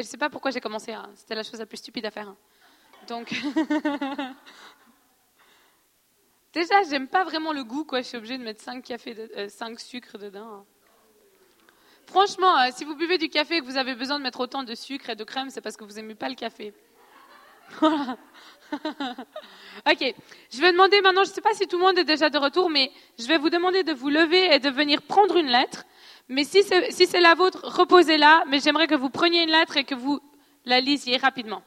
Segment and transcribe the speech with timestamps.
[0.00, 0.94] Et je ne sais pas pourquoi j'ai commencé.
[0.94, 1.10] Hein.
[1.14, 2.26] C'était la chose la plus stupide à faire.
[2.26, 2.36] Hein.
[3.06, 3.30] Donc,
[6.54, 7.84] déjà, j'aime pas vraiment le goût.
[7.84, 8.00] Quoi.
[8.00, 10.54] Je suis obligée de mettre 5, cafés de, 5 euh, sucres dedans.
[10.54, 10.64] Hein.
[12.06, 14.62] Franchement, euh, si vous buvez du café et que vous avez besoin de mettre autant
[14.62, 16.72] de sucre et de crème, c'est parce que vous n'aimez pas le café.
[17.82, 17.92] ok,
[19.84, 22.38] je vais demander maintenant, je ne sais pas si tout le monde est déjà de
[22.38, 25.84] retour, mais je vais vous demander de vous lever et de venir prendre une lettre.
[26.30, 29.96] Mais si c'est la vôtre, reposez-la, mais j'aimerais que vous preniez une lettre et que
[29.96, 30.20] vous
[30.64, 31.62] la lisiez rapidement.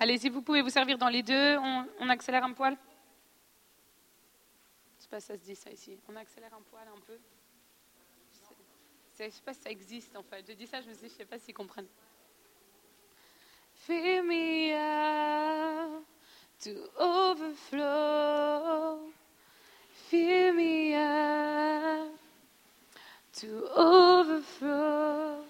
[0.00, 1.58] Allez, si vous pouvez vous servir dans les deux,
[1.98, 2.76] on, accélère un poil.
[4.94, 5.98] Je ne sais pas si ça se dit ça ici.
[6.08, 7.18] On accélère un poil un peu.
[9.18, 10.44] Je ne sais pas si ça existe en fait.
[10.46, 11.88] Je dis ça, je me dis, je ne sais pas s'ils comprennent.
[13.74, 16.04] Fill me up
[16.60, 17.50] to overflow.
[20.08, 22.12] Fill me up
[23.32, 25.44] to overflow.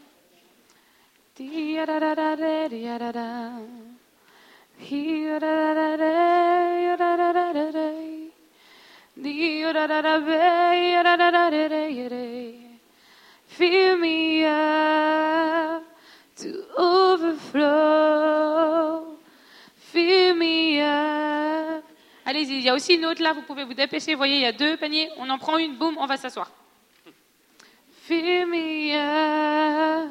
[13.59, 15.83] Fill me up
[16.37, 17.67] to overflow.
[19.77, 21.83] Fill me up.
[22.25, 24.15] Allez-y, il y a aussi une autre là, vous pouvez vous dépêcher.
[24.15, 25.11] Voyez, il y a deux paniers.
[25.17, 26.53] On en prend une, boum, on va s'asseoir.
[28.05, 30.11] Fill me up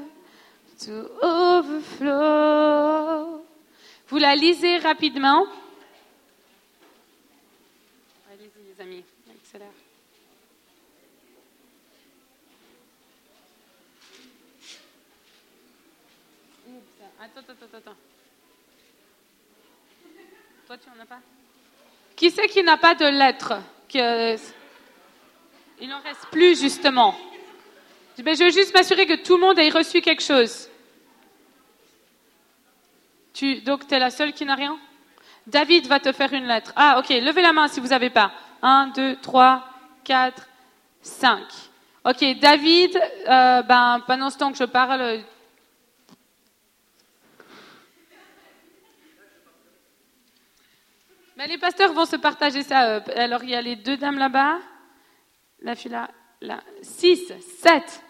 [0.84, 2.68] to overflow.
[4.10, 5.46] Vous la lisez rapidement.
[8.32, 9.68] Allez-y, les amis, accélère.
[17.20, 17.96] Attends, attends, attends.
[20.68, 21.20] Toi, tu n'en as pas?
[22.16, 23.56] Qui c'est qui n'a pas de lettres?
[25.82, 27.14] Il n'en reste plus, justement.
[28.18, 30.70] Je veux juste m'assurer que tout le monde ait reçu quelque chose
[33.64, 34.78] donc, tu es la seule qui n'a rien?
[35.46, 36.74] David va te faire une lettre.
[36.76, 38.32] Ah, ok, levez la main si vous n'avez pas.
[38.62, 39.64] 1, 2, 3,
[40.04, 40.48] 4,
[41.02, 41.40] 5.
[42.04, 45.24] Ok, David, euh, ben, pendant ce temps que je parle.
[51.38, 52.84] Mais les pasteurs vont se partager ça.
[52.90, 54.58] Euh, alors, il y a les deux dames là-bas.
[55.62, 56.10] La fille là,
[56.42, 56.62] là.
[56.82, 57.32] 6,
[57.62, 58.04] 7.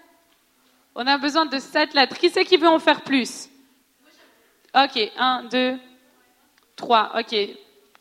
[0.95, 2.17] On a besoin de 7 lettres.
[2.17, 3.49] Qui c'est qui veut en faire plus?
[4.77, 5.79] Ok, un, deux,
[6.75, 7.35] trois, ok,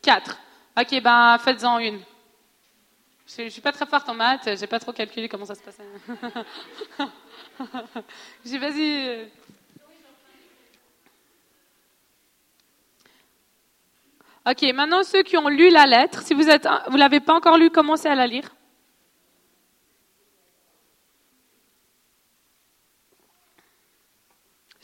[0.03, 0.39] quatre.
[0.79, 2.01] Ok, ben faites-en une.
[3.27, 5.63] Je ne suis pas très forte en maths, j'ai pas trop calculé comment ça se
[5.63, 5.83] passait.
[8.45, 9.31] J'ai vas-y.
[14.49, 17.57] Ok, maintenant ceux qui ont lu la lettre, si vous êtes, vous l'avez pas encore
[17.57, 18.55] lu, commencez à la lire.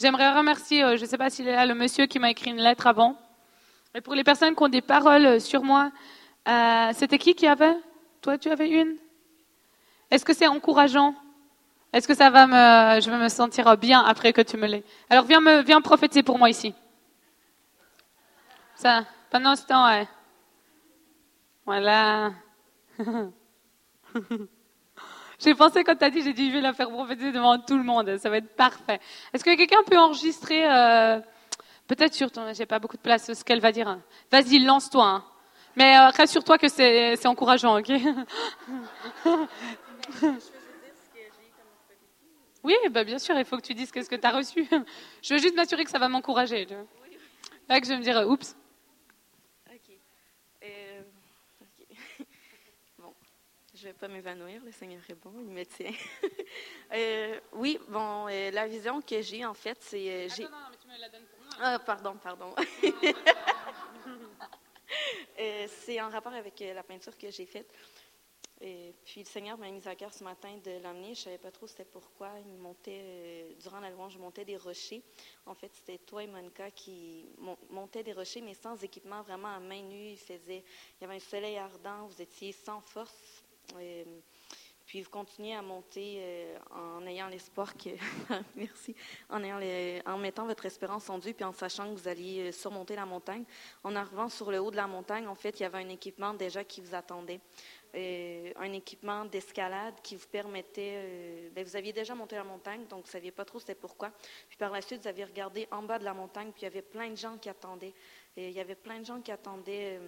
[0.02, 2.50] J'aimerais remercier, euh, je ne sais pas s'il est là, le monsieur qui m'a écrit
[2.50, 3.16] une lettre avant.
[3.94, 5.92] Et pour les personnes qui ont des paroles euh, sur moi,
[6.48, 7.76] euh, c'était qui qui avait?
[8.20, 8.96] Toi, tu avais une?
[10.10, 11.14] Est-ce que c'est encourageant?
[11.92, 14.82] Est-ce que ça va me, je vais me sentir bien après que tu me l'aies?
[15.08, 16.74] Alors viens me, viens prophétiser pour moi ici.
[18.74, 20.08] Ça, pendant ce temps, ouais.
[21.64, 22.32] Voilà.
[25.42, 27.82] J'ai pensé quand tu as dit, j'ai dit, je la faire prophétiser devant tout le
[27.82, 28.16] monde.
[28.18, 29.00] Ça va être parfait.
[29.32, 31.18] Est-ce que quelqu'un peut enregistrer, euh,
[31.88, 33.98] peut-être sur ton, j'ai pas beaucoup de place, ce qu'elle va dire.
[34.30, 35.04] Vas-y, lance-toi.
[35.04, 35.24] Hein.
[35.74, 37.90] Mais euh, rassure-toi que c'est, encourageant, ok?
[42.64, 44.68] Oui, bah bien sûr, il faut que tu dises qu'est-ce que tu as reçu.
[45.22, 46.68] Je veux juste m'assurer que ça va m'encourager.
[47.68, 48.54] Là que je vais me dire, oups.
[53.82, 55.92] Je ne vais pas m'évanouir, le Seigneur est bon, il me tient.
[56.94, 60.26] Euh, oui, bon, euh, la vision que j'ai, en fait, c'est...
[60.26, 61.54] Euh, non, mais tu me la donnes pour moi.
[61.58, 62.54] Ah, pardon, pardon.
[65.68, 67.72] c'est en rapport avec la peinture que j'ai faite.
[68.60, 71.14] Et puis le Seigneur m'a mis à cœur ce matin de l'amener.
[71.14, 72.28] Je ne savais pas trop c'était pourquoi.
[72.44, 75.02] Il montait, durant la louange, je montais des rochers.
[75.46, 77.24] En fait, c'était toi et Monica qui
[77.70, 80.10] montaient des rochers, mais sans équipement, vraiment à main nue.
[80.10, 80.62] Il, faisait,
[81.00, 83.31] il y avait un soleil ardent, vous étiez sans force.
[84.92, 87.88] Puis vous continuez à monter euh, en ayant l'espoir que,
[88.56, 88.94] merci,
[89.30, 93.06] en, mettant votre espérance en Dieu, puis en sachant que vous alliez euh, surmonter la
[93.06, 93.44] montagne.
[93.84, 96.34] En arrivant sur le haut de la montagne, en fait, il y avait un équipement
[96.34, 97.40] déjà qui vous attendait.
[97.94, 100.94] Euh, un équipement d'escalade qui vous permettait.
[100.96, 103.74] euh, ben, vous aviez déjà monté la montagne, donc vous ne saviez pas trop c'était
[103.74, 104.10] pourquoi.
[104.48, 106.68] Puis par la suite, vous aviez regardé en bas de la montagne, puis il y
[106.68, 107.94] avait plein de gens qui attendaient.
[108.36, 109.98] Et il y avait plein de gens qui attendaient.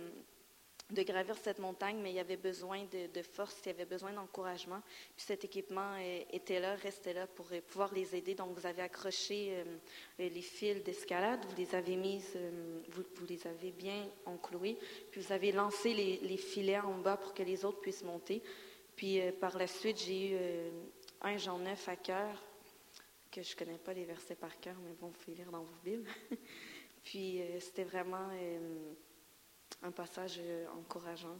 [0.91, 4.13] De gravir cette montagne, mais il y avait besoin de, force, il y avait besoin
[4.13, 4.81] d'encouragement.
[5.17, 8.35] Puis cet équipement euh, était là, restait là pour euh, pouvoir les aider.
[8.35, 9.65] Donc vous avez accroché euh,
[10.19, 12.39] les fils d'escalade, vous les avez mises,
[12.91, 14.79] vous, vous les avez bien encloués,
[15.11, 18.43] puis vous avez lancé les, filets en bas pour que les autres puissent monter.
[18.95, 20.37] Puis par la suite, j'ai eu
[21.23, 22.43] un Jean 9 à cœur,
[23.31, 25.63] que je ne connais pas les versets par cœur, mais bon, vous pouvez lire dans
[25.63, 26.09] vos Bibles.
[27.05, 28.29] Puis c'était vraiment
[29.85, 31.39] un passage euh, encourageant.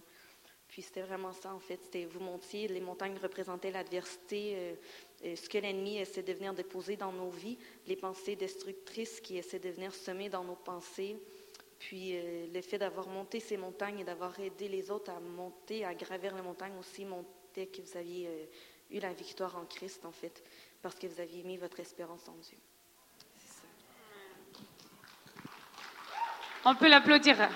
[0.69, 1.81] Puis c'était vraiment ça, en fait.
[1.83, 4.77] C'était vous montiez, les montagnes représentaient l'adversité,
[5.25, 9.39] euh, ce que l'ennemi essaie de venir déposer dans nos vies, les pensées destructrices qui
[9.39, 11.17] essaient de venir semer dans nos pensées.
[11.79, 15.85] Puis euh, le fait d'avoir monté ces montagnes et d'avoir aidé les autres à monter,
[15.85, 18.49] à gravir les montagnes aussi, montait que vous aviez
[18.91, 20.43] eu la victoire en Christ, en fait,
[20.83, 22.59] parce que vous aviez mis votre espérance en Dieu.
[23.39, 23.63] Ça.
[26.65, 27.49] On peut l'applaudir.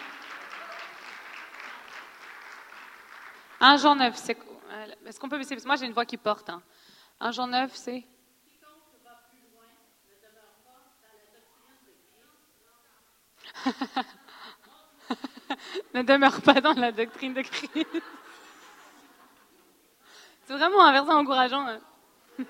[3.60, 4.36] 1 Jean 9, c'est.
[4.70, 6.48] euh, Est-ce qu'on peut baisser Parce que moi j'ai une voix qui porte.
[6.50, 6.62] Hein.
[7.20, 8.04] 1 Jean 9, c'est?
[15.94, 17.70] ne demeure pas dans la doctrine de Christ.
[20.46, 21.66] C'est vraiment un verset encourageant.
[21.66, 21.80] hein.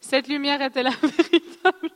[0.00, 1.90] Cette lumière était la véritable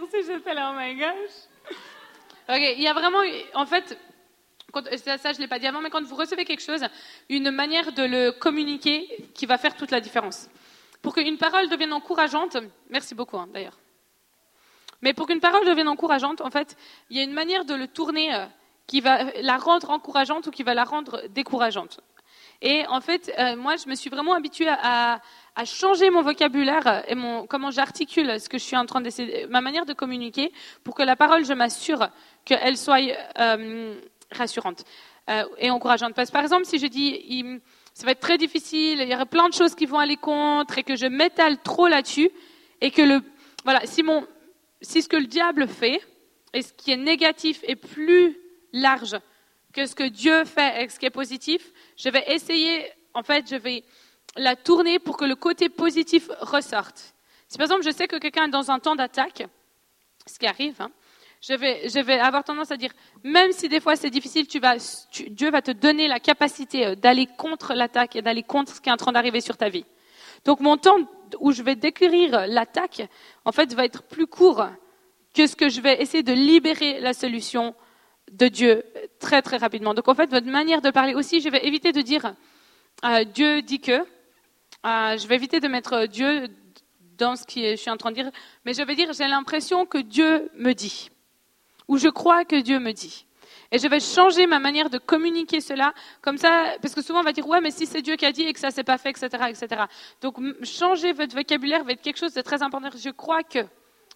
[0.00, 2.58] Merci, j'étais là, oh my gosh.
[2.76, 3.20] Il y a vraiment,
[3.54, 3.98] en fait,
[4.72, 6.84] quand- ça, ça, je ne l'ai pas dit avant, mais quand vous recevez quelque chose,
[7.28, 10.48] une manière de le communiquer qui va faire toute la différence.
[11.02, 12.56] Pour qu'une parole devienne encourageante,
[12.90, 13.78] merci beaucoup hein, d'ailleurs.
[15.02, 16.76] Mais pour qu'une parole devienne encourageante, en fait,
[17.10, 18.46] il y a une manière de le tourner euh,
[18.86, 22.00] qui va la rendre encourageante ou qui va la rendre décourageante.
[22.62, 25.20] Et en fait, euh, moi, je me suis vraiment habituée à,
[25.64, 29.60] changer mon vocabulaire et mon, comment j'articule ce que je suis en train d'essayer, ma
[29.60, 30.52] manière de communiquer,
[30.82, 32.08] pour que la parole, je m'assure
[32.44, 32.98] qu'elle soit
[33.38, 33.94] euh,
[34.32, 34.84] rassurante
[35.30, 36.14] euh, et encourageante.
[36.14, 37.60] Parce que, par exemple, si je dis, il-
[37.92, 40.78] ça va être très difficile, il y aura plein de choses qui vont aller contre,
[40.78, 42.30] et que je m'étale trop là-dessus,
[42.80, 43.22] et que
[43.64, 46.00] voilà, si ce que le diable fait,
[46.52, 48.36] et ce qui est négatif est plus
[48.72, 49.16] large
[49.74, 53.48] que ce que Dieu fait et ce qui est positif, je vais essayer, en fait,
[53.50, 53.84] je vais
[54.36, 57.14] la tourner pour que le côté positif ressorte.
[57.48, 59.46] Si par exemple je sais que quelqu'un est dans un temps d'attaque,
[60.26, 60.90] ce qui arrive, hein,
[61.40, 62.90] je, vais, je vais avoir tendance à dire,
[63.22, 67.74] même si des fois c'est difficile, Dieu va te donner la capacité euh, d'aller contre
[67.74, 69.84] l'attaque et d'aller contre ce qui est en train d'arriver sur ta vie.
[70.44, 70.96] Donc mon temps
[71.40, 73.02] où je vais décrire l'attaque,
[73.44, 74.66] en fait, va être plus court
[75.34, 77.74] que ce que je vais essayer de libérer la solution
[78.34, 79.94] de Dieu euh, très très rapidement.
[79.94, 82.34] Donc en fait, votre manière de parler aussi, je vais éviter de dire
[83.04, 83.92] euh, Dieu dit que.
[83.92, 86.48] Euh, je vais éviter de mettre Dieu
[87.16, 88.30] dans ce que je suis en train de dire,
[88.64, 91.10] mais je vais dire j'ai l'impression que Dieu me dit,
[91.88, 93.24] ou je crois que Dieu me dit.
[93.70, 97.22] Et je vais changer ma manière de communiquer cela, comme ça, parce que souvent on
[97.22, 98.98] va dire ouais, mais si c'est Dieu qui a dit et que ça s'est pas
[98.98, 99.84] fait, etc., etc.
[100.20, 102.90] Donc changer votre vocabulaire va être quelque chose de très important.
[102.94, 103.60] Je crois que,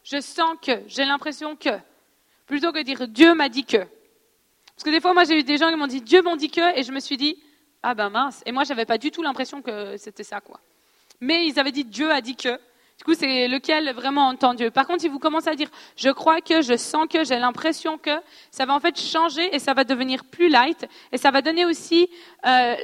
[0.03, 1.71] je sens que, j'ai l'impression que,
[2.47, 3.87] plutôt que dire Dieu m'a dit que.
[4.79, 6.51] Parce que des fois, moi, j'ai eu des gens qui m'ont dit Dieu m'ont dit
[6.51, 7.37] que, et je me suis dit
[7.83, 8.45] ah ben mince.
[8.47, 10.61] Et moi, j'avais pas du tout l'impression que c'était ça, quoi.
[11.21, 12.61] Mais ils avaient dit Dieu a dit que.
[12.97, 14.71] Du coup, c'est lequel vraiment entend Dieu.
[14.71, 17.99] Par contre, si vous commencez à dire je crois que, je sens que, j'ai l'impression
[17.99, 18.21] que,
[18.53, 21.65] ça va en fait changer et ça va devenir plus light et ça va donner
[21.65, 22.09] aussi
[22.47, 22.77] euh,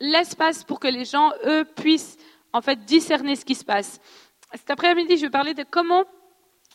[0.00, 2.16] l'espace pour que les gens, eux, puissent
[2.52, 4.00] en fait discerner ce qui se passe.
[4.54, 6.04] Cet après-midi, je vais parler de comment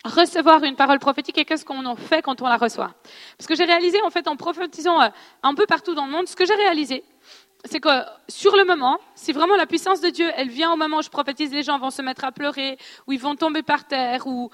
[0.04, 2.94] recevoir une parole prophétique et qu'est-ce qu'on en fait quand on la reçoit?
[3.38, 5.10] Parce que j'ai réalisé, en fait, en prophétisant euh,
[5.44, 7.04] un peu partout dans le monde, ce que j'ai réalisé,
[7.66, 7.90] c'est que
[8.28, 11.10] sur le moment, si vraiment la puissance de Dieu, elle vient au moment où je
[11.10, 14.50] prophétise, les gens vont se mettre à pleurer, ou ils vont tomber par terre, ou,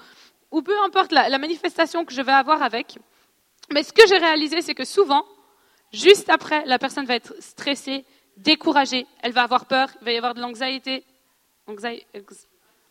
[0.50, 2.98] ou peu importe la, la manifestation que je vais avoir avec.
[3.72, 5.24] Mais ce que j'ai réalisé, c'est que souvent,
[5.92, 8.04] juste après, la personne va être stressée,
[8.36, 11.04] découragée, elle va avoir peur, il va y avoir de l'anxiété,
[11.66, 12.04] anxi-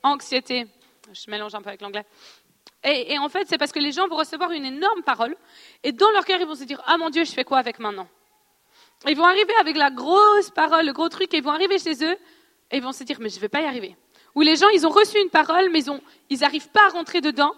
[0.01, 0.65] anxiété,
[1.13, 2.05] je mélange un peu avec l'anglais.
[2.83, 5.35] Et, en fait, c'est parce que les gens vont recevoir une énorme parole,
[5.83, 7.79] et dans leur cœur, ils vont se dire, ah mon Dieu, je fais quoi avec
[7.79, 8.07] maintenant?
[9.07, 12.03] Ils vont arriver avec la grosse parole, le gros truc, et ils vont arriver chez
[12.03, 12.17] eux,
[12.71, 13.95] et ils vont se dire, mais je ne vais pas y arriver.
[14.35, 15.83] où les gens, ils ont reçu une parole, mais
[16.29, 17.53] ils n'arrivent pas à rentrer dedans.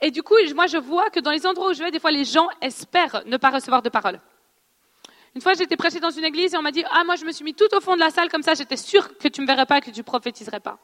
[0.00, 2.10] Et du coup, moi, je vois que dans les endroits où je vais, des fois,
[2.10, 4.20] les gens espèrent ne pas recevoir de parole.
[5.34, 7.32] Une fois, j'étais prêchée dans une église et on m'a dit Ah, moi, je me
[7.32, 9.46] suis mis tout au fond de la salle, comme ça, j'étais sûre que tu ne
[9.46, 10.78] me verrais pas et que tu prophétiserais pas.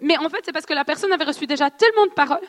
[0.00, 2.46] Mais en fait, c'est parce que la personne avait reçu déjà tellement de paroles,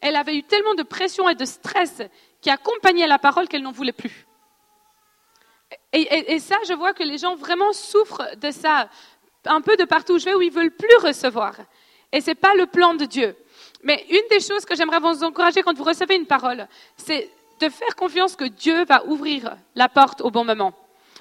[0.00, 2.02] elle avait eu tellement de pression et de stress
[2.40, 4.26] qui accompagnait la parole qu'elle n'en voulait plus.
[5.92, 8.88] Et, et, ça, je vois que les gens vraiment souffrent de ça,
[9.44, 11.54] un peu de partout où je vais, où ils veulent plus recevoir.
[12.10, 13.36] Et ce n'est pas le plan de Dieu.
[13.82, 17.30] Mais une des choses que j'aimerais vous encourager quand vous recevez une parole, c'est
[17.60, 20.72] de faire confiance que Dieu va ouvrir la porte au bon moment.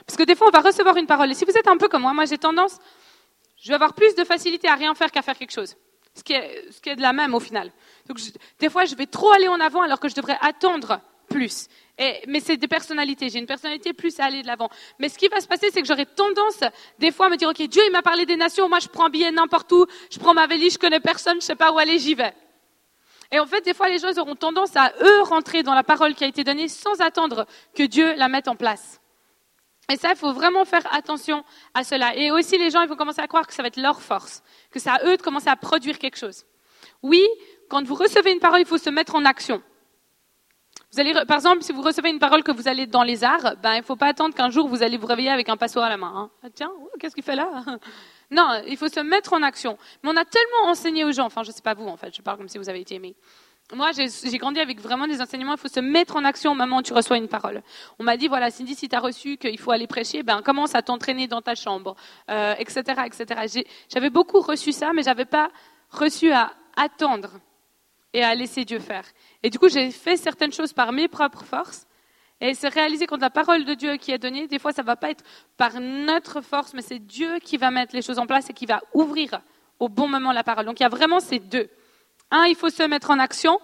[0.06, 1.32] Parce que des fois, on va recevoir une parole.
[1.32, 2.80] Et si vous êtes un peu comme moi, moi j'ai tendance,
[3.62, 5.75] je vais avoir plus de facilité à rien faire qu'à faire quelque chose.
[6.13, 7.72] Ce qui, est, ce qui est de la même au final.
[8.08, 8.20] Donc,
[8.60, 11.00] des fois, je vais trop aller en avant alors que je devrais attendre
[11.30, 11.68] plus.
[11.98, 13.30] Et, mais c'est des personnalités.
[13.30, 14.70] J'ai une personnalité plus à aller de l'avant.
[15.00, 16.60] Mais ce qui va se passer, c'est que j'aurai tendance,
[17.00, 18.68] des fois, à me dire, OK, Dieu, il m'a parlé des nations.
[18.68, 19.86] Moi, je prends un billet n'importe où.
[20.12, 22.34] Je prends ma valise, je connais personne, je sais pas où aller, j'y vais.
[23.32, 26.15] Et en fait, des fois, les gens auront tendance à, eux, rentrer dans la parole
[26.15, 29.00] qui a été donnée sans attendre que Dieu la mette en place.
[29.90, 32.16] Et ça, il faut vraiment faire attention à cela.
[32.16, 34.44] Et aussi, les gens, ils vont commencer à croire que ça va être leur force,
[34.72, 36.46] que c'est à eux de commencer à produire quelque chose.
[37.04, 37.26] Oui,
[37.70, 39.62] quand vous recevez une parole, il faut se mettre en action.
[40.94, 43.56] Vous allez, par exemple, si vous recevez une parole que vous allez dans les arts,
[43.64, 45.86] ben, il ne faut pas attendre qu'un jour vous allez vous réveiller avec un passoire
[45.86, 46.12] à la main.
[46.14, 46.30] Hein.
[46.44, 47.50] Ah, tiens, qu'est-ce qu'il fait là?
[48.34, 49.78] Non, il faut se mettre en action.
[50.02, 52.16] Mais on a tellement enseigné aux gens, enfin, je ne sais pas vous, en fait,
[52.16, 53.14] je parle comme si vous avez été aimé.
[53.74, 56.80] Moi, j'ai grandi avec vraiment des enseignements, il faut se mettre en action au moment
[56.80, 57.62] où tu reçois une parole.
[58.00, 60.75] On m'a dit, voilà, Cindy, si tu as reçu qu'il faut aller prêcher, ben, commence
[60.75, 61.96] à t'entraîner dans ta chambre,
[62.30, 63.63] euh, etc., etc.
[63.90, 65.50] J'avais beaucoup reçu ça, mais j'avais pas
[65.90, 67.40] reçu à attendre
[68.13, 69.06] et à laisser Dieu faire.
[69.42, 71.88] Et du coup, j'ai fait certaines choses par mes propres forces.
[72.42, 74.88] Et c'est réalisé quand la parole de Dieu qui est donnée, des fois, ça ne
[74.88, 75.24] va pas être
[75.58, 78.66] par notre force, mais c'est Dieu qui va mettre les choses en place et qui
[78.66, 79.42] va ouvrir
[79.80, 80.66] au bon moment la parole.
[80.66, 81.70] Donc il y a vraiment ces deux.
[82.32, 83.60] Un, il faut se mettre en action,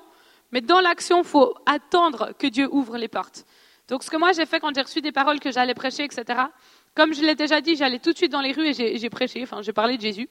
[0.51, 3.45] mais dans l'action, il faut attendre que Dieu ouvre les portes.
[3.87, 6.41] Donc ce que moi j'ai fait quand j'ai reçu des paroles que j'allais prêcher, etc.,
[6.93, 9.43] comme je l'ai déjà dit, j'allais tout de suite dans les rues et j'ai prêché,
[9.43, 10.27] enfin j'ai parlé de Jésus.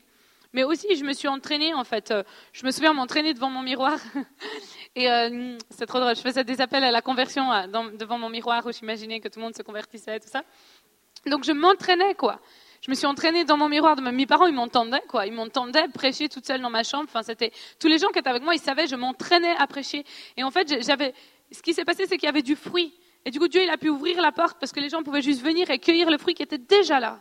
[0.52, 2.10] Mais aussi, je me suis entraînée, en fait.
[2.10, 3.98] Euh, je me souviens m'entraîner devant mon miroir.
[4.96, 6.16] Et euh, c'est trop drôle.
[6.16, 7.66] Je faisais des appels à la conversion euh,
[7.98, 10.42] devant mon miroir où j'imaginais que tout le monde se convertissait tout ça.
[11.26, 12.40] Donc je m'entraînais, quoi.
[12.82, 13.96] Je me suis entraînée dans mon miroir.
[14.00, 15.26] Mes parents, ils m'entendaient, quoi.
[15.26, 17.04] Ils m'entendaient prêcher toute seule dans ma chambre.
[17.08, 20.04] Enfin, c'était tous les gens qui étaient avec moi, ils savaient, je m'entraînais à prêcher.
[20.36, 21.14] Et en fait, j'avais.
[21.50, 22.94] Ce qui s'est passé, c'est qu'il y avait du fruit.
[23.24, 25.22] Et du coup, Dieu, il a pu ouvrir la porte parce que les gens pouvaient
[25.22, 27.20] juste venir et cueillir le fruit qui était déjà là.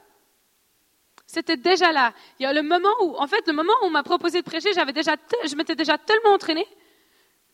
[1.27, 2.13] C'était déjà là.
[2.39, 4.45] Il y a le moment où, en fait, le moment où on m'a proposé de
[4.45, 6.67] prêcher, j'avais déjà, je m'étais déjà tellement entraînée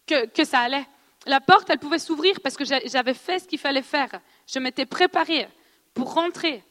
[0.06, 0.86] que, que ça allait.
[1.26, 4.10] La porte, elle pouvait s'ouvrir parce que j'avais fait ce qu'il fallait faire.
[4.48, 5.48] Je m'étais préparée
[5.94, 6.64] pour rentrer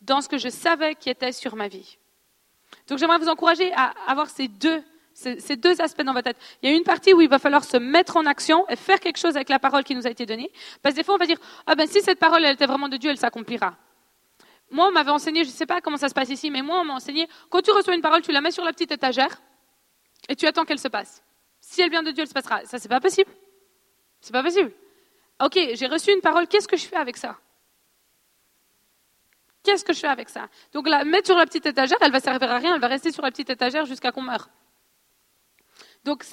[0.00, 1.98] dans ce que je savais qui était sur ma vie.
[2.88, 6.38] Donc j'aimerais vous encourager à avoir ces deux, ces, deux aspects dans votre tête.
[6.62, 9.00] Il y a une partie où il va falloir se mettre en action et faire
[9.00, 10.50] quelque chose avec la parole qui nous a été donnée.
[10.82, 12.88] Parce que des fois, on va dire, ah ben si cette parole, elle était vraiment
[12.88, 13.76] de Dieu, elle s'accomplira.
[14.70, 16.80] Moi, on m'avait enseigné, je ne sais pas comment ça se passe ici, mais moi,
[16.80, 19.40] on m'a enseigné, quand tu reçois une parole, tu la mets sur la petite étagère
[20.28, 21.22] et tu attends qu'elle se passe.
[21.60, 22.64] Si elle vient de Dieu, elle se passera.
[22.64, 23.30] Ça, c'est pas possible.
[24.20, 24.72] C'est pas possible.
[25.42, 27.36] Ok, j'ai reçu une parole, qu'est-ce que je fais avec ça?
[29.62, 30.48] Qu'est-ce que je fais avec ça?
[30.72, 33.12] Donc la mettre sur la petite étagère, elle va servir à rien, elle va rester
[33.12, 34.48] sur la petite étagère jusqu'à qu'on meure.
[36.04, 36.24] Donc,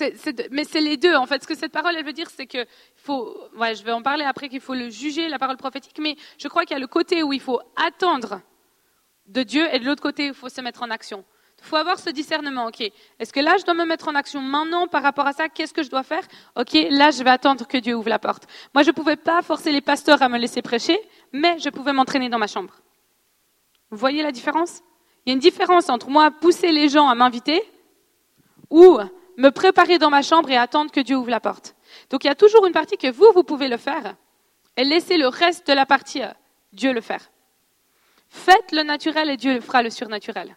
[0.51, 1.13] mais c'est les deux.
[1.15, 2.65] En fait, ce que cette parole, elle veut dire, c'est que
[2.95, 6.15] faut, ouais, je vais en parler après, qu'il faut le juger, la parole prophétique, mais
[6.37, 8.41] je crois qu'il y a le côté où il faut attendre
[9.25, 11.25] de Dieu et de l'autre côté, il faut se mettre en action.
[11.59, 12.67] Il faut avoir ce discernement.
[12.67, 12.81] Ok,
[13.19, 15.49] est-ce que là, je dois me mettre en action maintenant par rapport à ça?
[15.49, 16.23] Qu'est-ce que je dois faire?
[16.55, 18.47] Ok, là, je vais attendre que Dieu ouvre la porte.
[18.73, 20.97] Moi, je ne pouvais pas forcer les pasteurs à me laisser prêcher,
[21.33, 22.73] mais je pouvais m'entraîner dans ma chambre.
[23.91, 24.81] Vous voyez la différence?
[25.25, 27.61] Il y a une différence entre moi pousser les gens à m'inviter
[28.69, 28.99] ou
[29.37, 31.75] me préparer dans ma chambre et attendre que Dieu ouvre la porte.
[32.09, 34.15] Donc il y a toujours une partie que vous, vous pouvez le faire
[34.75, 36.21] et laissez le reste de la partie
[36.73, 37.29] Dieu le faire.
[38.29, 40.55] Faites le naturel et Dieu fera le surnaturel.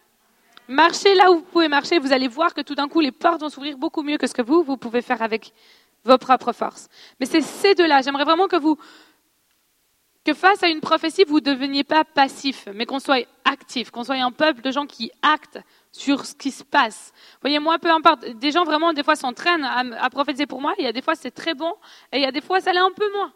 [0.69, 3.41] Marchez là où vous pouvez marcher, vous allez voir que tout d'un coup les portes
[3.41, 5.53] vont s'ouvrir beaucoup mieux que ce que vous, vous pouvez faire avec
[6.05, 6.89] vos propres forces.
[7.19, 8.03] Mais c'est ces deux-là.
[8.03, 8.79] J'aimerais vraiment que vous,
[10.25, 14.05] que face à une prophétie, vous ne deveniez pas passif, mais qu'on soit actif, qu'on
[14.05, 15.61] soit un peuple de gens qui actent
[15.93, 17.13] sur ce qui se passe.
[17.41, 20.85] Voyez, moi, peu importe, des gens vraiment, des fois, s'entraînent à, prophétiser pour moi, il
[20.85, 21.73] y a des fois, c'est très bon,
[22.13, 23.33] et il y a des fois, ça l'est un peu moins.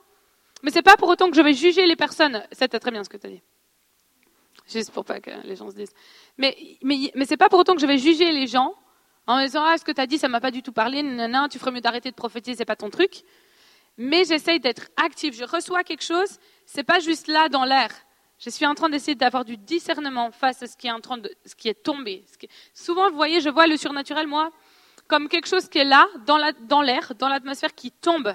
[0.63, 2.43] Mais c'est pas pour autant que je vais juger les personnes.
[2.53, 3.43] C'était très bien ce que tu as dit.
[4.67, 5.93] Juste pour pas que les gens se disent.
[6.39, 8.75] Mais, mais, mais c'est pas pour autant que je vais juger les gens
[9.27, 11.49] en disant, ah, ce que tu as dit, ça m'a pas du tout parlé, non,
[11.49, 13.25] tu ferais mieux d'arrêter de prophétiser, c'est pas ton truc.
[13.97, 15.35] Mais j'essaye d'être active.
[15.35, 17.91] Je reçois quelque chose, c'est pas juste là dans l'air.
[18.39, 21.19] Je suis en train d'essayer d'avoir du discernement face à ce qui est en train
[21.19, 22.25] de, ce qui est tombé.
[22.75, 24.51] Souvent, vous voyez, je vois le surnaturel, moi,
[25.07, 26.83] comme quelque chose qui est là, dans l'air, dans,
[27.19, 28.35] dans l'atmosphère, qui tombe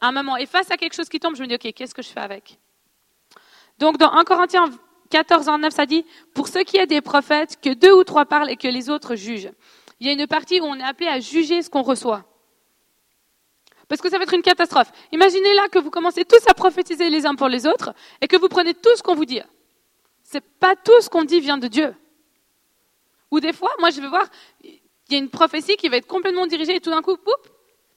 [0.00, 0.36] à un moment.
[0.36, 2.20] Et face à quelque chose qui tombe, je me dis, OK, qu'est-ce que je fais
[2.20, 2.58] avec?
[3.78, 4.70] Donc, dans 1 Corinthiens
[5.10, 8.50] 14, 9, ça dit, pour ceux qui est des prophètes, que deux ou trois parlent
[8.50, 9.50] et que les autres jugent.
[10.00, 12.24] Il y a une partie où on est appelé à juger ce qu'on reçoit.
[13.88, 14.92] Parce que ça va être une catastrophe.
[15.12, 18.36] Imaginez là que vous commencez tous à prophétiser les uns pour les autres et que
[18.36, 19.40] vous prenez tout ce qu'on vous dit.
[20.22, 21.94] C'est pas tout ce qu'on dit vient de Dieu.
[23.30, 24.26] Ou des fois, moi je vais voir,
[24.62, 24.80] il
[25.10, 27.16] y a une prophétie qui va être complètement dirigée et tout d'un coup,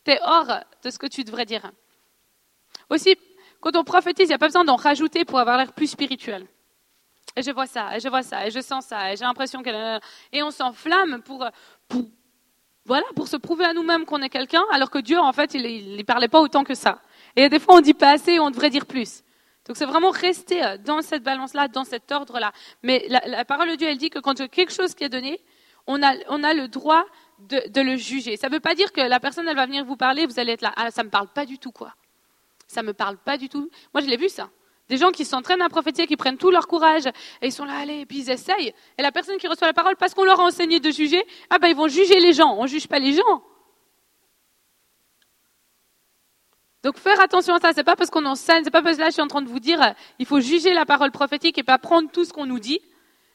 [0.06, 0.48] tu es hors
[0.84, 1.72] de ce que tu devrais dire.
[2.90, 3.18] Aussi,
[3.60, 6.48] quand on prophétise, il n'y a pas besoin d'en rajouter pour avoir l'air plus spirituel.
[7.36, 9.62] Et je vois ça, et je vois ça, et je sens ça, et j'ai l'impression
[9.62, 10.02] qu'elle...
[10.34, 11.48] Et on s'enflamme pour,
[11.88, 12.04] pour,
[12.86, 15.96] voilà, pour se prouver à nous-mêmes qu'on est quelqu'un, alors que Dieu, en fait, il
[15.96, 17.02] ne parlait pas autant que ça.
[17.36, 19.24] Et des fois, on dit pas assez, on devrait dire plus.
[19.68, 22.52] Donc c'est vraiment rester euh, dans cette balance-là, dans cet ordre-là.
[22.82, 25.04] Mais la, parole de Dieu, elle dit que quand il y a quelque chose qui
[25.04, 25.40] est donné,
[25.86, 27.06] on a, on a le droit
[27.40, 28.38] de, de, le juger.
[28.38, 30.54] Ça ne veut pas dire que la personne, elle va venir vous parler, vous allez
[30.54, 30.74] être là.
[30.76, 31.94] Ah, ça ne me parle pas du tout, quoi.
[32.68, 33.70] Ça ne me parle pas du tout.
[33.94, 34.50] Moi, je l'ai vu, ça.
[34.92, 37.08] Des gens qui s'entraînent à prophétiser, qui prennent tout leur courage,
[37.42, 38.74] et ils sont là, allez, et puis ils essayent.
[38.98, 41.60] Et la personne qui reçoit la parole, parce qu'on leur a enseigné de juger, ah
[41.60, 42.54] ben ils vont juger les gens.
[42.58, 43.42] On ne juge pas les gens.
[46.84, 49.08] Donc faire attention à ça, c'est pas parce qu'on enseigne, c'est pas parce que là
[49.08, 49.80] je suis en train de vous dire,
[50.20, 52.82] il faut juger la parole prophétique et pas prendre tout ce qu'on nous dit.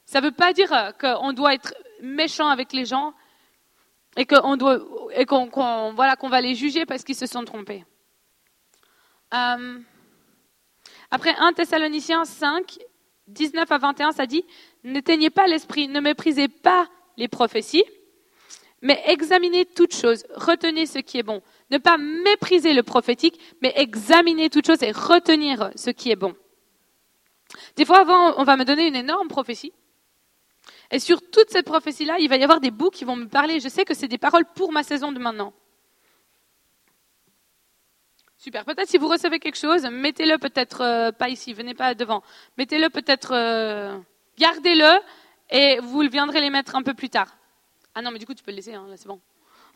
[0.04, 1.72] Ça ne veut pas dire qu'on doit être
[2.02, 3.14] méchant avec les gens
[4.18, 4.78] et qu'on doit
[5.14, 5.48] et qu'on
[5.94, 7.86] voilà qu'on va les juger parce qu'ils se sont trompés.
[9.32, 9.78] Euh,
[11.10, 12.78] après 1 Thessaloniciens 5,
[13.28, 14.44] 19 à 21, ça dit,
[14.84, 17.84] n'éteignez pas l'esprit, ne méprisez pas les prophéties,
[18.82, 21.42] mais examinez toutes choses, retenez ce qui est bon.
[21.70, 26.34] Ne pas mépriser le prophétique, mais examiner toutes choses et retenir ce qui est bon.
[27.76, 29.72] Des fois, avant, on va me donner une énorme prophétie.
[30.90, 33.60] Et sur toute cette prophétie-là, il va y avoir des bouts qui vont me parler.
[33.60, 35.52] Je sais que c'est des paroles pour ma saison de maintenant.
[38.38, 38.64] Super.
[38.64, 42.22] Peut-être si vous recevez quelque chose, mettez-le peut-être euh, pas ici, venez pas devant.
[42.58, 43.98] Mettez-le peut-être, euh,
[44.38, 45.00] gardez-le
[45.50, 47.36] et vous viendrez les mettre un peu plus tard.
[47.94, 49.20] Ah non, mais du coup tu peux le laisser, hein, là c'est bon.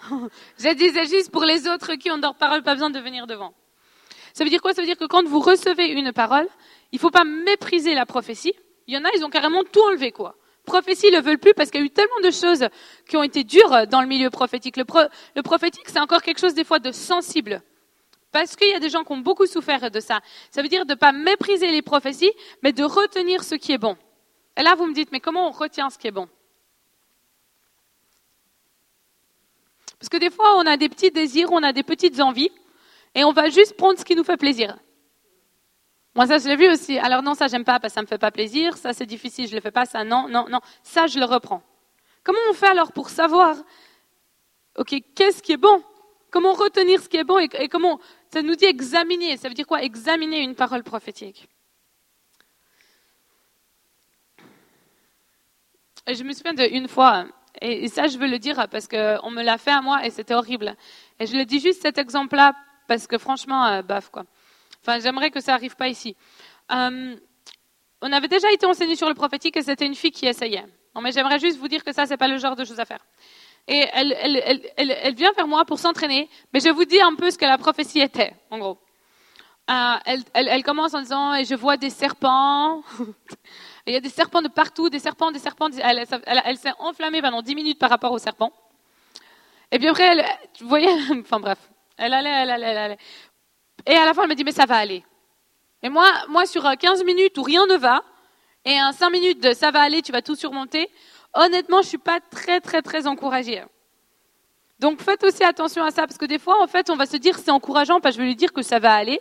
[0.58, 3.54] Je disais juste pour les autres qui ont leur parole, pas besoin de venir devant.
[4.34, 4.74] Ça veut dire quoi?
[4.74, 6.46] Ça veut dire que quand vous recevez une parole,
[6.92, 8.52] il ne faut pas mépriser la prophétie.
[8.86, 10.36] Il y en a, ils ont carrément tout enlevé, quoi.
[10.64, 12.68] Prophétie, ils le veulent plus parce qu'il y a eu tellement de choses
[13.08, 14.76] qui ont été dures dans le milieu prophétique.
[14.76, 14.84] Le,
[15.34, 17.62] le prophétique, c'est encore quelque chose des fois de sensible.
[18.32, 20.20] Parce qu'il y a des gens qui ont beaucoup souffert de ça.
[20.50, 23.78] Ça veut dire de ne pas mépriser les prophéties, mais de retenir ce qui est
[23.78, 23.96] bon.
[24.56, 26.28] Et là, vous me dites, mais comment on retient ce qui est bon?
[29.98, 32.50] Parce que des fois, on a des petits désirs, on a des petites envies,
[33.14, 34.78] et on va juste prendre ce qui nous fait plaisir.
[36.14, 36.98] Moi, ça, je l'ai vu aussi.
[36.98, 38.76] Alors non, ça, j'aime pas, parce que ça me fait pas plaisir.
[38.76, 39.86] Ça, c'est difficile, je le fais pas.
[39.86, 40.60] Ça, non, non, non.
[40.82, 41.62] Ça, je le reprends.
[42.22, 43.56] Comment on fait alors pour savoir,
[44.76, 45.82] ok, qu'est-ce qui est bon?
[46.30, 48.00] Comment retenir ce qui est bon et, comment
[48.32, 49.36] ça nous dit examiner.
[49.36, 49.82] Ça veut dire quoi?
[49.82, 51.48] Examiner une parole prophétique.
[56.06, 57.26] Je me souviens d'une fois,
[57.60, 60.34] et ça je veux le dire parce qu'on me l'a fait à moi et c'était
[60.34, 60.76] horrible.
[61.18, 62.54] Et je le dis juste cet exemple-là
[62.88, 64.24] parce que franchement, euh, baf quoi.
[64.82, 66.16] Enfin, j'aimerais que ça n'arrive pas ici.
[66.72, 67.16] Euh,
[68.02, 70.64] on avait déjà été enseigné sur le prophétique et c'était une fille qui essayait.
[70.94, 72.84] Non, mais j'aimerais juste vous dire que ça, c'est pas le genre de choses à
[72.84, 73.04] faire
[73.68, 77.44] et elle, vient vers moi pour s'entraîner, mais je vous dis un peu ce que
[77.44, 78.78] la prophétie était, en gros.
[79.70, 79.94] Euh,
[80.34, 82.82] elle, commence en disant, et je vois des serpents.
[83.86, 85.68] il y a des serpents de partout, des serpents, des serpents.
[85.80, 88.52] Elle, s'est enflammée pendant 10 minutes par rapport aux serpents.
[89.70, 90.24] Et puis après, elle,
[90.60, 90.88] vous voyez,
[91.20, 91.58] enfin bref,
[91.96, 92.98] elle allait, elle allait, elle allait.
[93.86, 95.04] Et à la fin, elle me dit, mais ça va aller.
[95.82, 98.02] Et moi, moi, sur 15 minutes où rien ne va,
[98.64, 100.90] et un 5 minutes de ça va aller, tu vas tout surmonter,
[101.34, 103.62] honnêtement, je ne suis pas très, très, très encouragée.
[104.78, 107.16] Donc faites aussi attention à ça, parce que des fois, en fait, on va se
[107.16, 109.20] dire c'est encourageant, parce que je vais lui dire que ça va aller,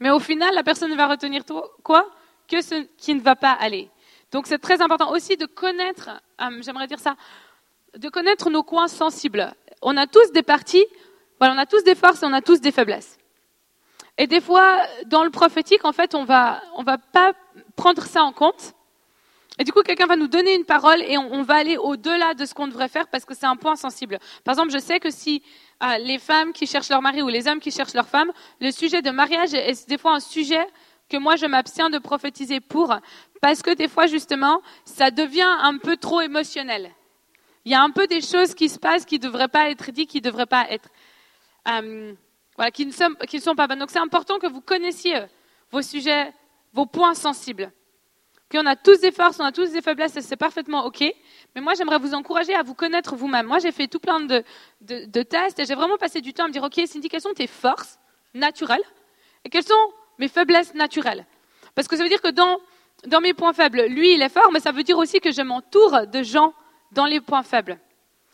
[0.00, 1.42] mais au final, la personne va retenir
[1.82, 2.08] quoi
[2.46, 3.90] Que ce qui ne va pas aller.
[4.30, 7.16] Donc c'est très important aussi de connaître, euh, j'aimerais dire ça,
[7.96, 9.52] de connaître nos coins sensibles.
[9.80, 10.84] On a tous des parties,
[11.38, 13.18] voilà, on a tous des forces et on a tous des faiblesses.
[14.18, 17.32] Et des fois, dans le prophétique, en fait, on va, on va pas
[17.76, 18.74] prendre ça en compte.
[19.58, 22.44] Et du coup, quelqu'un va nous donner une parole et on, va aller au-delà de
[22.44, 24.18] ce qu'on devrait faire parce que c'est un point sensible.
[24.44, 25.42] Par exemple, je sais que si
[25.82, 28.70] euh, les femmes qui cherchent leur mari ou les hommes qui cherchent leur femme, le
[28.70, 30.64] sujet de mariage est des fois un sujet
[31.08, 32.94] que moi je m'abstiens de prophétiser pour
[33.40, 36.92] parce que des fois justement ça devient un peu trop émotionnel.
[37.64, 39.90] Il y a un peu des choses qui se passent qui ne devraient pas être
[39.90, 40.88] dites, qui ne devraient pas être,
[41.68, 42.14] euh,
[42.56, 43.80] voilà, sont, qui ne sont pas bonnes.
[43.80, 45.20] Donc c'est important que vous connaissiez
[45.70, 46.32] vos sujets,
[46.72, 47.72] vos points sensibles.
[48.50, 51.04] Qu'on a tous des forces, on a tous des faiblesses, c'est parfaitement OK.
[51.54, 53.46] Mais moi, j'aimerais vous encourager à vous connaître vous-même.
[53.46, 56.52] Moi, j'ai fait tout plein de, tests et j'ai vraiment passé du temps à me
[56.52, 57.98] dire, OK, Cindy, quelles sont tes forces
[58.34, 58.84] naturelles?
[59.44, 61.26] Et quelles sont mes faiblesses naturelles?
[61.74, 62.58] Parce que ça veut dire que dans,
[63.06, 65.42] dans mes points faibles, lui, il est fort, mais ça veut dire aussi que je
[65.42, 66.54] m'entoure de gens
[66.92, 67.78] dans les points faibles.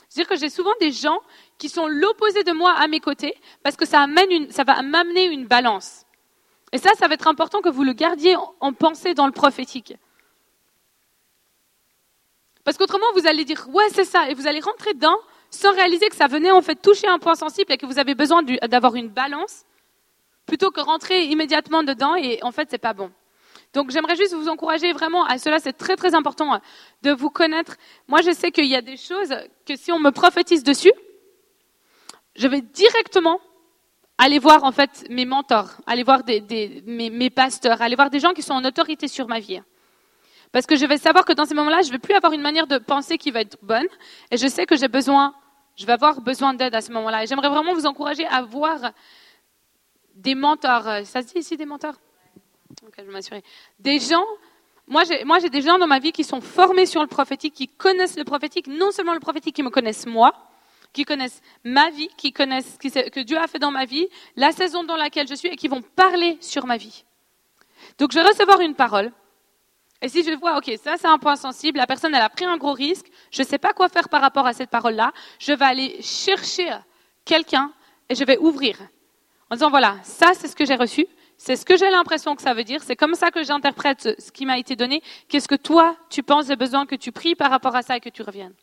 [0.09, 1.19] C'est-à-dire que j'ai souvent des gens
[1.59, 5.25] qui sont l'opposé de moi à mes côtés parce que ça, amène ça va m'amener
[5.25, 6.05] une balance.
[6.71, 9.95] Et ça, ça va être important que vous le gardiez en pensée dans le prophétique.
[12.65, 15.19] Parce qu'autrement, vous allez dire, ouais, c'est ça, et vous allez rentrer dedans
[15.51, 18.15] sans réaliser que ça venait en fait toucher un point sensible et que vous avez
[18.15, 19.65] besoin d'avoir une balance,
[20.47, 23.11] plutôt que rentrer immédiatement dedans et en fait, c'est pas bon.
[23.73, 26.61] Donc j'aimerais juste vous encourager vraiment à cela, c'est très très important
[27.03, 27.77] de vous connaître.
[28.07, 29.35] Moi je sais qu'il y a des choses
[29.67, 30.93] que si on me prophétise dessus,
[32.37, 33.41] je vais directement
[34.17, 38.33] aller voir en fait mes mentors, aller voir mes, mes, pasteurs, aller voir des gens
[38.33, 39.61] qui sont en autorité sur ma vie.
[40.55, 42.69] Parce que je vais savoir que dans ces moments-là, je vais plus avoir une manière
[42.69, 43.89] de penser qui va être bonne.
[44.31, 45.35] Et je sais que j'ai besoin,
[45.75, 47.25] je vais avoir besoin d'aide à ce moment-là.
[47.25, 48.93] Et j'aimerais vraiment vous encourager à voir
[50.15, 50.85] des mentors.
[51.07, 51.97] Ça se dit ici des mentors?
[52.87, 53.43] Ok, je m'assurer.
[53.81, 54.25] Des gens
[54.87, 55.03] moi
[55.41, 58.25] j'ai, des gens dans ma vie qui sont formés sur le prophétique, qui connaissent le
[58.25, 60.33] prophétique, non seulement le prophétique, qui me connaissent moi,
[60.93, 64.53] qui connaissent ma vie, qui connaissent ce que Dieu a fait dans ma vie, la
[64.53, 67.05] saison dans laquelle je suis, et qui vont parler sur ma vie.
[67.99, 69.11] Donc je vais recevoir une parole,
[70.05, 72.45] et si je vois, ok, ça c'est un point sensible, la personne elle a pris
[72.45, 75.55] un gros risque, je ne sais pas quoi faire par rapport à cette parole-là, je
[75.55, 76.69] vais aller chercher
[77.25, 77.73] quelqu'un
[78.11, 78.77] et je vais ouvrir.
[79.51, 81.07] En disant, voilà, ça c'est ce que j'ai reçu,
[81.39, 84.31] c'est ce que j'ai l'impression que ça veut dire, c'est comme ça que j'interprète ce
[84.31, 85.03] qui m'a été donné.
[85.29, 88.01] Qu'est-ce que toi tu penses des besoins que tu pries par rapport à ça et
[88.01, 88.55] que tu reviennes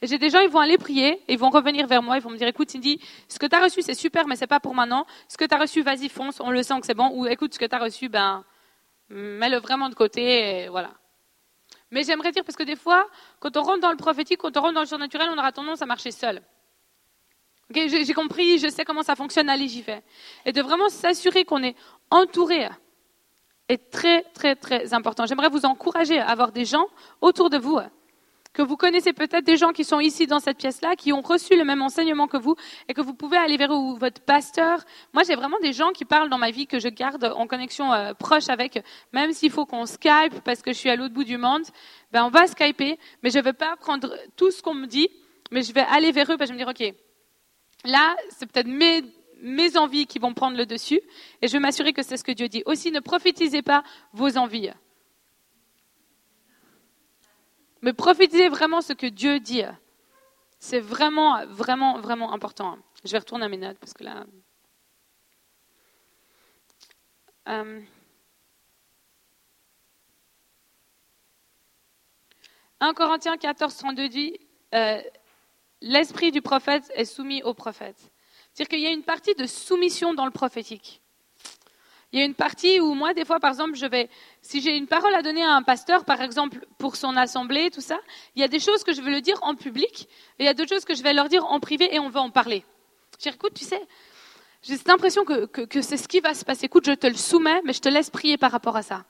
[0.00, 2.30] et j'ai des gens, ils vont aller prier, ils vont revenir vers moi, ils vont
[2.30, 4.74] me dire, écoute, Cindy, ce que tu as reçu, c'est super, mais c'est pas pour
[4.74, 5.06] maintenant.
[5.28, 7.10] Ce que tu as reçu, vas-y, fonce, on le sent que c'est bon.
[7.14, 8.44] Ou écoute, ce que tu as reçu, ben,
[9.12, 10.92] mets-le vraiment de côté, voilà.
[11.90, 13.06] Mais j'aimerais dire, parce que des fois,
[13.38, 15.82] quand on rentre dans le prophétique, quand on rentre dans le surnaturel, on aura tendance
[15.82, 16.42] à marcher seul.
[17.74, 20.02] j'ai compris, je sais comment ça fonctionne, allez, j'y vais.
[20.46, 21.76] Et de vraiment s'assurer qu'on est
[22.10, 22.68] entouré
[23.68, 25.26] est très, très, très important.
[25.26, 26.86] J'aimerais vous encourager à avoir des gens
[27.20, 27.78] autour de vous
[28.52, 31.56] que vous connaissez peut-être des gens qui sont ici dans cette pièce-là, qui ont reçu
[31.56, 32.54] le même enseignement que vous,
[32.88, 34.80] et que vous pouvez aller vers votre pasteur.
[35.12, 37.92] Moi, j'ai vraiment des gens qui parlent dans ma vie que je garde en connexion
[37.92, 41.24] euh, proche avec, même s'il faut qu'on Skype parce que je suis à l'autre bout
[41.24, 41.62] du monde.
[42.12, 45.08] Ben, on va Skyper, mais je ne vais pas prendre tout ce qu'on me dit,
[45.50, 46.94] mais je vais aller vers eux parce que je vais me dire, OK,
[47.84, 49.02] là, c'est peut-être mes,
[49.40, 51.00] mes envies qui vont prendre le dessus,
[51.40, 52.62] et je vais m'assurer que c'est ce que Dieu dit.
[52.66, 54.70] Aussi, ne prophétisez pas vos envies.
[57.82, 59.64] Mais prophétisez vraiment ce que Dieu dit.
[60.60, 62.78] C'est vraiment, vraiment, vraiment important.
[63.04, 64.24] Je vais retourner à mes notes parce que là.
[67.44, 67.82] 1
[72.80, 74.38] euh, Corinthiens 14, 32 dit
[74.74, 75.02] euh,
[75.80, 78.12] L'esprit du prophète est soumis au prophète.
[78.52, 81.01] C'est-à-dire qu'il y a une partie de soumission dans le prophétique.
[82.12, 84.10] Il y a une partie où moi, des fois, par exemple, je vais,
[84.42, 87.80] si j'ai une parole à donner à un pasteur, par exemple, pour son assemblée, tout
[87.80, 87.98] ça,
[88.36, 90.48] il y a des choses que je veux le dire en public, et il y
[90.48, 92.64] a d'autres choses que je vais leur dire en privé, et on va en parler.
[93.18, 93.80] Je dis, écoute, tu sais,
[94.62, 96.66] j'ai cette impression que, que, c'est ce qui va se passer.
[96.66, 99.04] Écoute, je te le soumets, mais je te laisse prier par rapport à ça.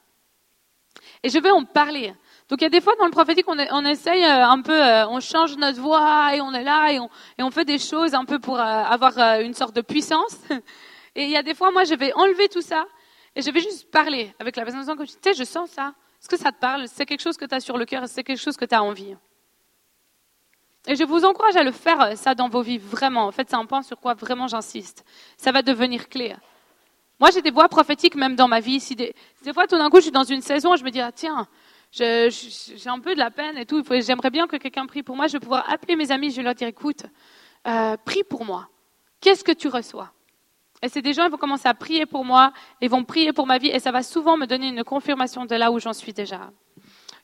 [1.22, 2.14] Et je vais en parler.
[2.48, 5.06] Donc il y a des fois dans le prophétique, on, essaye euh, un peu, euh,
[5.08, 8.14] on change notre voix et on est là et on, et on fait des choses
[8.14, 10.36] un peu pour euh, avoir une sorte de puissance.
[11.14, 12.86] Et il y a des fois, moi, je vais enlever tout ça
[13.34, 15.94] et je vais juste parler avec la personne comme tu sais, je sens ça.
[16.20, 16.86] Est-ce que ça te parle?
[16.88, 18.82] C'est quelque chose que tu as sur le cœur, c'est quelque chose que tu as
[18.82, 19.16] envie.
[20.86, 23.26] Et je vous encourage à le faire, euh, ça, dans vos vies, vraiment.
[23.26, 25.04] En fait, c'est un point sur quoi vraiment j'insiste.
[25.36, 26.34] Ça va devenir clé.
[27.20, 28.80] Moi, j'ai des voix prophétiques même dans ma vie.
[28.80, 29.14] Si des,
[29.54, 31.46] fois, tout d'un coup, je suis dans une saison, je me dis, ah, tiens,
[31.92, 32.28] j'ai
[32.86, 33.84] un peu de la peine et tout.
[34.00, 35.28] J'aimerais bien que quelqu'un prie pour moi.
[35.28, 37.04] Je vais pouvoir appeler mes amis, je vais leur dire, écoute,
[37.68, 38.68] euh, prie pour moi.
[39.20, 40.12] Qu'est-ce que tu reçois?
[40.82, 43.46] Et c'est des gens, ils vont commencer à prier pour moi, ils vont prier pour
[43.46, 46.12] ma vie, et ça va souvent me donner une confirmation de là où j'en suis
[46.12, 46.50] déjà.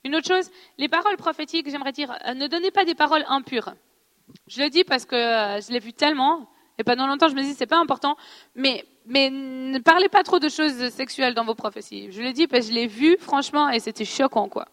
[0.04, 3.74] Une autre chose, les paroles prophétiques, j'aimerais dire, euh, ne donnez pas des paroles impures.
[4.46, 7.42] Je le dis parce que euh, je l'ai vu tellement, et pendant longtemps je me
[7.42, 8.16] dis c'est pas important,
[8.54, 12.12] mais, mais ne parlez pas trop de choses sexuelles dans vos prophéties.
[12.12, 14.68] Je le dis parce que je l'ai vu franchement et c'était choquant quoi.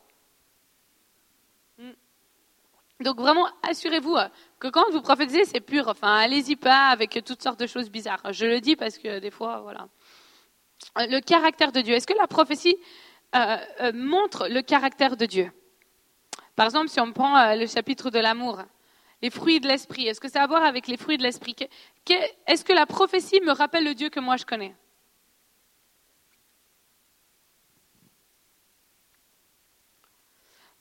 [3.01, 4.27] Donc vraiment, assurez-vous euh,
[4.59, 5.87] que quand vous prophétisez, c'est pur.
[5.89, 8.21] Enfin, allez-y pas avec toutes sortes de choses bizarres.
[8.31, 9.87] Je le dis parce que des fois, voilà.
[10.97, 11.95] Euh, le caractère de Dieu.
[11.95, 12.77] Est-ce que la prophétie
[13.35, 13.57] euh,
[13.93, 15.51] montre le caractère de Dieu?
[16.55, 18.61] Par exemple, si on prend le chapitre de l'amour,
[19.21, 21.53] les fruits de l'esprit, est-ce que ça a à voir avec les fruits de l'esprit?
[22.47, 24.73] Est-ce que la prophétie me rappelle le Dieu que moi je connais?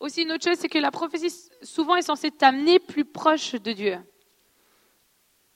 [0.04, 3.72] Aussi une autre chose, c'est que la prophétie souvent est censée t'amener plus proche de
[3.72, 3.98] Dieu.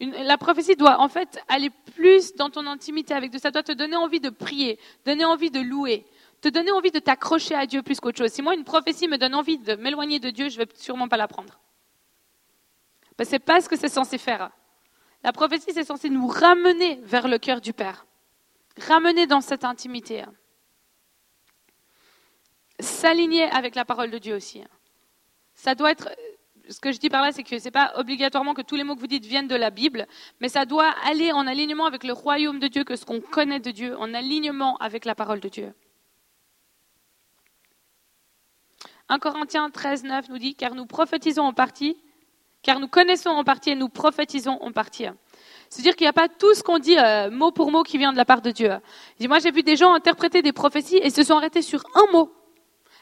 [0.00, 3.40] la prophétie doit en fait aller plus dans ton intimité avec Dieu.
[3.40, 6.06] Ça doit te donner envie de prier, donner envie de louer,
[6.40, 8.32] te donner envie de t'accrocher à Dieu plus qu'autre chose.
[8.32, 11.08] Si moi une prophétie me donne envie de m'éloigner de Dieu, je ne vais sûrement
[11.08, 11.60] pas la prendre.
[13.18, 14.50] Ben, ce n'est pas ce que c'est censé faire.
[15.24, 18.06] La prophétie, c'est censé nous ramener vers le cœur du Père,
[18.86, 20.24] ramener dans cette intimité
[22.80, 24.62] s'aligner avec la parole de Dieu aussi.
[25.54, 26.08] Ça doit être,
[26.68, 28.84] ce que je dis par là, c'est que ce n'est pas obligatoirement que tous les
[28.84, 30.06] mots que vous dites viennent de la Bible,
[30.40, 33.60] mais ça doit aller en alignement avec le royaume de Dieu, que ce qu'on connaît
[33.60, 35.74] de Dieu, en alignement avec la parole de Dieu.
[39.08, 41.96] 1 Corinthiens 13, 9 nous dit, car nous prophétisons en partie,
[42.62, 45.06] car nous connaissons en partie et nous prophétisons en partie.
[45.70, 48.12] C'est-à-dire qu'il n'y a pas tout ce qu'on dit euh, mot pour mot qui vient
[48.12, 48.70] de la part de Dieu.
[49.20, 52.32] moi, j'ai vu des gens interpréter des prophéties et se sont arrêtés sur un mot.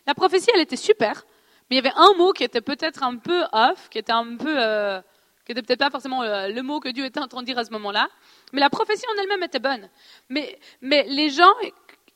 [0.07, 1.25] La prophétie, elle était super,
[1.69, 4.37] mais il y avait un mot qui était peut-être un peu off, qui était un
[4.37, 5.01] peu, euh,
[5.45, 7.59] qui était peut-être pas forcément euh, le mot que Dieu était en train de dire
[7.59, 8.09] à ce moment-là.
[8.53, 9.89] Mais la prophétie en elle-même était bonne.
[10.29, 11.53] Mais, mais les gens,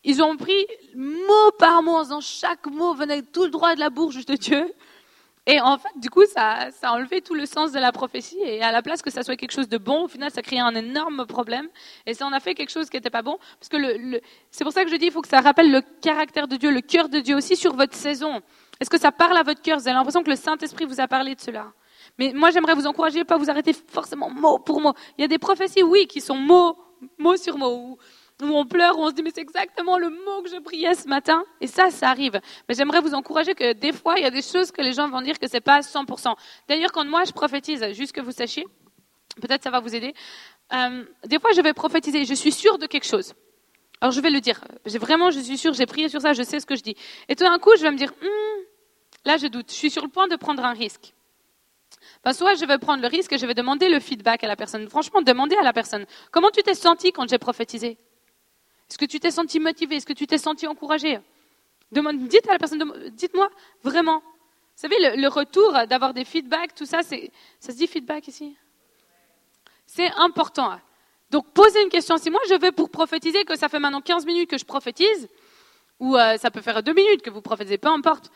[0.04, 3.90] ils ont pris mot par mot, en disant chaque mot venait tout droit de la
[3.90, 4.72] bouche de Dieu.
[5.50, 8.38] Et en fait, du coup, ça, a enlevé tout le sens de la prophétie.
[8.40, 10.60] Et à la place que ça soit quelque chose de bon, au final, ça créait
[10.60, 11.66] un énorme problème.
[12.06, 13.36] Et ça en a fait quelque chose qui n'était pas bon.
[13.58, 14.20] Parce que
[14.52, 16.70] c'est pour ça que je dis, il faut que ça rappelle le caractère de Dieu,
[16.70, 18.40] le cœur de Dieu aussi sur votre saison.
[18.78, 19.78] Est-ce que ça parle à votre cœur?
[19.78, 21.72] Vous avez l'impression que le Saint-Esprit vous a parlé de cela.
[22.16, 24.94] Mais moi, j'aimerais vous encourager, pas vous arrêter forcément mot pour mot.
[25.18, 26.78] Il y a des prophéties, oui, qui sont mot,
[27.18, 27.98] mot sur mot
[28.42, 30.94] où on pleure, où on se dit mais c'est exactement le mot que je priais
[30.94, 31.44] ce matin.
[31.60, 32.40] Et ça, ça arrive.
[32.68, 35.08] Mais j'aimerais vous encourager que des fois, il y a des choses que les gens
[35.08, 36.34] vont dire que c'est pas 100%.
[36.68, 38.66] D'ailleurs, quand moi je prophétise, juste que vous sachiez,
[39.40, 40.14] peut-être ça va vous aider.
[40.72, 43.34] Euh, des fois, je vais prophétiser, je suis sûre de quelque chose.
[44.00, 44.60] Alors je vais le dire.
[44.86, 46.96] J'ai vraiment, je suis sûre, j'ai prié sur ça, je sais ce que je dis.
[47.28, 48.62] Et tout d'un coup, je vais me dire, hmm,
[49.24, 49.70] là, je doute.
[49.70, 51.12] Je suis sur le point de prendre un risque.
[52.24, 54.56] Ben, soit je vais prendre le risque et je vais demander le feedback à la
[54.56, 54.88] personne.
[54.88, 56.06] Franchement, demander à la personne.
[56.30, 57.98] Comment tu t'es senti quand j'ai prophétisé?
[58.90, 59.96] Est-ce que tu t'es senti motivé?
[59.96, 61.20] Est-ce que tu t'es senti encouragé?
[61.92, 63.48] Dites à la personne, dites-moi
[63.84, 64.18] vraiment.
[64.20, 68.56] Vous savez, le, retour d'avoir des feedbacks, tout ça, c'est, ça se dit feedback ici?
[69.86, 70.78] C'est important.
[71.30, 72.16] Donc, posez une question.
[72.16, 75.28] Si moi, je vais pour prophétiser, que ça fait maintenant 15 minutes que je prophétise,
[76.00, 78.30] ou euh, ça peut faire 2 minutes que vous prophétisez, peu importe,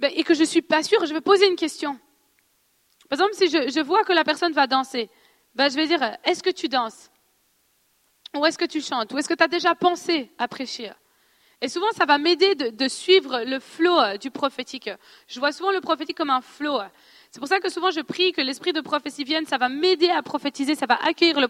[0.00, 1.98] ben, et que je ne suis pas sûre, je vais poser une question.
[3.08, 5.10] Par exemple, si je, vois que la personne va danser,
[5.54, 7.10] ben, je vais dire, est-ce que tu danses?
[8.34, 9.12] Où est-ce que tu chantes?
[9.12, 10.92] Où est-ce que tu as déjà pensé à prêcher?
[11.60, 14.90] Et souvent, ça va m'aider de, suivre le flot euh, du prophétique.
[15.28, 16.78] Je vois souvent le prophétique comme un flot.
[17.30, 20.10] C'est pour ça que souvent je prie que l'esprit de prophétie vienne, ça va m'aider
[20.10, 21.40] à prophétiser, ça va accueillir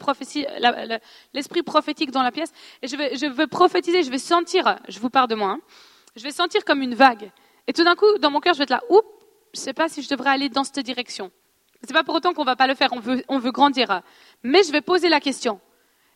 [1.35, 2.53] l'esprit prophétique dans la pièce.
[2.81, 5.61] Et je veux prophétiser, je vais sentir, je vous parle de moi, hein,
[6.17, 7.31] je vais sentir comme une vague.
[7.67, 9.07] Et tout d'un coup, dans mon cœur, je vais être là, oups,
[9.53, 11.31] je ne sais pas si je devrais aller dans cette direction.
[11.83, 12.91] Ce n'est pas pour autant qu'on ne va pas le faire,
[13.29, 14.01] on veut grandir.
[14.43, 15.61] Mais je vais poser la question.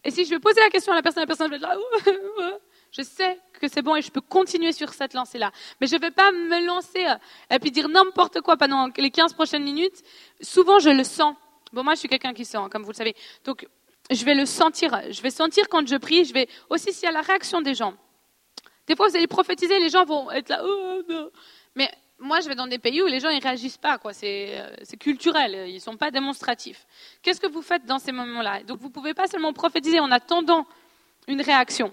[0.05, 1.77] Et si je vais poser la question à la personne, la personne va être là,
[2.93, 5.51] je sais que c'est bon et je peux continuer sur cette lancée-là.
[5.81, 7.17] Mais je ne vais pas me lancer euh,
[7.55, 10.03] et puis dire n'importe quoi pendant les 15 prochaines minutes.
[10.41, 11.35] Souvent, je le sens.
[11.73, 13.15] Bon, moi, je suis quelqu'un qui sent, comme vous le savez.
[13.45, 13.67] Donc,
[14.11, 14.99] je vais le sentir.
[15.11, 16.25] Je vais sentir quand je prie.
[16.25, 17.95] Je vais aussi s'il y a la réaction des gens.
[18.87, 20.63] Des fois, vous allez prophétiser, les gens vont être là.
[20.65, 21.31] Oh,
[22.21, 24.13] moi, je vais dans des pays où les gens ne réagissent pas, quoi.
[24.25, 26.87] Euh, c'est, culturel, ils ne sont pas démonstratifs.
[27.23, 28.63] Qu'est-ce que vous faites dans ces moments-là?
[28.65, 30.67] Donc, vous ne pouvez pas seulement prophétiser en attendant
[31.29, 31.93] une réaction.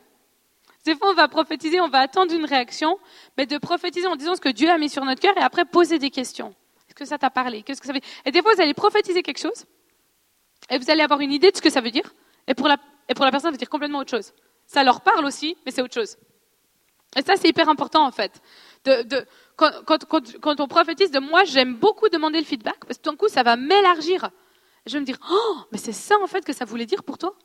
[0.86, 3.00] Des fois, on va prophétiser, on va attendre une réaction,
[3.38, 5.66] mais de prophétiser en disant ce que Dieu a mis sur notre cœur et après
[5.66, 6.56] poser des questions.
[6.88, 7.64] Est-ce que ça t'a parlé?
[7.64, 8.02] Qu'est-ce que ça veut?
[8.26, 9.66] Et des fois, vous allez prophétiser quelque chose
[10.70, 12.14] et vous allez avoir une idée de ce que ça veut dire,
[12.48, 12.78] et pour la,
[13.10, 14.34] et pour la personne, ça veut dire complètement autre chose.
[14.66, 16.18] Ça leur parle aussi, mais c'est autre chose.
[17.16, 18.42] Et ça, c'est hyper important en fait.
[19.56, 23.28] Quand, on prophétise de moi, j'aime beaucoup demander le feedback parce que tout d'un coup,
[23.28, 24.30] ça va m'élargir.
[24.86, 27.18] Je vais me dire, oh, mais c'est ça en fait que ça voulait dire pour
[27.18, 27.36] toi.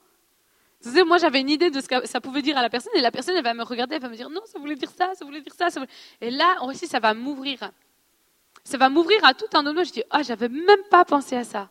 [1.06, 3.10] moi, j'avais une idée de ce que ça pouvait dire à la personne et la
[3.10, 5.24] personne, elle va me regarder, elle va me dire, non, ça voulait dire ça, ça
[5.24, 5.68] voulait dire ça.
[6.20, 7.70] Et là aussi, ça va m'ouvrir.
[8.64, 9.84] Ça va m'ouvrir à tout un autre.
[9.84, 11.70] Je dis, ah, oh, j'avais même pas pensé à ça.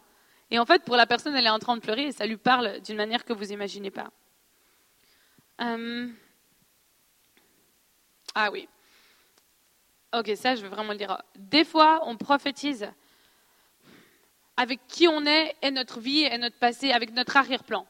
[0.51, 2.37] Et en fait, pour la personne, elle est en train de pleurer et ça lui
[2.37, 4.09] parle d'une manière que vous n'imaginez pas.
[5.61, 6.07] Euh,
[8.33, 8.67] ah oui.
[10.11, 11.21] Ok, ça, je veux vraiment le dire.
[11.35, 12.89] Des fois, on prophétise
[14.57, 17.85] avec qui on est et notre vie et notre passé, avec notre arrière-plan.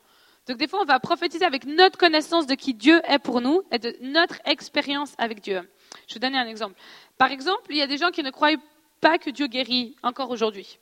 [0.47, 3.61] Donc des fois, on va prophétiser avec notre connaissance de qui Dieu est pour nous
[3.71, 5.61] et de notre expérience avec Dieu.
[6.07, 6.75] Je vais donner un exemple.
[7.17, 8.57] Par exemple, il y a des gens qui ne croient
[8.99, 10.77] pas que Dieu guérit encore aujourd'hui.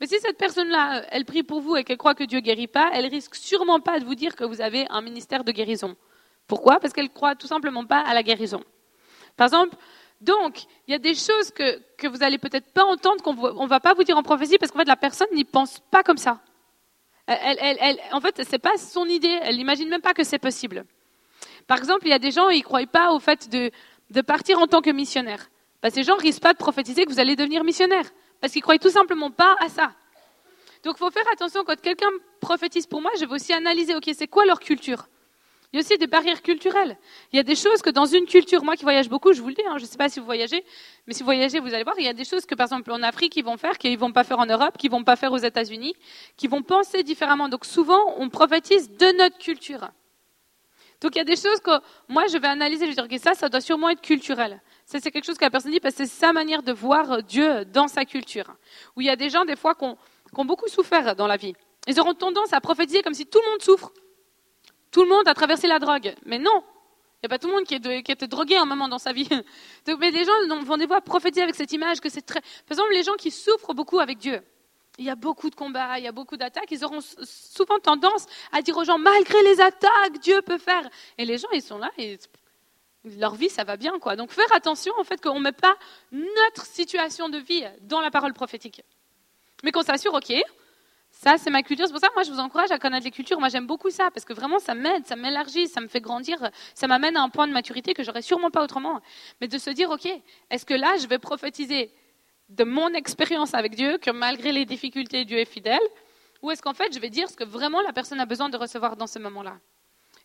[0.00, 2.90] Mais si cette personne-là, elle prie pour vous et qu'elle croit que Dieu guérit pas,
[2.92, 5.96] elle risque sûrement pas de vous dire que vous avez un ministère de guérison.
[6.46, 6.78] Pourquoi?
[6.78, 8.62] Parce qu'elle croit tout simplement pas à la guérison.
[9.36, 9.76] Par exemple,
[10.20, 13.80] Donc, il y a des choses que, vous allez peut-être pas entendre, qu'on ne va
[13.80, 16.40] pas vous dire en prophétie, parce qu'en fait, la personne n'y pense pas comme ça.
[17.28, 19.38] En fait, c'est pas son idée.
[19.42, 20.84] Elle n'imagine même pas que c'est possible.
[21.66, 24.58] Par exemple, il y a des gens, ils ne croient pas au fait de, partir
[24.58, 25.50] en tant que missionnaire.
[25.82, 28.06] Ben, ces gens risquent pas de prophétiser que vous allez devenir missionnaire,
[28.40, 29.92] parce qu'ils croient tout simplement pas à ça.
[30.82, 34.10] Donc, il faut faire attention quand quelqu'un prophétise pour moi, je vais aussi analyser, ok,
[34.14, 35.06] c'est quoi leur culture?
[35.72, 36.96] Il y a aussi des barrières culturelles.
[37.32, 39.48] Il y a des choses que dans une culture, moi qui voyage beaucoup, je vous
[39.48, 40.64] le dis, hein, je ne sais pas si vous voyagez,
[41.06, 42.90] mais si vous voyagez, vous allez voir, il y a des choses que par exemple
[42.90, 45.04] en Afrique, ils vont faire, qu'ils ne vont pas faire en Europe, qu'ils ne vont
[45.04, 45.94] pas faire aux États-Unis,
[46.38, 47.50] qui vont penser différemment.
[47.50, 49.90] Donc souvent, on prophétise de notre culture.
[51.02, 51.70] Donc il y a des choses que
[52.08, 54.62] moi je vais analyser, je vais dire, ok, ça, ça doit sûrement être culturel.
[54.86, 57.22] Ça, c'est quelque chose que la personne dit parce que c'est sa manière de voir
[57.22, 58.56] Dieu dans sa culture.
[58.96, 59.96] Où il y a des gens, des fois, qui ont,
[60.34, 61.52] qui ont beaucoup souffert dans la vie.
[61.86, 63.92] Ils auront tendance à prophétiser comme si tout le monde souffre.
[64.90, 66.14] Tout le monde a traversé la drogue.
[66.24, 66.62] Mais non,
[67.18, 68.98] il n'y a pas tout le monde qui, est qui était drogué un moment dans
[68.98, 69.28] sa vie.
[69.86, 72.40] Donc, mais les gens vont des fois prophétiser avec cette image que c'est très.
[72.40, 74.40] Par exemple, les gens qui souffrent beaucoup avec Dieu.
[74.98, 76.70] Il y a beaucoup de combats, il y a beaucoup d'attaques.
[76.70, 80.88] Ils auront souvent tendance à dire aux gens, malgré les attaques, Dieu peut faire.
[81.18, 82.18] Et les gens, ils sont là et
[83.04, 84.16] leur vie, ça va bien, quoi.
[84.16, 85.76] Donc, faire attention, en fait, qu'on ne met pas
[86.12, 88.82] notre situation de vie dans la parole prophétique.
[89.62, 90.32] Mais qu'on s'assure, ok,
[91.20, 91.84] ça, c'est ma culture.
[91.84, 93.40] C'est pour ça que moi, je vous encourage à connaître les cultures.
[93.40, 96.38] Moi, j'aime beaucoup ça parce que vraiment, ça m'aide, ça m'élargit, ça me fait grandir,
[96.74, 99.00] ça m'amène à un point de maturité que j'aurais sûrement pas autrement.
[99.40, 100.06] Mais de se dire, OK,
[100.48, 101.92] est-ce que là, je vais prophétiser
[102.50, 105.80] de mon expérience avec Dieu, que malgré les difficultés, Dieu est fidèle?
[106.42, 108.56] Ou est-ce qu'en fait, je vais dire ce que vraiment la personne a besoin de
[108.56, 109.58] recevoir dans ce moment-là?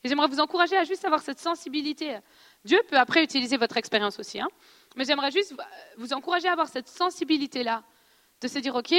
[0.03, 2.19] Et j'aimerais vous encourager à juste avoir cette sensibilité.
[2.65, 4.39] Dieu peut après utiliser votre expérience aussi.
[4.39, 4.47] Hein.
[4.95, 5.55] Mais j'aimerais juste
[5.97, 7.81] vous encourager à avoir cette sensibilité-là,
[8.41, 8.93] de se dire, OK,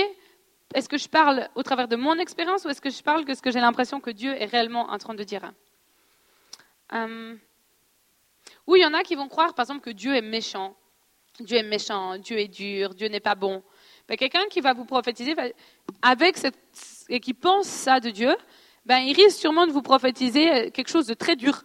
[0.72, 3.34] est-ce que je parle au travers de mon expérience ou est-ce que je parle de
[3.34, 5.52] ce que j'ai l'impression que Dieu est réellement en train de dire?
[6.92, 7.36] Euh,
[8.66, 10.76] Oui, il y en a qui vont croire, par exemple, que Dieu est méchant.
[11.40, 13.62] Dieu est méchant, Dieu est dur, Dieu n'est pas bon.
[14.08, 15.34] Ben, quelqu'un qui va vous prophétiser
[16.02, 16.58] avec cette,
[17.08, 18.34] et qui pense ça de Dieu,
[18.86, 21.64] ben, il risque sûrement de vous prophétiser quelque chose de très dur.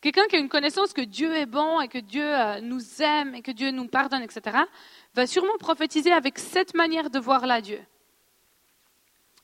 [0.00, 3.34] Quelqu'un qui a une connaissance que Dieu est bon et que Dieu euh, nous aime
[3.34, 4.58] et que Dieu nous pardonne, etc.,
[5.16, 7.80] va sûrement prophétiser avec cette manière de voir là Dieu.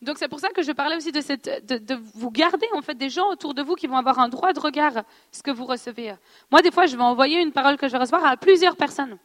[0.02, 3.28] Donc c'est pour ça que je parlais aussi de, vous garder en fait des gens
[3.30, 6.14] autour de vous qui vont avoir un droit de regard ce que vous recevez.
[6.50, 9.18] Moi des fois je vais envoyer une parole que je vais recevoir à plusieurs personnes.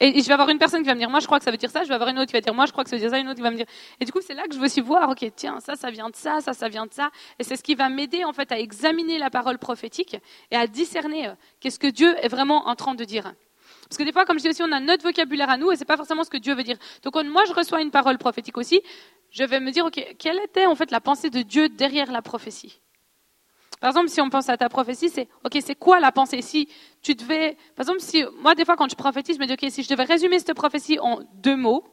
[0.00, 1.52] Et je vais avoir une personne qui va me dire, moi je crois que ça
[1.52, 2.90] veut dire ça, je vais avoir une autre qui va dire, moi je crois que
[2.90, 3.66] ça veut dire ça, une autre qui va me dire.
[4.00, 6.10] Et du coup, c'est là que je veux aussi voir, ok, tiens, ça, ça vient
[6.10, 7.10] de ça, ça, ça vient de ça.
[7.38, 10.16] Et c'est ce qui va m'aider en fait à examiner la parole prophétique
[10.50, 13.32] et à discerner euh, qu'est-ce que Dieu est vraiment en train de dire.
[13.92, 15.76] Parce que des fois, comme je dis aussi, on a notre vocabulaire à nous et
[15.76, 16.78] c'est pas forcément ce que Dieu veut dire.
[17.02, 18.80] Donc, quand moi je reçois une parole prophétique aussi,
[19.30, 22.22] je vais me dire, ok, quelle était en fait la pensée de Dieu derrière la
[22.22, 22.80] prophétie?
[23.80, 26.40] Par exemple, si on pense à ta prophétie, c'est OK, c'est quoi la pensée?
[26.40, 26.70] Si
[27.02, 29.66] tu devais, par exemple, si moi des fois quand je prophétise, je me dis OK,
[29.70, 31.84] si je devais résumer cette prophétie en deux mots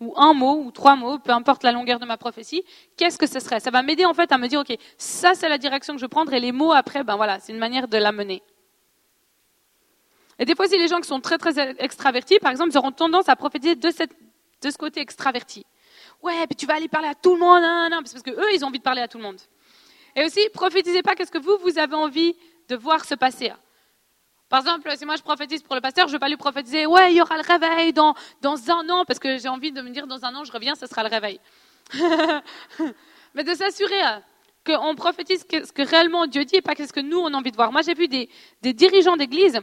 [0.00, 2.64] ou un mot ou trois mots, peu importe la longueur de ma prophétie,
[2.96, 3.60] qu'est-ce que ce serait?
[3.60, 6.06] Ça va m'aider en fait à me dire OK, ça c'est la direction que je
[6.06, 8.42] prendre et les mots après, ben voilà, c'est une manière de la mener.
[10.38, 12.92] Et des fois, si les gens qui sont très très extravertis, par exemple, ils auront
[12.92, 15.64] tendance à prophétiser de, ce côté extraverti.
[16.22, 18.54] Ouais, puis tu vas aller parler à tout le monde, non, non, parce que eux,
[18.54, 19.40] ils ont envie de parler à tout le monde.
[20.16, 22.34] Et aussi, prophétisez pas qu'est-ce que vous, vous avez envie
[22.68, 23.52] de voir se passer.
[24.48, 26.86] Par exemple, si moi je prophétise pour le pasteur, je ne vais pas lui prophétiser,
[26.86, 29.80] ouais, il y aura le réveil dans, dans un an, parce que j'ai envie de
[29.82, 31.40] me dire, dans un an, je reviens, ce sera le réveil.
[33.34, 34.18] Mais de s'assurer euh,
[34.64, 37.50] qu'on prophétise ce que réellement Dieu dit et pas ce que nous, on a envie
[37.50, 37.72] de voir.
[37.72, 39.60] Moi, j'ai vu des dirigeants d'église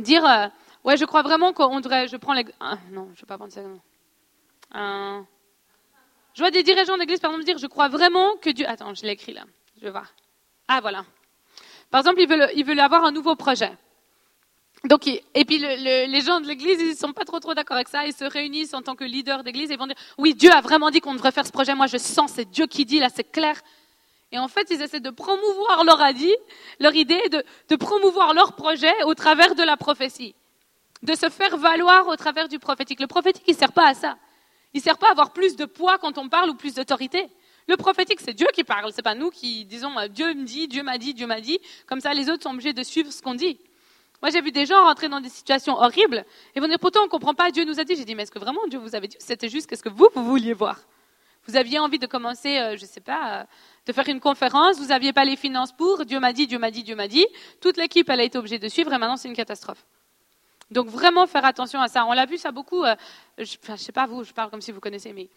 [0.00, 0.46] dire, euh,
[0.84, 2.44] ouais, je crois vraiment qu'on devrait, je prends les...
[2.60, 3.60] Ah, non, je ne vais pas prendre ça.
[3.60, 5.20] Euh,
[6.34, 8.68] je vois des dirigeants d'église, par exemple, dire, je crois vraiment que Dieu...
[8.68, 9.44] Attends, je l'ai écrit là.
[9.76, 10.12] Je vais voir.
[10.68, 11.04] Ah, voilà.
[11.90, 13.72] Par exemple, ils veulent, ils veulent avoir un nouveau projet.
[14.84, 17.88] Donc, et puis les gens de l'église, ils ne sont pas trop trop d'accord avec
[17.88, 18.06] ça.
[18.06, 20.90] Ils se réunissent en tant que leaders d'église et vont dire, oui, Dieu a vraiment
[20.90, 21.74] dit qu'on devrait faire ce projet.
[21.74, 23.60] Moi, je sens, c'est Dieu qui dit, là, c'est clair.
[24.32, 26.04] Et en fait, ils essaient de promouvoir leur
[26.94, 30.34] idée, de, de promouvoir leur projet au travers de la prophétie.
[31.02, 33.00] De se faire valoir au travers du prophétique.
[33.00, 34.18] Le prophétique, il ne sert pas à ça.
[34.74, 37.28] Il ne sert pas à avoir plus de poids quand on parle ou plus d'autorité.
[37.68, 40.68] Le prophétique, c'est Dieu qui parle, c'est pas nous qui disons euh, Dieu me dit,
[40.68, 41.58] Dieu m'a dit, Dieu m'a dit.
[41.86, 43.60] Comme ça, les autres sont obligés de suivre ce qu'on dit.
[44.22, 46.24] Moi, j'ai vu des gens rentrer dans des situations horribles
[46.54, 47.94] et vont dire pourtant on ne comprend pas, Dieu nous a dit.
[47.94, 49.16] J'ai dit mais est-ce que vraiment Dieu vous avait dit?
[49.20, 50.80] C'était juste qu'est-ce que vous, vous vouliez voir
[51.46, 53.44] Vous aviez envie de commencer, euh, je ne sais pas, euh,
[53.88, 56.70] de faire une conférence, vous n'aviez pas les finances pour, Dieu m'a dit, Dieu m'a
[56.70, 57.26] dit, Dieu m'a dit.
[57.60, 59.84] Toute l'équipe, elle a été obligée de suivre et maintenant c'est une catastrophe.
[60.70, 62.04] Donc vraiment faire attention à ça.
[62.04, 62.84] On l'a vu ça beaucoup.
[63.38, 65.28] je, ne sais pas vous, je parle comme si vous connaissez, mais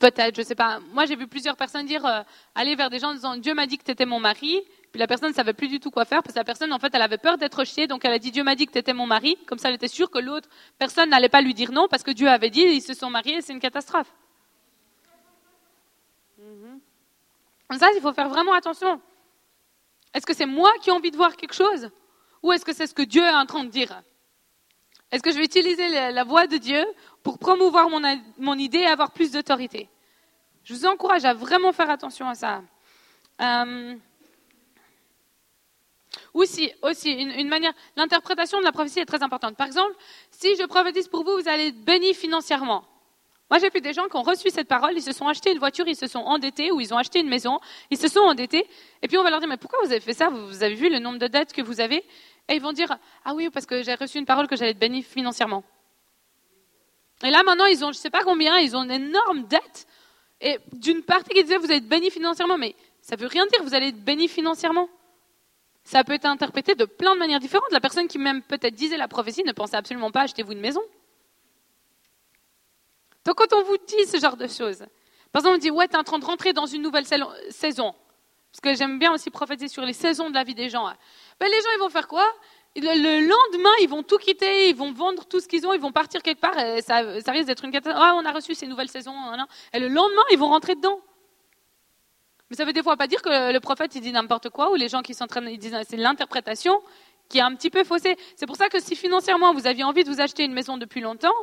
[0.00, 0.80] Peut-être, je ne sais pas.
[0.92, 2.20] Moi, j'ai vu plusieurs personnes dire, euh,
[2.54, 4.60] aller vers des gens en disant, Dieu m'a dit que tu étais mon mari,
[4.92, 6.78] Puis la personne ne savait plus du tout quoi faire parce que la personne, en
[6.78, 7.86] fait, elle avait peur d'être rejetée.
[7.86, 9.38] Donc elle a dit Dieu m'a dit que tu étais mon mari.
[9.46, 10.48] Comme ça, elle était sûre que l'autre
[10.78, 13.40] personne n'allait pas lui dire non parce que Dieu avait dit ils se sont mariés
[13.40, 14.12] c'est une catastrophe.
[17.76, 19.00] Ça, il faut faire vraiment attention.
[20.14, 21.90] Est-ce que c'est moi qui ai envie de voir quelque chose
[22.42, 24.02] ou est-ce que c'est ce que Dieu est en train de dire?
[25.10, 26.84] Est-ce que je vais utiliser la voix de Dieu
[27.22, 28.00] pour promouvoir mon,
[28.38, 29.88] mon idée et avoir plus d'autorité?
[30.64, 32.62] Je vous encourage à vraiment faire attention à ça.
[33.40, 33.96] Euh,
[36.34, 39.56] aussi, aussi une manière, l'interprétation de la prophétie est très importante.
[39.56, 39.94] Par exemple,
[40.30, 42.84] si je prophétise pour vous, vous allez être béni financièrement.
[43.50, 45.58] Moi, j'ai vu des gens qui ont reçu cette parole, ils se sont achetés une
[45.58, 48.68] voiture, ils se sont endettés, ou ils ont acheté une maison, ils se sont endettés,
[49.00, 50.28] et puis on va leur dire, mais pourquoi vous avez fait ça?
[50.28, 52.04] Vous avez vu le nombre de dettes que vous avez?
[52.48, 52.94] Et ils vont dire,
[53.24, 55.64] ah oui, parce que j'ai reçu une parole que j'allais être béni financièrement.
[57.22, 59.86] Et là, maintenant, ils ont, je ne sais pas combien, ils ont une énorme dette,
[60.40, 63.46] et d'une partie qui disait, vous allez être béni financièrement, mais ça ne veut rien
[63.46, 64.88] dire, vous allez être béni financièrement.
[65.84, 67.72] Ça peut être interprété de plein de manières différentes.
[67.72, 70.82] La personne qui même peut-être disait la prophétie ne pensait absolument pas achetez-vous une maison.
[73.28, 74.78] Donc quand on vous dit ce genre de choses,
[75.32, 77.94] par exemple on dit ouais, tu es en train de rentrer dans une nouvelle saison,
[78.50, 80.88] parce que j'aime bien aussi prophétiser sur les saisons de la vie des gens.
[80.88, 80.96] Hein.
[81.38, 82.24] Ben, les gens ils vont faire quoi?
[82.74, 85.92] Le, lendemain, ils vont tout quitter, ils vont vendre tout ce qu'ils ont, ils vont
[85.92, 88.02] partir quelque part, ça, risque d'être une catastrophe.
[88.02, 89.14] Ah, on a reçu ces nouvelles saisons,
[89.74, 90.98] et le lendemain, ils vont rentrer dedans.
[92.48, 94.74] Mais ça veut des fois pas dire que le prophète il dit n'importe quoi, ou
[94.74, 96.80] les gens qui s'entraînent, ils disent c'est l'interprétation
[97.28, 98.16] qui est un petit peu faussée.
[98.36, 101.02] C'est pour ça que si financièrement vous aviez envie de vous acheter une maison depuis
[101.02, 101.34] longtemps,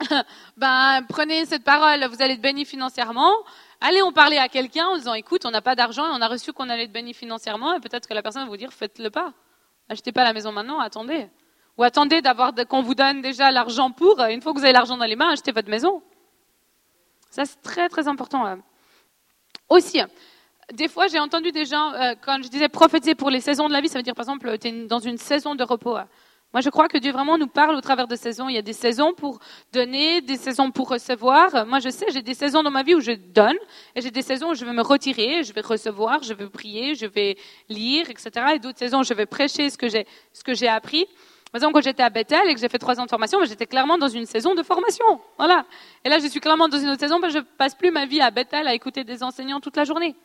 [0.56, 3.32] ben, prenez cette parole, vous allez être béni financièrement.
[3.80, 6.28] Allez en parler à quelqu'un en disant, écoute, on n'a pas d'argent et on a
[6.28, 9.10] reçu qu'on allait être béni financièrement et peut-être que la personne va vous dire, faites-le
[9.10, 9.32] pas.
[9.88, 11.28] Achetez pas la maison maintenant, attendez.
[11.78, 14.96] Ou attendez d'avoir, qu'on vous donne déjà l'argent pour, une fois que vous avez l'argent
[14.96, 16.02] dans les mains, achetez votre maison.
[17.30, 18.44] Ça, c'est très, très important.
[18.44, 18.58] Hein.
[19.68, 20.00] Aussi,
[20.72, 23.72] des fois, j'ai entendu des gens, euh, quand je disais prophétiser pour les saisons de
[23.72, 25.96] la vie, ça veut dire, par exemple, tu es dans une saison de repos.
[26.52, 28.48] Moi, je crois que Dieu vraiment nous parle au travers de saisons.
[28.48, 29.38] Il y a des saisons pour
[29.72, 31.64] donner, des saisons pour recevoir.
[31.64, 33.56] Moi, je sais, j'ai des saisons dans ma vie où je donne,
[33.94, 36.96] et j'ai des saisons où je vais me retirer, je vais recevoir, je vais prier,
[36.96, 37.36] je vais
[37.68, 38.30] lire, etc.
[38.54, 41.06] Et d'autres saisons je vais prêcher ce que j'ai, ce que j'ai appris.
[41.52, 43.66] Par exemple, quand j'étais à Bethel et que j'ai fait trois ans de formation, j'étais
[43.66, 45.20] clairement dans une saison de formation.
[45.38, 45.66] Voilà.
[46.04, 48.06] Et là, je suis clairement dans une autre saison, parce que je passe plus ma
[48.06, 50.16] vie à Bethel à écouter des enseignants toute la journée.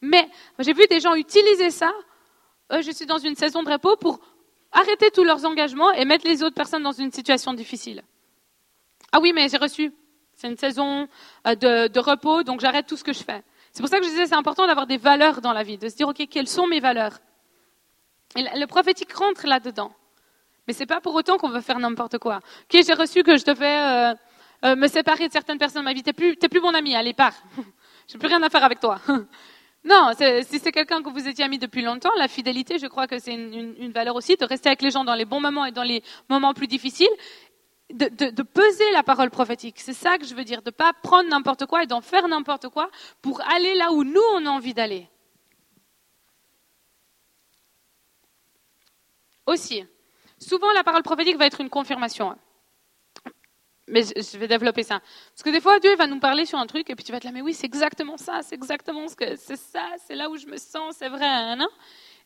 [0.00, 0.28] Mais
[0.60, 1.92] j'ai vu des gens utiliser ça.
[2.72, 4.20] Euh, je suis dans une saison de repos pour
[4.74, 8.02] arrêter tous leurs engagements et mettre les autres personnes dans une situation difficile.
[9.12, 9.92] Ah oui, mais j'ai reçu.
[10.34, 11.08] C'est une saison
[11.46, 13.42] euh, de, repos, donc j'arrête tout ce que je fais.
[13.72, 15.88] C'est pour ça que je disais c'est important d'avoir des valeurs dans la vie, de
[15.88, 17.18] se dire ok quelles sont mes valeurs?
[18.36, 19.92] Le prophétique rentre là-dedans.
[20.66, 22.40] Mais c'est pas pour autant qu'on veut faire n'importe quoi.
[22.64, 24.14] Ok, j'ai reçu que je devais euh,
[24.64, 26.02] euh, me séparer de certaines personnes de ma vie.
[26.02, 27.34] T'es plus, t'es plus mon ami, allez pars.
[28.06, 29.00] J'ai plus rien à faire avec toi.
[29.84, 33.18] Non, si c'est quelqu'un que vous étiez ami depuis longtemps, la fidélité, je crois que
[33.18, 35.82] c'est une, valeur aussi, de rester avec les gens dans les bons moments et dans
[35.82, 37.10] les moments plus difficiles,
[37.92, 39.78] de, de peser la parole prophétique.
[39.78, 42.26] C'est ça que je veux dire, de ne pas prendre n'importe quoi et d'en faire
[42.28, 45.06] n'importe quoi pour aller là où nous, on a envie d'aller.
[49.46, 49.84] Aussi,
[50.38, 52.38] souvent la parole prophétique va être une confirmation.
[53.86, 55.00] Mais je vais développer ça.
[55.00, 57.20] Parce que des fois, Dieu va nous parler sur un truc et puis tu vas
[57.20, 60.30] te là, mais oui, c'est exactement ça, c'est exactement ce que c'est ça, c'est là
[60.30, 61.26] où je me sens, c'est vrai.
[61.26, 61.68] Hein, hein.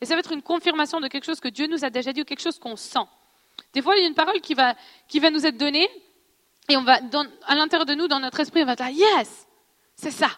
[0.01, 2.21] Et ça va être une confirmation de quelque chose que Dieu nous a déjà dit
[2.21, 3.07] ou quelque chose qu'on sent.
[3.73, 4.77] Des fois, il y a une parole qui va,
[5.09, 5.89] qui va nous être donnée
[6.69, 7.01] et on va,
[7.47, 9.47] à l'intérieur de nous, dans notre esprit, on va là, yes,
[9.97, 10.31] c'est ça.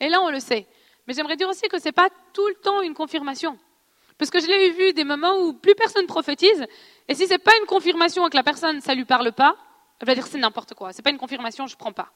[0.00, 0.66] Et là, on le sait.
[1.06, 3.58] Mais j'aimerais dire aussi que ce n'est pas tout le temps une confirmation.
[4.16, 6.64] Parce que je l'ai vu des moments où plus personne prophétise,
[7.08, 9.32] et si ce n'est pas une confirmation et que la personne, ça ne lui parle
[9.32, 9.56] pas,
[10.00, 10.92] elle va dire c'est n'importe quoi.
[10.92, 12.12] C'est pas une confirmation, je prends pas.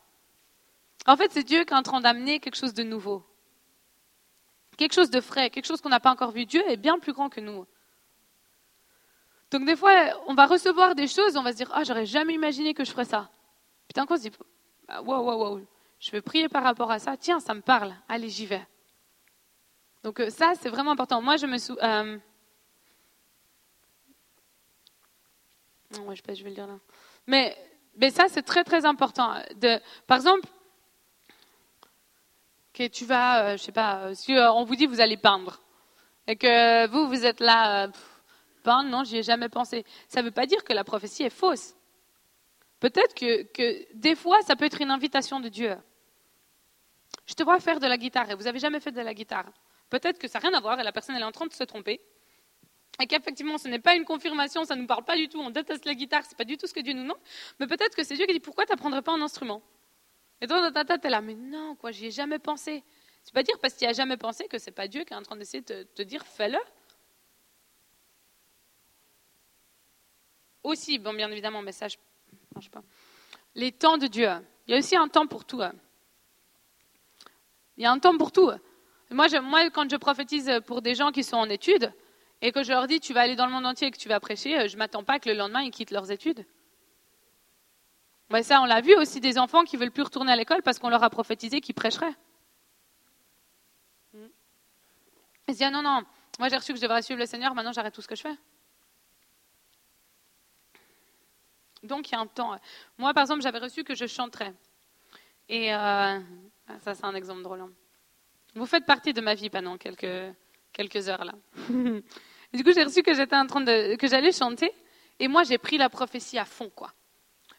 [1.06, 3.24] En fait, c'est Dieu qui est en train d'amener quelque chose de nouveau.
[4.76, 6.44] Quelque chose de frais, quelque chose qu'on n'a pas encore vu.
[6.46, 7.66] Dieu est bien plus grand que nous.
[9.50, 9.92] Donc des fois,
[10.26, 12.90] on va recevoir des choses, on va se dire, ah, j'aurais jamais imaginé que je
[12.90, 13.30] ferais ça.
[13.86, 14.32] Putain, qu'on se dit,
[14.88, 15.66] wow, wow, wow,
[16.00, 17.16] je vais prier par rapport à ça.
[17.16, 17.94] Tiens, ça me parle.
[18.08, 18.66] Allez, j'y vais.
[20.02, 21.22] Donc euh, ça, c'est vraiment important.
[21.22, 22.04] Moi, je me souviens...
[22.04, 22.18] Euh...
[26.00, 26.78] Ouais, je sais pas, je vais le dire là.
[27.26, 27.56] Mais
[28.10, 29.34] ça, c'est très, très important.
[29.56, 30.48] De, par exemple,
[32.76, 35.16] que tu vas, euh, je sais pas, euh, si euh, on vous dit vous allez
[35.16, 35.60] peindre,
[36.26, 37.88] et que vous, vous êtes là,
[38.62, 39.84] peindre, non, j'y ai jamais pensé.
[40.08, 41.74] Ça ne veut pas dire que la prophétie est fausse.
[42.80, 45.76] Peut-être que, que des fois, ça peut être une invitation de Dieu.
[47.26, 49.46] Je te vois faire de la guitare et vous n'avez jamais fait de la guitare.
[49.88, 51.52] Peut-être que ça n'a rien à voir et la personne elle est en train de
[51.52, 52.00] se tromper
[53.00, 55.50] et qu'effectivement ce n'est pas une confirmation, ça ne nous parle pas du tout, on
[55.50, 57.18] déteste la guitare, c'est pas du tout ce que Dieu nous demande,
[57.60, 59.62] mais peut-être que c'est Dieu qui dit pourquoi tu n'apprendrais pas un instrument?
[60.40, 62.82] Et toi dans ta là, mais non, quoi, j'y ai jamais pensé.
[63.26, 65.16] Peux pas dire parce tu n'y as jamais pensé que c'est pas Dieu qui est
[65.16, 66.58] en train d'essayer de te dire fais-le.
[70.62, 71.98] Aussi, bon, bien évidemment, message,
[72.54, 72.82] marche pas.
[73.54, 74.28] Les temps de Dieu.
[74.66, 75.60] Il y a aussi un temps pour tout.
[77.76, 78.50] Il y a un temps pour tout.
[79.10, 81.92] Moi, moi, quand je prophétise pour des gens qui sont en études
[82.42, 84.08] et que je leur dis tu vas aller dans le monde entier et que tu
[84.08, 86.44] vas prêcher, je ne m'attends pas que le lendemain ils quittent leurs études.
[88.42, 90.88] Ça, on l'a vu aussi des enfants qui veulent plus retourner à l'école parce qu'on
[90.88, 92.14] leur a prophétisé qu'ils prêcheraient.
[94.14, 96.02] Ils se disent ah non, non,
[96.38, 98.22] moi j'ai reçu que je devrais suivre le Seigneur, maintenant j'arrête tout ce que je
[98.22, 98.36] fais.
[101.84, 102.58] Donc il y a un temps.
[102.98, 104.52] Moi, par exemple, j'avais reçu que je chanterais.
[105.48, 106.18] Et euh,
[106.80, 107.60] ça, c'est un exemple drôle.
[107.60, 107.70] Hein.
[108.54, 110.34] Vous faites partie de ma vie pendant quelques,
[110.72, 111.34] quelques heures là.
[112.56, 114.72] du coup, j'ai reçu que j'étais en train de, que j'allais chanter.
[115.18, 116.92] Et moi, j'ai pris la prophétie à fond, quoi.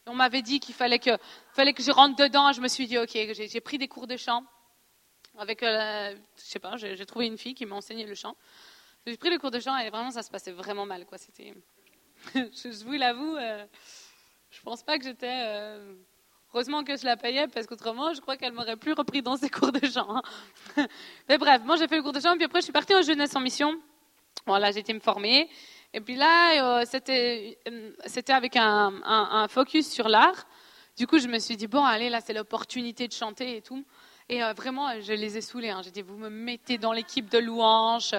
[0.06, 1.12] On m'avait dit qu'il fallait que,
[1.54, 2.52] fallait que je rentre dedans.
[2.54, 4.44] Je me suis dit, ok, j'ai pris des cours de chant.
[5.38, 8.36] Avec, euh, je sais pas, j'ai trouvé une fille qui m'a enseigné le chant.
[9.06, 11.18] J'ai pris les cours de chant et vraiment, ça se passait vraiment mal, quoi.
[11.18, 11.54] C'était,
[12.36, 13.66] je, vous l'avoue, euh,
[14.50, 15.44] je pense pas que j'étais.
[15.46, 15.94] Euh,
[16.54, 19.50] heureusement que je la payais parce qu'autrement, je crois qu'elle m'aurait plus repris dans ses
[19.50, 20.22] cours de chant.
[20.78, 20.88] Hein.
[21.30, 23.02] Mais bref, moi j'ai fait le cours de chant, puis après je suis partie en
[23.02, 23.80] jeunesse en mission.
[24.48, 25.50] Voilà, été me former.
[25.94, 30.48] Et puis là, euh, c'était, euh, c'était avec un, focus sur l'art.
[30.98, 33.86] Du coup, je me suis dit, bon, allez, là, c'est l'opportunité de chanter et tout.
[34.30, 35.70] Et vraiment, je les ai saoulés.
[35.70, 35.82] Hein.
[35.84, 38.16] J'ai dit, vous me mettez dans l'équipe de louanges.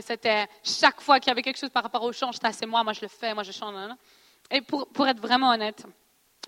[0.00, 2.92] c'était chaque fois qu'il y avait quelque chose par rapport au chant, c'est moi, moi
[2.92, 3.74] je le fais, moi je chante.
[4.50, 5.86] Et pour, pour être vraiment honnête,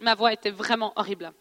[0.01, 1.33] ma voix était vraiment horrible.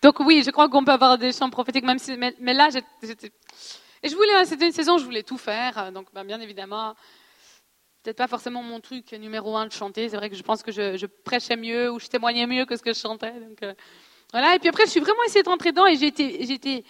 [0.00, 3.32] Donc oui, je crois qu'on peut avoir des chants prophétiques, même si, mais, là, j'étais...
[4.02, 6.94] Et je voulais, c'était une saison je voulais tout faire, donc ben, bien évidemment,
[8.02, 10.08] peut-être pas forcément mon truc numéro un de chanter.
[10.08, 12.82] C'est vrai que je pense que je, prêchais mieux ou je témoignais mieux que ce
[12.82, 13.32] que je chantais.
[13.62, 13.74] Euh,
[14.32, 14.56] voilà.
[14.56, 16.84] Et puis après, je suis vraiment essayé de rentrer dedans et été,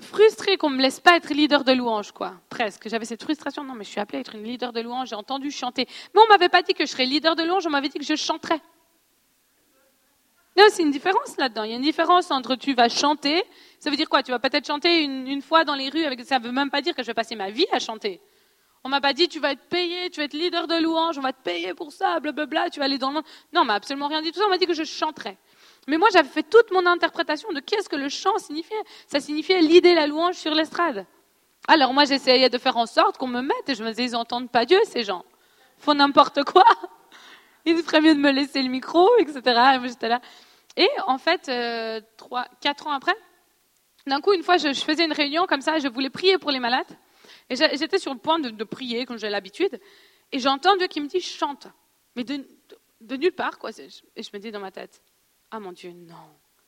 [0.00, 2.34] frustrée qu'on me laisse pas être leader de louange, quoi.
[2.48, 2.88] Presque.
[2.88, 3.62] J'avais cette frustration.
[3.62, 5.10] Non, mais je suis appelée à être une leader de louange.
[5.10, 5.86] J'ai entendu chanter.
[6.14, 7.66] Mais on m'avait pas dit que je serais leader de louange.
[7.66, 8.60] On m'avait dit que je chanterais.
[10.56, 11.64] Non, c'est une différence là-dedans.
[11.64, 13.42] Il y a une différence entre tu vas chanter.
[13.78, 14.22] Ça veut dire quoi?
[14.22, 16.04] Tu vas peut-être chanter une, fois dans les rues.
[16.04, 18.20] Avec, ça veut même pas dire que je vais passer ma vie à chanter.
[18.84, 21.20] On m'a pas dit tu vas être payé, tu vas être leader de louange, on
[21.20, 23.24] va te payer pour ça, blablabla, tu vas aller dans le monde.
[23.52, 24.46] Non, on m'a absolument rien dit tout ça.
[24.46, 25.38] On m'a dit que je chanterais.
[25.88, 28.82] Mais moi, j'avais fait toute mon interprétation de qu'est-ce que le chant signifiait.
[29.06, 31.06] Ça signifiait l'idée, la louange sur l'estrade.
[31.68, 34.12] Alors moi, j'essayais de faire en sorte qu'on me mette et je me disais, ils
[34.12, 35.24] n'entendent pas Dieu, ces gens.
[35.78, 36.64] Ils font n'importe quoi.
[37.66, 39.40] Il ferait mieux de me laisser le micro, etc.
[39.46, 40.20] Et moi.
[40.76, 43.14] Et en fait, euh, trois, quatre ans après,
[44.06, 46.58] d'un coup, une fois, je, faisais une réunion comme ça, je voulais prier pour les
[46.58, 46.90] malades.
[47.50, 49.80] Et j'étais sur le point de, prier, comme j'ai l'habitude.
[50.32, 51.68] Et j'entends Dieu qui me dit, chante.
[52.16, 52.44] Mais de,
[53.16, 53.70] nulle part, quoi.
[53.70, 55.02] Et je me dis dans ma tête,
[55.50, 56.16] ah mon Dieu, non,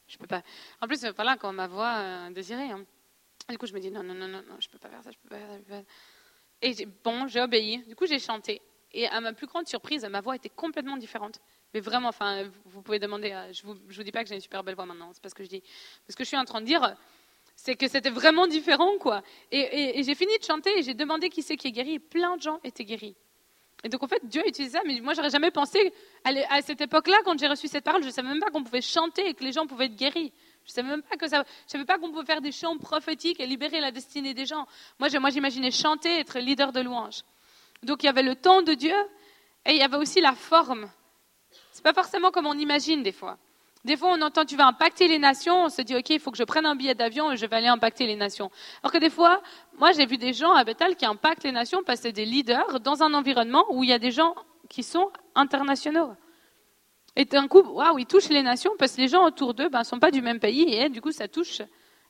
[0.07, 0.42] je peux pas.
[0.80, 2.70] En plus, voilà, quand ma voix euh, désirée.
[2.70, 2.84] Hein.
[3.49, 5.18] Du coup, je me dis, non, non, non, non, je peux pas faire ça, je
[5.18, 5.82] peux pas faire ça.
[6.62, 7.84] Et bon, j'ai obéi.
[7.84, 8.61] Du coup, j'ai chanté.
[8.97, 11.40] Et à ma plus grande surprise, ma voix était complètement différente.
[11.74, 13.30] Mais vraiment, enfin, vous pouvez demander.
[13.53, 15.11] Je vous, vous dis pas que j'ai une super belle voix maintenant.
[15.12, 15.62] C'est pas ce que je dis.
[16.09, 16.97] Ce que je suis en train de dire,
[17.57, 19.22] c'est que c'était vraiment différent, quoi.
[19.51, 21.95] Et, j'ai fini de chanter et j'ai demandé qui c'est qui est guéri.
[21.95, 23.16] Et plein de gens étaient guéris.
[23.82, 24.80] Et donc, en fait, Dieu utilise ça.
[24.86, 25.92] Mais moi, j'aurais jamais pensé
[26.24, 28.80] à cette époque-là, quand j'ai reçu cette parole, je ne savais même pas qu'on pouvait
[28.80, 30.32] chanter et que les gens pouvaient être guéris.
[30.64, 31.45] Je savais même pas que ça.
[31.66, 34.66] Je savais pas qu'on pouvait faire des chants prophétiques et libérer la destinée des gens.
[34.99, 37.22] Moi, j'imaginais chanter, être leader de louange.
[37.85, 38.95] Donc il y avait le temps de Dieu
[39.66, 40.91] et il y avait aussi la forme.
[41.72, 43.39] C'est pas forcément comme on imagine des fois.
[43.85, 46.30] Des fois, on entend tu vas impacter les nations, on se dit ok, il faut
[46.30, 48.51] que je prenne un billet d'avion et je vais aller impacter les nations.
[48.82, 49.43] Alors que des fois,
[49.78, 52.24] moi j'ai vu des gens à Bethel qui impactent les nations parce que c'est des
[52.24, 54.35] leaders dans un environnement où il y a des gens
[54.70, 56.12] qui sont internationaux.
[57.16, 59.68] Et d'un coup, waouh, ils touchent les nations parce que les gens autour d'eux ne
[59.68, 61.62] ben, sont pas du même pays et du coup, ça touche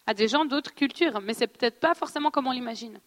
[0.07, 1.21] à des gens d'autres cultures.
[1.21, 3.01] Mais c'est peut-être pas forcément comme on l'imagine.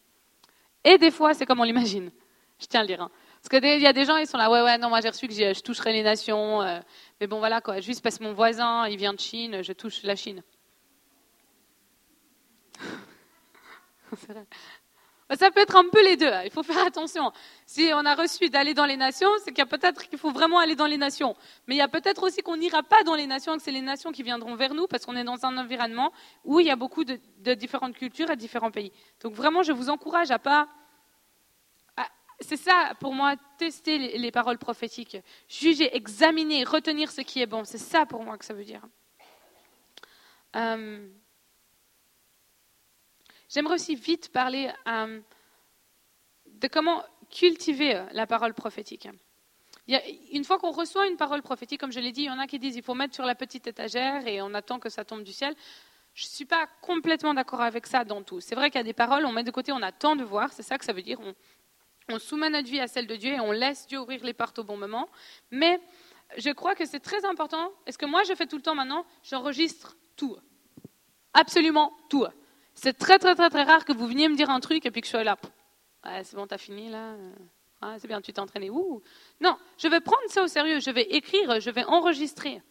[0.84, 2.12] Et des fois, c'est comme on l'imagine.
[2.62, 3.02] Je tiens à le dire.
[3.02, 3.12] Hein.
[3.42, 5.28] Parce qu'il y a des gens, ils sont là, ouais, ouais, non, moi j'ai reçu
[5.28, 6.62] que je toucherai les nations.
[6.62, 6.80] Euh,
[7.20, 7.80] mais bon, voilà, quoi.
[7.80, 10.44] Juste parce que mon voisin, il vient de Chine, je touche la Chine.
[15.36, 16.28] Ça peut être un peu les deux.
[16.28, 16.44] Hein.
[16.46, 17.34] Il faut faire attention.
[17.66, 20.32] Si on a reçu d'aller dans les nations, c'est qu'il y a peut-être qu'il faut
[20.32, 21.36] vraiment aller dans les nations.
[21.68, 23.82] Mais il y a peut-être aussi qu'on n'ira pas dans les nations, que c'est les
[23.82, 26.14] nations qui viendront vers nous, parce qu'on est dans un environnement
[26.46, 28.94] où il y a beaucoup de, de différentes cultures et différents pays.
[29.22, 30.70] Donc vraiment, je vous encourage à pas
[32.40, 35.18] c'est ça, pour moi, tester les, paroles prophétiques.
[35.50, 37.64] Juger, examiner, retenir ce qui est bon.
[37.64, 38.82] C'est ça pour moi que ça veut dire.
[40.56, 41.08] Euh,
[43.50, 45.20] j'aimerais aussi vite parler euh,
[46.46, 49.10] de comment cultiver euh, la parole prophétique.
[50.32, 52.46] une fois qu'on reçoit une parole prophétique, comme je l'ai dit, il y en a
[52.46, 55.24] qui disent qu'il faut mettre sur la petite étagère et on attend que ça tombe
[55.24, 55.56] du ciel.
[56.14, 58.42] Je ne suis pas complètement d'accord avec ça dans tout.
[58.42, 60.52] C'est vrai qu'il y a des paroles, on met de côté, on attend de voir,
[60.54, 61.20] c'est ça que ça veut dire.
[62.10, 64.60] On soumet notre vie à celle de Dieu et on laisse Dieu ouvrir les portes
[64.60, 65.10] au bon moment.
[65.52, 65.80] Mais
[66.38, 67.72] je crois que c'est très important.
[67.86, 70.38] est ce que moi je fais tout le temps maintenant, j'enregistre tout.
[71.34, 72.26] Absolument tout.
[72.74, 75.02] C'est très très très très rare que vous veniez me dire un truc et puis
[75.02, 75.38] que je sois là.
[76.24, 77.16] c'est bon, t'as fini là?
[78.00, 78.70] c'est bien, tu t'es entraîné.
[78.70, 80.80] Non, je vais prendre ça au sérieux.
[80.80, 82.62] Je vais écrire, je vais enregistrer.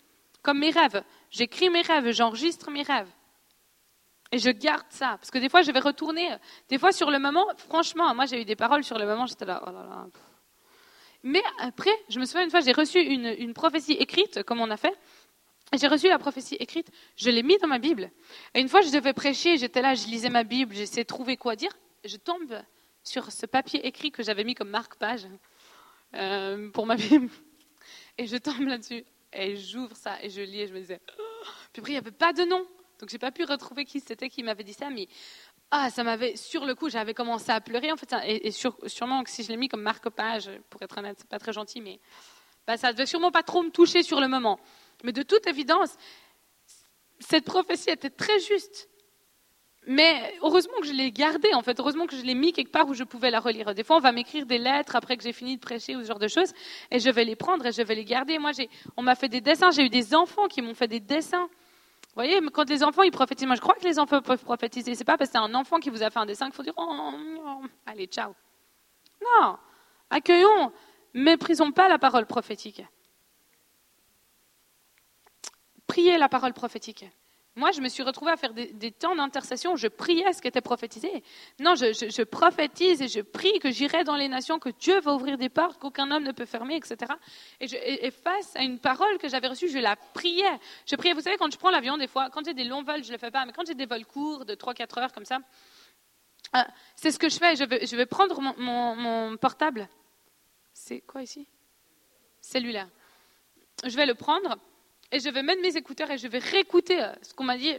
[0.43, 1.03] Comme mes rêves.
[1.31, 3.09] J'écris mes rêves, j'enregistre mes rêves.
[4.33, 5.17] Et je garde ça.
[5.19, 6.37] Parce que des fois, je vais retourner.
[6.69, 9.45] Des fois, sur le moment, franchement, moi, j'ai eu des paroles sur le moment, j'étais
[9.45, 10.07] là, oh là là.
[11.23, 14.71] Mais après, je me souviens une fois, j'ai reçu une, une, prophétie écrite, comme on
[14.71, 14.97] a fait.
[15.77, 18.11] J'ai reçu la prophétie écrite, je l'ai mise dans ma Bible.
[18.55, 21.37] Et une fois, je devais prêcher, j'étais là, je lisais ma Bible, j'essayais de trouver
[21.37, 21.77] quoi dire.
[22.05, 22.63] Je tombe
[23.03, 25.27] sur ce papier écrit que j'avais mis comme marque-page
[26.15, 27.29] euh, pour ma Bible.
[28.19, 29.05] Et je tombe là-dessus.
[29.33, 31.01] Et j'ouvre ça et je lis et je me disais.
[31.19, 31.23] Oh.
[31.73, 32.67] Puis après, il n'y avait pas de nom.
[33.01, 34.91] Donc, j'ai pas pu retrouver qui c'était qui m'avait dit ça.
[34.91, 35.09] Mais
[35.71, 37.93] ah, ça m'avait, sur le coup, j'avais commencé à pleurer.
[37.93, 41.29] En fait, et, sûrement que si je l'ai mis comme marque-page, pour être honnête, c'est
[41.29, 42.01] pas très gentil, mais
[42.67, 44.59] bah, ça devait sûrement pas trop me toucher sur le moment.
[45.05, 45.97] Mais de toute évidence,
[47.21, 48.89] cette prophétie était très juste.
[49.89, 51.79] Mais heureusement que je l'ai gardée, en fait.
[51.79, 53.73] Heureusement que je l'ai mis quelque part où je pouvais la relire.
[53.73, 56.07] Des fois, on va m'écrire des lettres après que j'ai fini de prêcher ou ce
[56.07, 56.53] genre de choses,
[56.91, 58.39] et je vais les prendre et je vais les garder.
[58.39, 58.51] Moi,
[58.97, 59.71] on m'a fait des dessins.
[59.71, 61.49] J'ai eu des enfants qui m'ont fait des dessins.
[62.17, 64.95] Vous voyez, quand les enfants ils prophétisent, moi je crois que les enfants peuvent prophétiser.
[64.95, 66.63] C'est pas parce que c'est un enfant qui vous a fait un dessin qu'il faut
[66.63, 68.35] dire oh, allez ciao.
[69.23, 69.59] Non,
[70.09, 70.73] accueillons,
[71.13, 72.83] méprisons pas la parole prophétique
[75.97, 77.07] prier la parole prophétique.
[77.57, 80.49] Moi, je me suis retrouvée à faire des, temps d'intercession où je priais ce qui
[80.49, 81.25] était prophétisé.
[81.59, 85.39] Non, je, prophétise et je prie que j'irai dans les nations, que Dieu va ouvrir
[85.39, 87.13] des portes qu'aucun homme ne peut fermer, etc.
[87.61, 90.45] Et, face à une parole que j'avais reçue, je la priais.
[90.85, 93.03] Je priais, vous savez, quand je prends l'avion, des fois, quand j'ai des longs vols,
[93.03, 95.25] je ne le fais pas, mais quand j'ai des vols courts de 3-4 heures comme
[95.25, 95.39] ça,
[96.57, 96.61] euh,
[96.95, 97.57] c'est ce que je fais.
[97.57, 99.89] Je vais, prendre mon portable.
[100.75, 101.49] C'est quoi ici?
[102.43, 102.89] Cellulaire.
[103.85, 104.59] Je vais le prendre
[105.13, 107.75] et je vais mettre mes écouteurs et je vais réécouter euh, ce qu'on m'a dit.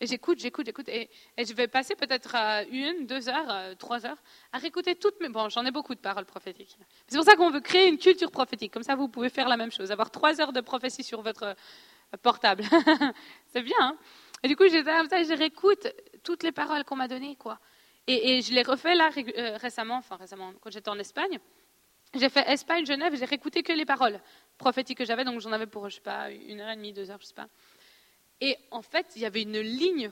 [0.00, 0.88] Et j'écoute, j'écoute, j'écoute.
[0.88, 1.08] Et,
[1.38, 2.34] je vais passer peut-être
[2.70, 4.16] une, deux heures, euh, trois heures
[4.52, 5.28] à réécouter toutes mes.
[5.28, 6.76] Bon, j'en ai beaucoup de paroles prophétiques.
[7.06, 8.72] C'est pour ça qu'on veut créer une culture prophétique.
[8.72, 9.92] Comme ça, vous pouvez faire la même chose.
[9.92, 12.64] Avoir trois heures de prophétie sur votre euh, portable.
[13.52, 13.76] C'est bien.
[13.80, 13.96] Hein
[14.42, 15.86] et du coup, j'étais comme ça je réécoute
[16.22, 17.36] toutes les paroles qu'on m'a données.
[17.36, 17.58] quoi.
[18.06, 19.08] Et, je les refais là
[19.56, 21.38] récemment, enfin récemment, quand j'étais en Espagne.
[22.14, 24.20] J'ai fait Espagne-Genève, j'ai réécouté que les paroles
[24.56, 27.10] prophétiques que j'avais, donc j'en avais pour, je sais pas, une heure et demie, deux
[27.10, 27.48] heures, je sais pas.
[28.40, 30.10] Et en fait, il y avait une ligne.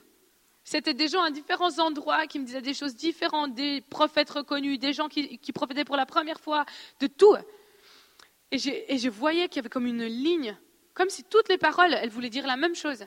[0.64, 4.78] C'était des gens à différents endroits qui me disaient des choses différentes, des prophètes reconnus,
[4.78, 6.64] des gens qui, qui prophétaient pour la première fois,
[7.00, 7.36] de tout.
[8.50, 10.56] Et, je voyais qu'il y avait comme une ligne,
[10.94, 13.04] comme si toutes les paroles, elles voulaient dire la même chose.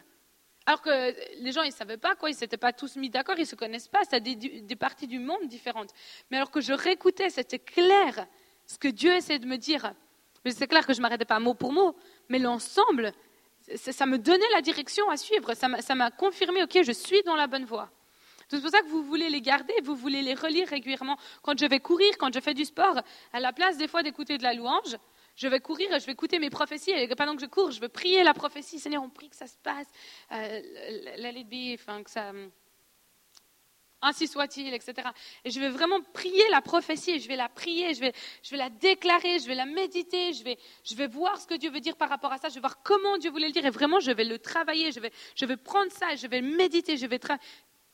[0.66, 3.10] Alors que les gens, ils ne savaient pas quoi, ils ne s'étaient pas tous mis
[3.10, 5.92] d'accord, ils ne se connaissent pas, c'est des parties du monde différentes.
[6.32, 8.28] Mais alors que je réécoutais, c'était clair
[8.66, 9.94] ce que Dieu essaie de me dire.
[10.48, 11.96] C'est clair que je ne m'arrêtais pas mot pour mot,
[12.30, 13.12] mais l'ensemble,
[13.76, 15.54] ça me donnait la direction à suivre.
[15.54, 17.90] Ça m'a confirmé, OK, je suis dans la bonne voie.
[18.48, 21.18] C'est pour ça que vous voulez les garder, vous voulez les relire régulièrement.
[21.42, 23.02] Quand je vais courir, quand je fais du sport,
[23.34, 24.98] à la place des fois d'écouter de la louange,
[25.36, 26.92] je vais courir je vais écouter mes prophéties.
[26.92, 28.80] Et pendant que je cours, je vais prier la prophétie.
[28.80, 29.88] Seigneur, on prie que ça se passe.
[30.32, 30.62] Euh,
[31.18, 32.32] let enfin, que ça
[34.06, 35.10] ainsi soit-il, etc.
[35.44, 38.58] Et je vais vraiment prier la prophétie, je vais la prier, je vais, je vais
[38.58, 41.80] la déclarer, je vais la méditer, je vais, je vais voir ce que Dieu veut
[41.80, 44.00] dire par rapport à ça, je vais voir comment Dieu voulait le dire, et vraiment,
[44.00, 47.08] je vais le travailler, je vais, je vais prendre ça, je vais le méditer, je
[47.08, 47.20] vais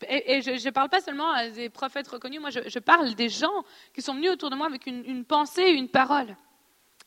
[0.10, 4.02] et, je ne parle pas seulement des prophètes reconnus, moi je, parle des gens qui
[4.02, 6.36] sont venus autour de moi avec une pensée, une parole.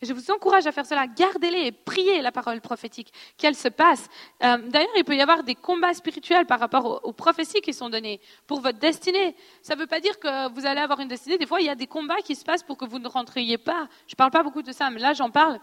[0.05, 1.07] Je vous encourage à faire cela.
[1.07, 4.09] Gardez-les et priez la parole prophétique, qu'elle se passe.
[4.43, 7.89] Euh, d'ailleurs, il peut y avoir des combats spirituels par rapport aux, prophéties qui sont
[7.89, 9.35] données pour votre destinée.
[9.63, 11.39] Ça ne veut pas dire que vous allez avoir une destinée.
[11.39, 13.59] Des fois, il y a des combats qui se passent pour que vous ne rentriez
[13.59, 13.89] pas.
[14.07, 15.59] Je ne parle pas beaucoup de ça, mais là, j'en parle.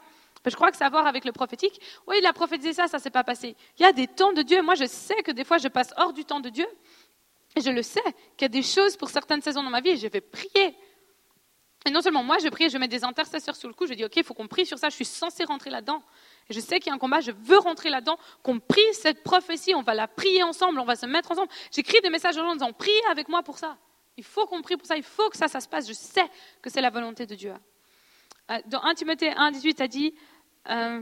[0.46, 1.80] Je crois que ça a à voir avec le prophétique.
[2.08, 3.56] Oui, il a prophétisé ça, ça ne s'est pas passé.
[3.78, 4.62] Il y a des temps de Dieu.
[4.62, 6.68] Moi, je sais que des fois, je passe hors du temps de Dieu.
[7.56, 8.02] Et je le sais,
[8.38, 10.76] qu'il y a des choses pour certaines saisons dans ma vie et je vais prier.
[11.86, 14.06] Et non seulement moi, je prie, je mets des intercesseurs sur le coup, je dis,
[14.06, 16.04] OK, il faut qu'on prie sur ça, je suis censé rentrer là-dedans.
[16.50, 19.24] Et je sais qu'il y a un combat, je veux rentrer là-dedans, qu'on prie cette
[19.24, 21.50] prophétie, on va la prier ensemble, on va se mettre ensemble.
[21.72, 23.78] J'écris des messages aux gens en disant, priez avec moi pour ça.
[24.18, 25.88] Il faut qu'on prie pour ça, il faut que ça, ça se passe.
[25.88, 26.30] Je sais
[26.62, 27.54] que c'est la volonté de Dieu.
[28.52, 30.14] Euh, dans 1 Timothée 1, 18, a dit,
[30.70, 31.02] euh,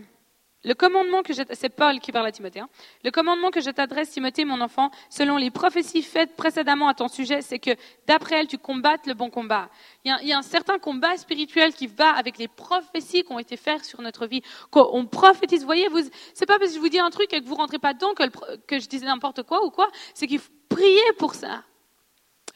[0.65, 2.59] Le commandement que c'est Paul qui parle à Timothée.
[2.59, 2.69] Hein.
[3.05, 7.07] Le commandement que je t'adresse, Timothée, mon enfant, selon les prophéties faites précédemment à ton
[7.07, 7.71] sujet, c'est que
[8.07, 9.69] d'après elles, tu combattes le bon combat.
[10.03, 13.55] Il y, a, un certain combat spirituel qui va avec les prophéties qui ont été
[13.55, 14.41] faites sur notre vie.
[14.73, 16.01] On prophétise, voyez, vous,
[16.33, 18.13] c'est pas parce que je vous dis un truc et que vous rentrez pas dedans
[18.13, 19.87] que, que je disais n'importe quoi ou quoi.
[20.13, 21.63] C'est qu'il faut prier pour ça.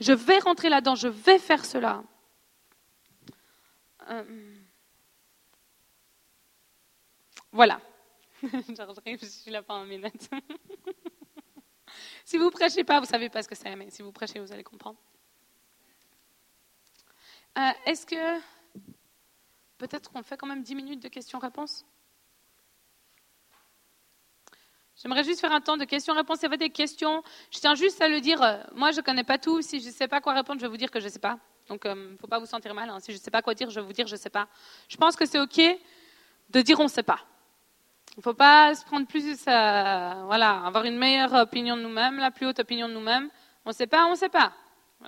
[0.01, 2.03] Je vais rentrer là-dedans, je vais faire cela.
[4.09, 4.23] Euh,
[7.53, 7.79] voilà.
[8.67, 10.29] Je suis là pendant une minute.
[12.25, 14.51] si vous prêchez pas, vous savez pas ce que c'est, mais si vous prêchez, vous
[14.51, 14.99] allez comprendre.
[17.57, 18.39] Euh, est-ce que
[19.77, 21.85] peut-être qu'on fait quand même 10 minutes de questions-réponses?
[24.97, 26.39] J'aimerais juste faire un temps de questions-réponses.
[26.39, 28.41] Si vous avez des questions, je tiens juste à le dire.
[28.41, 29.61] Euh, moi, je ne connais pas tout.
[29.61, 31.19] Si je ne sais pas quoi répondre, je vais vous dire que je ne sais
[31.19, 31.39] pas.
[31.69, 32.89] Donc, il euh, ne faut pas vous sentir mal.
[32.89, 32.99] Hein.
[32.99, 34.49] Si je ne sais pas quoi dire, je vais vous dire je ne sais pas.
[34.89, 35.59] Je pense que c'est OK
[36.49, 37.25] de dire on ne sait pas.
[38.15, 42.17] Il ne faut pas se prendre plus, à, voilà, avoir une meilleure opinion de nous-mêmes,
[42.17, 43.29] la plus haute opinion de nous-mêmes.
[43.65, 44.53] On ne sait pas, on ne sait pas.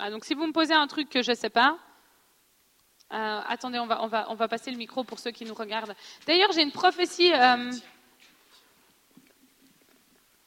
[0.09, 1.77] Donc si vous me posez un truc que je ne sais pas,
[3.13, 5.53] euh, attendez, on va, on, va, on va passer le micro pour ceux qui nous
[5.53, 5.95] regardent.
[6.25, 7.31] D'ailleurs, j'ai une prophétie.
[7.31, 7.71] Euh,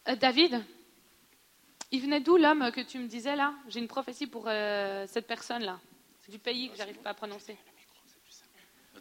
[0.09, 0.65] euh, David,
[1.93, 3.55] il venait d'où l'homme que tu me disais là?
[3.69, 5.79] J'ai une prophétie pour euh, cette personne-là.
[6.23, 7.57] C'est du pays que j'arrive pas à prononcer.
[8.95, 9.01] Ah,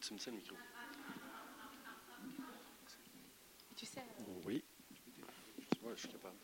[3.77, 4.03] tu sais
[4.45, 4.61] Oui.
[5.83, 6.35] Ouais, je suis capable.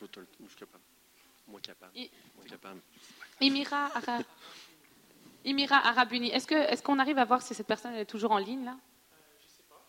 [0.00, 0.84] Je, te, je suis capable.
[1.48, 1.96] Moi capable.
[1.96, 2.80] I- Moi capable.
[3.40, 4.18] Imira, Ara...
[5.44, 6.28] Imira Arabuni.
[6.30, 8.64] Est-ce qu'on est qu'on arrive à voir si cette personne elle est toujours en ligne
[8.64, 8.76] là?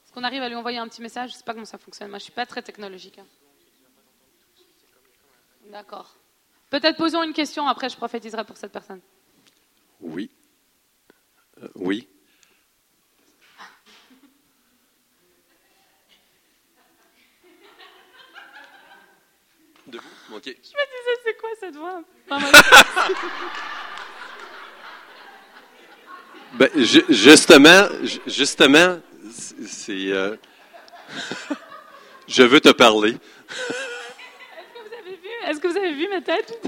[0.05, 1.31] Est-ce qu'on arrive à lui envoyer un petit message?
[1.31, 2.09] Je ne sais pas comment ça fonctionne.
[2.09, 3.19] Moi, je ne suis pas très technologique.
[3.19, 3.25] hein.
[5.71, 6.15] D'accord.
[6.69, 9.01] Peut-être posons une question, après je prophétiserai pour cette personne.
[9.99, 10.29] Oui.
[11.61, 12.07] Euh, oui.
[19.87, 20.03] Debout?
[20.35, 20.43] OK.
[20.45, 22.01] Je me disais, c'est quoi cette voix?
[22.29, 22.51] Enfin,
[26.53, 28.99] Ben, ju- justement, ju- justement,
[29.67, 30.11] c'est.
[30.11, 30.35] euh,
[32.27, 33.11] je veux te parler.
[33.47, 36.59] Est-ce que vous avez vu Est-ce que vous avez vu ma tête?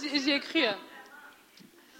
[0.00, 0.64] J'y j'y ai cru.
[0.64, 0.76] hein.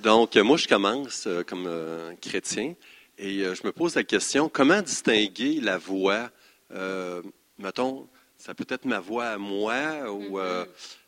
[0.00, 2.74] Donc, euh, moi, je commence euh, comme euh, chrétien
[3.22, 6.30] et euh, je me pose la question comment distinguer la voix
[6.74, 7.22] euh,
[7.58, 10.64] Mettons, ça peut être ma voix à moi ou euh,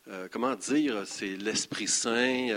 [0.09, 2.49] euh, comment dire c'est l'Esprit Saint.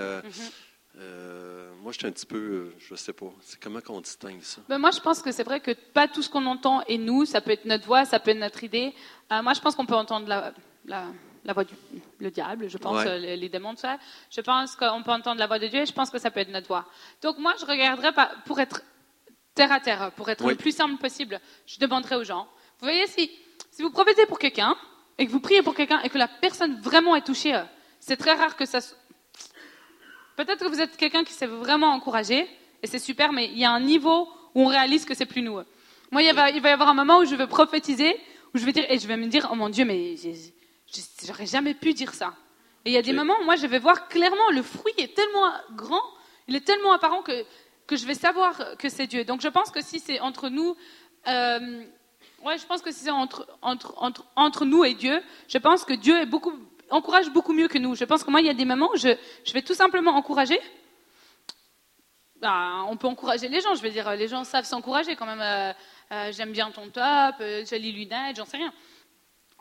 [0.99, 3.31] euh, moi, je suis un petit peu, je sais pas.
[3.61, 4.61] Comment qu'on distingue ça?
[4.67, 7.25] Ben, moi, je pense que c'est vrai que pas tout ce qu'on entend est nous.
[7.25, 8.93] Ça peut être notre voix, ça peut être notre idée.
[9.31, 10.53] Moi, je pense qu'on peut entendre la,
[10.85, 11.05] la,
[11.45, 11.73] la voix du
[12.19, 13.19] le diable, je pense, Ouais.
[13.19, 13.97] les, les démons, tout ça.
[14.31, 16.39] Je pense qu'on peut entendre la voix de Dieu et je pense que ça peut
[16.41, 16.85] être notre voix.
[17.21, 18.11] Donc, moi, je regarderais
[18.45, 18.81] pour être
[19.57, 20.51] terre à terre, pour être Oui.
[20.53, 22.47] le plus simple possible, je demanderais aux gens.
[22.79, 23.29] Vous voyez, si,
[23.71, 24.75] si vous prophétez pour quelqu'un
[25.17, 27.63] et que vous priez pour quelqu'un et que la personne vraiment est touchée, euh,
[27.99, 28.79] c'est très rare que ça.
[30.35, 32.47] Peut-être que vous êtes quelqu'un qui s'est vraiment encouragé,
[32.83, 35.41] et c'est super, mais il y a un niveau où on réalise que c'est plus
[35.41, 35.59] nous.
[36.11, 38.15] Moi, il, va, il va y avoir un moment où je vais prophétiser,
[38.53, 40.15] où je vais dire, et je vais me dire, oh mon Dieu, mais
[41.25, 42.33] j'aurais jamais pu dire ça.
[42.85, 45.13] Et il y a des moments où moi, je vais voir clairement, le fruit est
[45.15, 46.03] tellement grand,
[46.47, 47.43] il est tellement apparent que,
[47.87, 49.23] que je vais savoir que c'est Dieu.
[49.23, 50.75] Donc je pense que si c'est entre nous,
[54.35, 56.15] entre, nous et Dieu, je pense que Dieu
[56.89, 57.95] encourage beaucoup mieux que nous.
[57.95, 59.15] Je pense que moi, il y a des moments où je,
[59.45, 60.59] je vais tout simplement encourager.
[62.39, 65.41] Bah, on peut encourager les gens, je veux dire, les gens savent s'encourager quand même.
[65.41, 65.73] euh,
[66.11, 68.71] euh, J'aime bien ton top, euh, jolie lunette, j'en sais rien.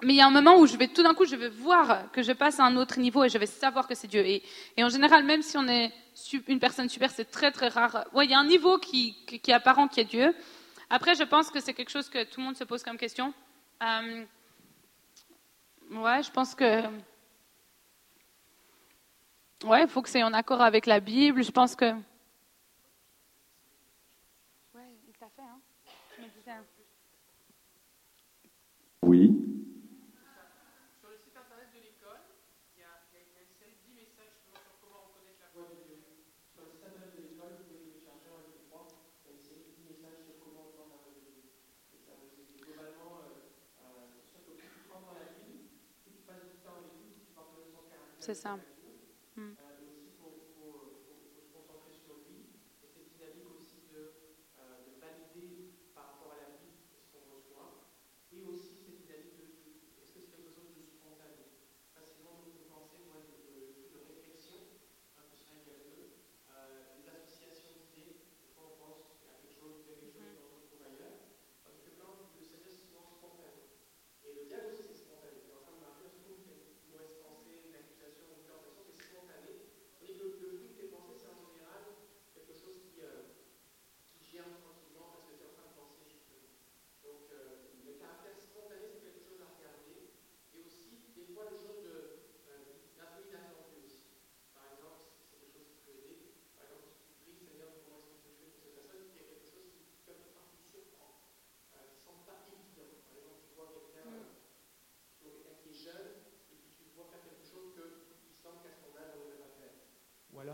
[0.02, 2.10] Mais il y a un moment où je vais tout d'un coup, je vais voir
[2.12, 4.22] que je passe à un autre niveau et je vais savoir que c'est Dieu.
[4.26, 4.42] Et,
[4.78, 5.90] en général, même si on est
[6.48, 8.06] une personne super, c'est très très rare.
[8.12, 10.34] Ouais, il y a un niveau qui, qui, qui est apparent qui est Dieu.
[10.90, 13.32] Après, je pense que c'est quelque chose que tout le monde se pose comme question.
[13.82, 14.24] Euh,
[15.92, 16.82] ouais, je pense que.
[19.64, 21.42] Ouais, il faut que c'est en accord avec la Bible.
[21.42, 21.86] Je pense que.
[24.74, 25.42] Ouais, tout à fait.
[25.42, 25.60] Hein.
[26.18, 26.64] Je me disais, hein.
[29.02, 29.46] Oui.
[48.26, 48.58] C'est ça.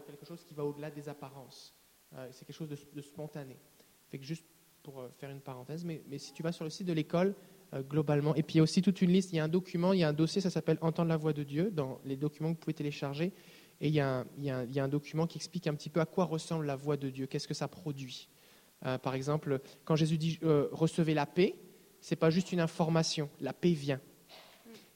[0.01, 1.75] Quelque chose qui va au-delà des apparences.
[2.17, 3.59] Euh, c'est quelque chose de, spontané.
[4.21, 4.45] Juste
[4.83, 7.35] pour euh, faire une parenthèse, mais, si tu vas sur le site de l'école,
[7.73, 9.49] euh, globalement, et puis il y a aussi toute une liste, il y a un
[9.49, 12.17] document, il y a un dossier, ça s'appelle Entendre la voix de Dieu, dans les
[12.17, 13.33] documents que vous pouvez télécharger,
[13.81, 16.77] et il y, a un, document qui explique un petit peu à quoi ressemble la
[16.77, 18.29] voix de Dieu, qu'est-ce que ça produit.
[18.81, 21.57] Par exemple, quand Jésus dit recevez la paix,
[22.01, 24.01] c'est pas juste une information, la paix vient.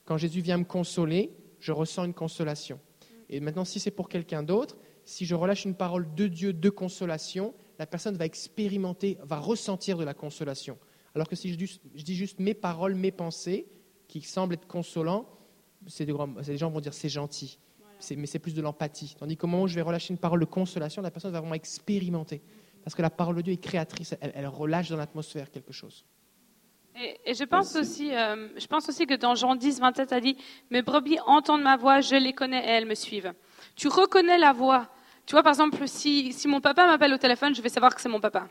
[0.05, 2.79] Quand Jésus vient me consoler, je ressens une consolation.
[3.29, 4.77] Et maintenant, si c'est pour quelqu'un d'autre,
[5.07, 9.97] si je relâche une parole de Dieu de consolation, la personne va expérimenter, va ressentir
[9.97, 10.79] de la consolation.
[11.15, 13.69] Alors que si je dis, je dis juste mes paroles, mes pensées,
[14.09, 15.27] qui semblent être consolants,
[15.99, 16.15] des,
[16.47, 17.59] les gens vont dire c'est gentil,
[18.17, 19.15] mais c'est plus de l'empathie.
[19.19, 21.55] Tandis qu'au moment où je vais relâcher une parole de consolation, la personne va vraiment
[21.55, 22.43] expérimenter.
[22.83, 26.05] Parce que la parole de Dieu est créatrice, elle, elle relâche dans l'atmosphère quelque chose.
[26.99, 30.21] Et, et je pense aussi, euh, je pense aussi que dans Jean 10, 27, a
[30.21, 30.37] dit,
[30.71, 33.35] mes brebis entendent ma voix, je les connais et elles me suivent.
[33.75, 34.89] Tu reconnais la voix.
[35.27, 38.01] Tu vois, par exemple, si, si mon papa m'appelle au téléphone, je vais savoir que
[38.01, 38.49] c'est mon papa.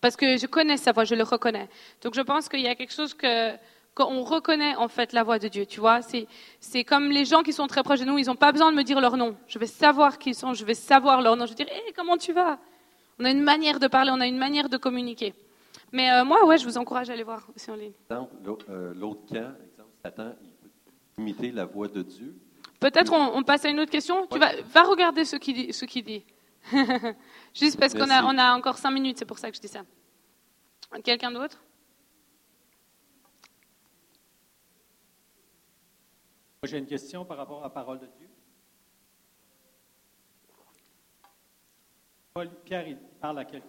[0.00, 1.68] Parce que je connais sa voix, je le reconnais.
[2.02, 3.52] Donc je pense qu'il y a quelque chose que
[3.92, 5.66] qu'on reconnaît en fait la voix de Dieu.
[5.66, 6.00] Tu vois,
[6.60, 8.76] c'est comme les gens qui sont très proches de nous, ils n'ont pas besoin de
[8.76, 9.36] me dire leur nom.
[9.48, 11.44] Je vais savoir qui ils sont, je vais savoir leur nom.
[11.44, 12.58] Je vais dire, hé, comment tu vas?
[13.18, 15.34] On a une manière de parler, on a une manière de communiquer.
[15.92, 17.92] Mais euh, moi, ouais, je vous encourage à aller voir aussi en ligne.
[18.12, 20.70] Euh, L'autre camp, exemple, Satan, il peut
[21.18, 22.34] imiter la voix de Dieu.
[22.80, 24.26] Peut-être on, on passe à une autre question.
[24.26, 25.72] Tu vas, va regarder ce qu'il dit.
[25.72, 26.24] Ce qu'il dit.
[27.54, 28.26] Juste parce qu'on a, Merci.
[28.28, 29.82] on a encore cinq minutes, c'est pour ça que je dis ça.
[31.04, 31.62] Quelqu'un d'autre?
[36.62, 38.28] Moi, j'ai une question par rapport à la parole de Dieu.
[42.34, 43.66] Paul- Pierre, il parle à quelqu'un.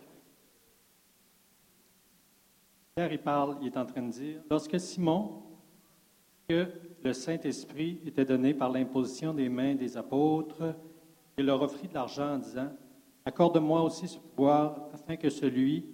[2.95, 5.43] Pierre, il parle, il est en train de dire, lorsque Simon,
[6.49, 6.67] que
[7.03, 10.75] le Saint-Esprit était donné par l'imposition des mains des apôtres,
[11.37, 12.69] il leur offrit de l'argent en disant,
[13.25, 15.85] accorde-moi aussi ce pouvoir afin que celui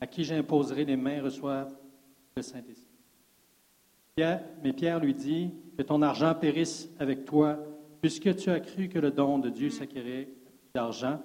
[0.00, 1.74] à qui j'imposerai les mains reçoive
[2.36, 2.86] le Saint-Esprit.
[4.62, 7.58] Mais Pierre lui dit que ton argent périsse avec toi,
[8.02, 10.28] puisque tu as cru que le don de Dieu s'acquérait
[10.74, 11.20] d'argent.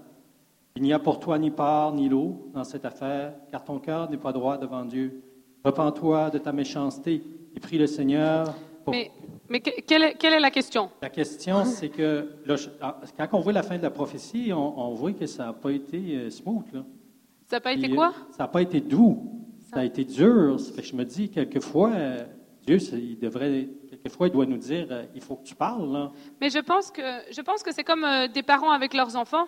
[0.75, 4.09] Il n'y a pour toi ni part ni lot dans cette affaire, car ton cœur
[4.09, 5.21] n'est pas droit devant Dieu.
[5.63, 7.23] Repends-toi de ta méchanceté
[7.55, 8.53] et prie le Seigneur.
[8.91, 9.11] Mais,
[9.49, 10.89] mais que- quelle, est, quelle est la question?
[11.01, 12.29] La question, c'est que
[12.81, 15.53] ah, quand on voit la fin de la prophétie, on, on voit que ça n'a
[15.53, 16.65] pas été euh, smooth.
[16.73, 16.83] Là.
[17.47, 18.07] Ça n'a pas été quoi?
[18.09, 19.31] euh, Ça n'a pas été doux.
[19.73, 20.57] Ça a été dur.
[20.75, 22.23] Fait que je me dis, quelquefois, euh,
[22.65, 25.91] Dieu, il devrait, quelquefois, il doit nous dire, euh, il faut que tu parles.
[25.91, 26.11] Là.
[26.41, 29.47] Mais je pense que je pense que c'est comme euh, des parents avec leurs enfants.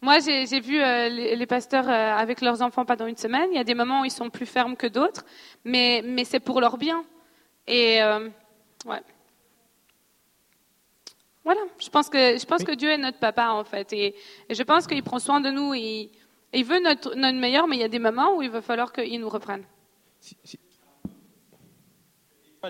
[0.00, 3.48] Moi, j'ai vu euh, les, les pasteurs avec leurs enfants pendant une semaine.
[3.52, 5.24] Il y a des moments où ils sont plus fermes que d'autres,
[5.64, 7.04] mais mais c'est pour leur bien.
[7.68, 8.00] Et
[8.86, 9.00] ouais.
[11.44, 11.60] Voilà.
[11.80, 14.14] Je pense que je pense que Dieu est notre papa en fait, et,
[14.48, 15.74] et je pense qu'il prend soin de nous.
[15.74, 16.10] Et,
[16.52, 18.62] et il veut notre notre meilleur, mais il y a des moments où il va
[18.62, 19.64] falloir qu'il nous reprenne.
[20.20, 20.36] Si-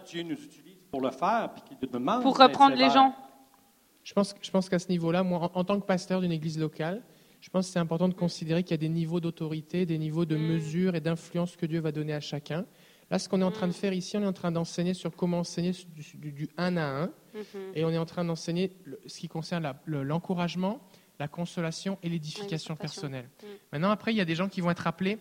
[0.07, 2.23] Dieu nous utilise pour le faire, puis qu'il nous demande.
[2.23, 3.15] Pour reprendre les gens.
[4.05, 6.59] Je pense, je pense qu'à ce niveau-là, moi, en, en tant que pasteur d'une église
[6.59, 7.03] locale,
[7.43, 10.25] je pense que c'est important de considérer qu'il y a des niveaux d'autorité, des niveaux
[10.25, 10.47] de Mm.
[10.47, 12.65] mesure et d'influence que Dieu va donner à chacun.
[13.13, 15.15] Là, ce qu'on est en train de faire ici, on est en train d'enseigner sur
[15.15, 17.73] comment enseigner du, du- du un à un, Mhm.
[17.75, 18.73] et on est en train d'enseigner
[19.07, 20.81] ce qui concerne l'encouragement,
[21.19, 23.29] la consolation et l'édification personnelle.
[23.43, 23.47] Mm.
[23.73, 25.19] Maintenant, après, il y a des gens qui vont être appelés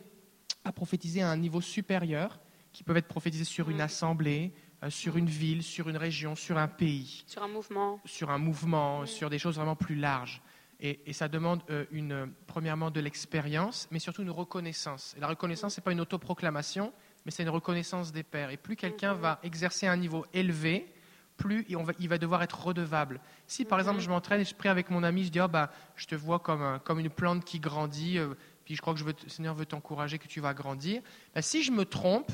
[0.64, 2.40] à prophétiser à un niveau supérieur,
[2.72, 3.82] qui peuvent être prophétisés sur une Mm.
[3.82, 8.00] assemblée, euh, sur une ville, sur une région, sur un pays Sur un mouvement.
[8.06, 10.42] sur un mouvement, sur des choses vraiment plus larges.
[10.80, 15.14] Et, et ça demande, euh, une, euh, premièrement, de l'expérience, mais surtout une reconnaissance.
[15.18, 16.92] Et la reconnaissance, ce n'est pas une autoproclamation,
[17.26, 18.50] mais c'est une reconnaissance des pairs.
[18.50, 20.92] Et plus quelqu'un va exercer un niveau élevé,
[21.38, 23.20] plus il, va, devoir être redevable.
[23.48, 25.72] Si, par exemple, je m'entraîne et je prie avec mon ami, je dis, Ah, bah,
[25.96, 29.00] je te vois comme, un- comme une plante qui grandit, euh, puis je crois que
[29.00, 31.02] je veux, te- le Seigneur veut t'encourager, que tu vas grandir.
[31.34, 32.32] Ben, si je me trompe,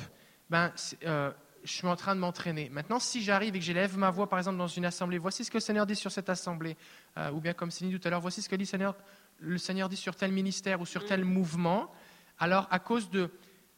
[0.50, 1.32] ben, c'est, euh,
[1.64, 2.70] je suis en train de m'entraîner.
[2.70, 5.52] Maintenant, si j'arrive et que j'élève ma voix, par exemple, dans une assemblée, voici ce
[5.52, 6.76] que le Seigneur dit sur cette assemblée,
[7.18, 8.96] euh, ou bien comme Céline tout à l'heure, voici ce que dit le Seigneur,
[9.40, 11.92] le Seigneur dit sur tel ministère ou sur tel mouvement,
[12.40, 13.30] alors à cause de,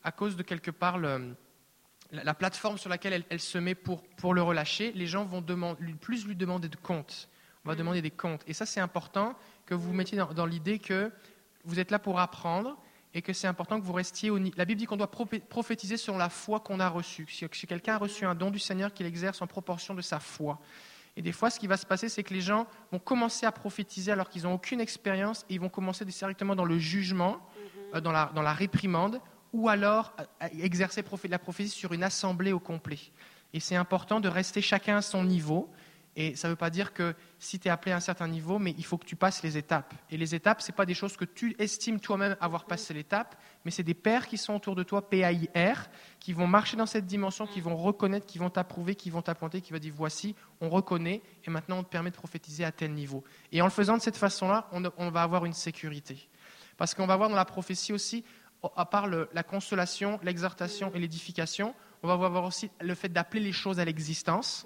[0.04, 1.36] à cause de quelque part le-
[2.12, 5.26] la, la plateforme sur laquelle elle, elle se met pour, pour le relâcher, les gens
[5.26, 7.30] vont demander, plus lui demander de comptes.
[7.66, 8.42] On va demander des comptes.
[8.48, 9.36] Et ça, c'est important
[9.66, 11.12] que vous vous mettiez dans, dans l'idée que
[11.66, 12.78] vous êtes là pour apprendre
[13.14, 14.56] et que c'est important que vous restiez au niveau.
[14.58, 17.28] La Bible dit qu'on doit prophétiser selon la foi qu'on a reçue.
[17.30, 20.20] Si, si quelqu'un a reçu un don du Seigneur, qu'il exerce en proportion de sa
[20.20, 20.60] foi.
[21.18, 23.52] Et des fois, ce qui va se passer, c'est que les gens vont commencer à
[23.52, 27.40] prophétiser alors qu'ils n'ont aucune expérience et ils vont commencer directement dans le jugement,
[27.94, 29.20] euh, dans, la, dans la réprimande,
[29.54, 33.00] ou alors à- à exercer la prophétie sur une assemblée au complet.
[33.54, 35.70] Et c'est important de rester chacun à son niveau
[36.16, 38.60] Et ça ne veut pas dire que si tu es appelé à un certain niveau,
[38.60, 39.94] mais il faut que tu passes les étapes.
[40.10, 43.72] Et les étapes, ce pas des choses que tu estimes toi-même avoir passé l'étape, mais
[43.72, 45.90] c'est des pères qui sont autour de toi, PAIR,
[46.20, 49.62] qui vont marcher dans cette dimension, qui vont reconnaître, qui vont t'approuver, qui vont t'appointer,
[49.62, 52.92] qui vont dire voici, on reconnaît, et maintenant on te permet de prophétiser à tel
[52.94, 53.24] niveau.
[53.54, 56.28] Et en le faisant de cette façon-là, on, on va avoir une sécurité.
[56.76, 58.26] Parce qu'on va voir dans la prophétie aussi,
[58.76, 63.52] à part la consolation, l'exhortation et l'édification, on va avoir aussi le fait d'appeler les
[63.52, 64.66] choses à l'existence.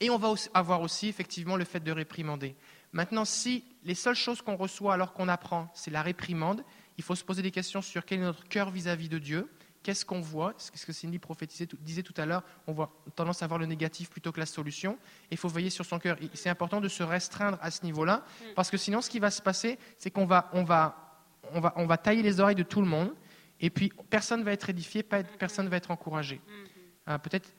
[0.00, 2.56] Et on va avoir aussi effectivement le fait de réprimander.
[2.92, 6.64] Maintenant, si les seules choses qu'on reçoit alors qu'on apprend, c'est la réprimande,
[6.96, 9.48] il faut se poser des questions sur quel est notre cœur vis-à-vis de Dieu,
[9.82, 13.46] qu'est-ce qu'on voit, ce que Cindy prophétisait, disait tout à l'heure, on voit tendance à
[13.46, 14.98] voir le négatif plutôt que la solution,
[15.30, 16.18] il faut veiller sur son cœur.
[16.34, 18.24] C'est important de se restreindre à ce niveau-là,
[18.56, 21.09] parce que sinon ce qui va se passer, c'est qu'on va, on va,
[21.54, 23.12] on va, on va tailler les oreilles de tout le monde,
[23.60, 26.36] et puis personne ne va être édifié, personne ne va être encouragé.
[26.36, 26.80] Mm-hmm.
[27.06, 27.50] Ah, peut-être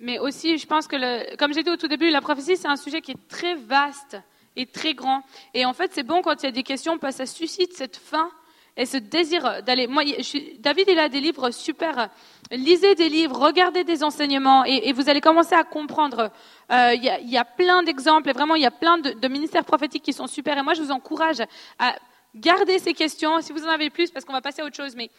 [0.00, 2.68] Mais aussi, je pense que, le, comme j'ai dit au tout début, la prophétie, c'est
[2.68, 4.16] un sujet qui est très vaste
[4.56, 5.22] et très grand.
[5.52, 7.74] Et en fait, c'est bon quand il y a des questions parce que ça suscite
[7.74, 8.30] cette faim
[8.80, 9.86] et ce désir d'aller.
[9.86, 10.04] Moi,
[10.58, 12.08] David, il a des livres super.
[12.50, 16.30] Lisez des livres, regardez des enseignements et, vous allez commencer à comprendre.
[16.72, 19.66] Euh, il, y a, plein d'exemples et vraiment, il y a plein de, de ministères
[19.66, 20.56] prophétiques qui sont super.
[20.56, 21.42] Et moi, je vous encourage
[21.78, 21.94] à
[22.34, 23.42] garder ces questions.
[23.42, 25.10] Si vous en avez plus, parce qu'on va passer à autre chose, mais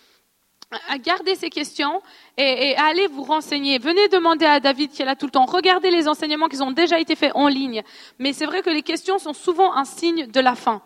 [0.89, 2.01] à garder ces questions
[2.37, 3.77] et, à aller vous renseigner.
[3.77, 5.45] Venez demander à David qui est là tout le temps.
[5.45, 7.83] Regardez les enseignements qui ont déjà été faits en ligne.
[8.19, 10.81] Mais c'est vrai que les questions sont souvent un signe de la fin.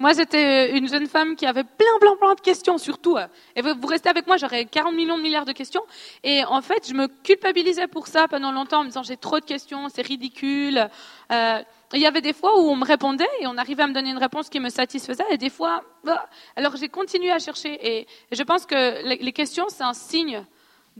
[0.00, 3.18] Moi, j'étais une jeune femme qui avait plein, plein, plein de questions, surtout.
[3.54, 5.82] Et vous, restez avec moi, j'aurais 40 millions de milliards de questions.
[6.24, 9.40] Et en fait, je me culpabilisais pour ça pendant longtemps en me disant j'ai trop
[9.40, 10.88] de questions, c'est ridicule.
[11.30, 11.58] Euh,
[11.92, 14.08] il y avait des fois où on me répondait et on arrivait à me donner
[14.08, 17.78] une réponse qui me satisfaisait, et des fois, bah, alors j'ai continué à chercher.
[17.86, 20.46] Et je pense que les questions, c'est un signe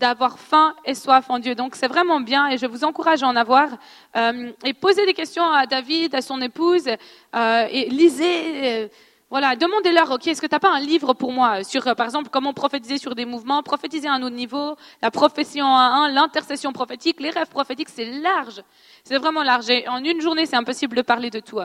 [0.00, 1.54] d'avoir faim et soif en Dieu.
[1.54, 3.68] Donc c'est vraiment bien et je vous encourage à en avoir.
[4.16, 6.88] Euh, et posez des questions à David, à son épouse,
[7.36, 8.84] euh, et lisez.
[8.84, 8.88] Euh,
[9.28, 12.30] voilà, demandez-leur, ok, est-ce que tu n'as pas un livre pour moi sur, par exemple,
[12.32, 16.72] comment prophétiser sur des mouvements, prophétiser à un autre niveau, la prophétie en un, l'intercession
[16.72, 18.60] prophétique, les rêves prophétiques, c'est large.
[19.04, 19.70] C'est vraiment large.
[19.70, 21.60] Et en une journée, c'est impossible de parler de tout.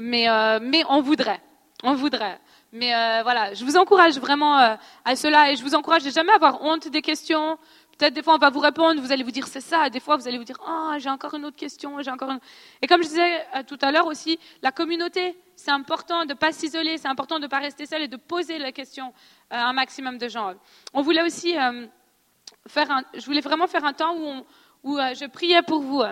[0.00, 0.26] Mais,
[0.60, 1.40] mais on voudrait.
[1.84, 2.40] On voudrait.
[2.72, 6.10] Mais euh, voilà, je vous encourage vraiment euh, à cela et je vous encourage à
[6.10, 7.58] jamais avoir honte des questions.
[7.98, 10.16] Peut-être des fois on va vous répondre, vous allez vous dire c'est ça, des fois
[10.16, 12.32] vous allez vous dire oh j'ai encore une autre question, j'ai encore.
[12.80, 16.34] Et comme je disais euh, tout à l'heure aussi, la communauté, c'est important de ne
[16.34, 19.12] pas s'isoler, c'est important de ne pas rester seul et de poser la question
[19.50, 20.54] à un maximum de gens.
[20.94, 21.54] On voulait aussi
[22.68, 24.44] faire un, je voulais vraiment faire un temps où,
[24.84, 26.02] où je priais pour vous.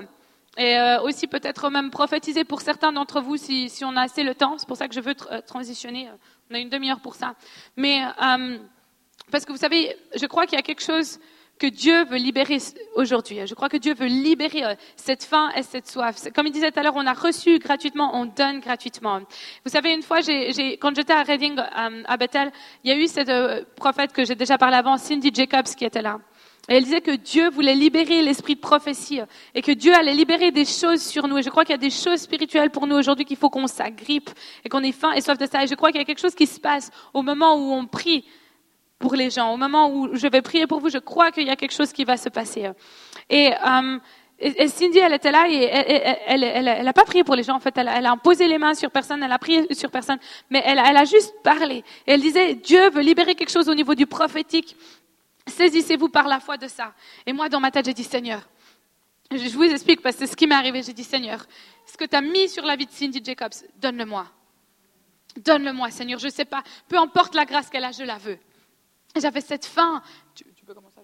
[0.58, 4.34] Et aussi peut-être même prophétiser pour certains d'entre vous si, si, on a assez le
[4.34, 4.58] temps.
[4.58, 5.14] C'est pour ça que je veux
[5.46, 6.10] transitionner.
[6.50, 7.34] On a une demi-heure pour ça.
[7.76, 8.58] Mais euh,
[9.30, 11.18] parce que vous savez, je crois qu'il y a quelque chose
[11.58, 12.58] que Dieu veut libérer
[12.94, 13.46] aujourd'hui.
[13.46, 14.62] Je crois que Dieu veut libérer
[14.96, 16.16] cette faim et cette soif.
[16.34, 19.20] Comme il disait tout à l'heure, on a reçu gratuitement, on donne gratuitement.
[19.64, 20.18] Vous savez, une fois,
[20.80, 22.52] quand j'étais à Reading, à Bethel,
[22.84, 26.02] il y a eu cette prophète que j'ai déjà parlé avant, Cindy Jacobs, qui était
[26.02, 26.20] là.
[26.68, 29.20] Et elle disait que Dieu voulait libérer l'esprit de prophétie
[29.54, 31.38] et que Dieu allait libérer des choses sur nous.
[31.38, 33.66] Et je crois qu'il y a des choses spirituelles pour nous aujourd'hui qu'il faut qu'on
[33.66, 34.30] s'agrippe
[34.64, 35.64] et qu'on ait faim et soif de ça.
[35.64, 37.86] Et je crois qu'il y a quelque chose qui se passe au moment où on
[37.86, 38.26] prie
[38.98, 40.90] pour les gens, au moment où je vais prier pour vous.
[40.90, 42.70] Je crois qu'il y a quelque chose qui va se passer.
[43.30, 43.98] Et, euh,
[44.40, 47.56] et, Cindy, elle était là et elle, elle, elle, a pas prié pour les gens.
[47.56, 50.18] En fait, elle, elle, a imposé les mains sur personne, elle a prié sur personne,
[50.50, 51.82] mais elle, elle a juste parlé.
[52.06, 54.76] Et elle disait, Dieu veut libérer quelque chose au niveau du prophétique.
[55.48, 56.94] Saisissez-vous par la foi de ça.
[57.26, 58.48] Et moi, dans ma tête, j'ai dit, Seigneur,
[59.30, 60.82] je vous explique parce que c'est ce qui m'est arrivé.
[60.82, 61.44] J'ai dit, Seigneur,
[61.86, 64.26] ce que tu as mis sur la vie de Cindy Jacobs, donne-le-moi.
[65.36, 66.18] Donne-le-moi, Seigneur.
[66.18, 66.62] Je ne sais pas.
[66.88, 68.38] Peu importe la grâce qu'elle a, je la veux.
[69.16, 70.02] J'avais cette faim.
[70.34, 70.94] Tu, peux commencer.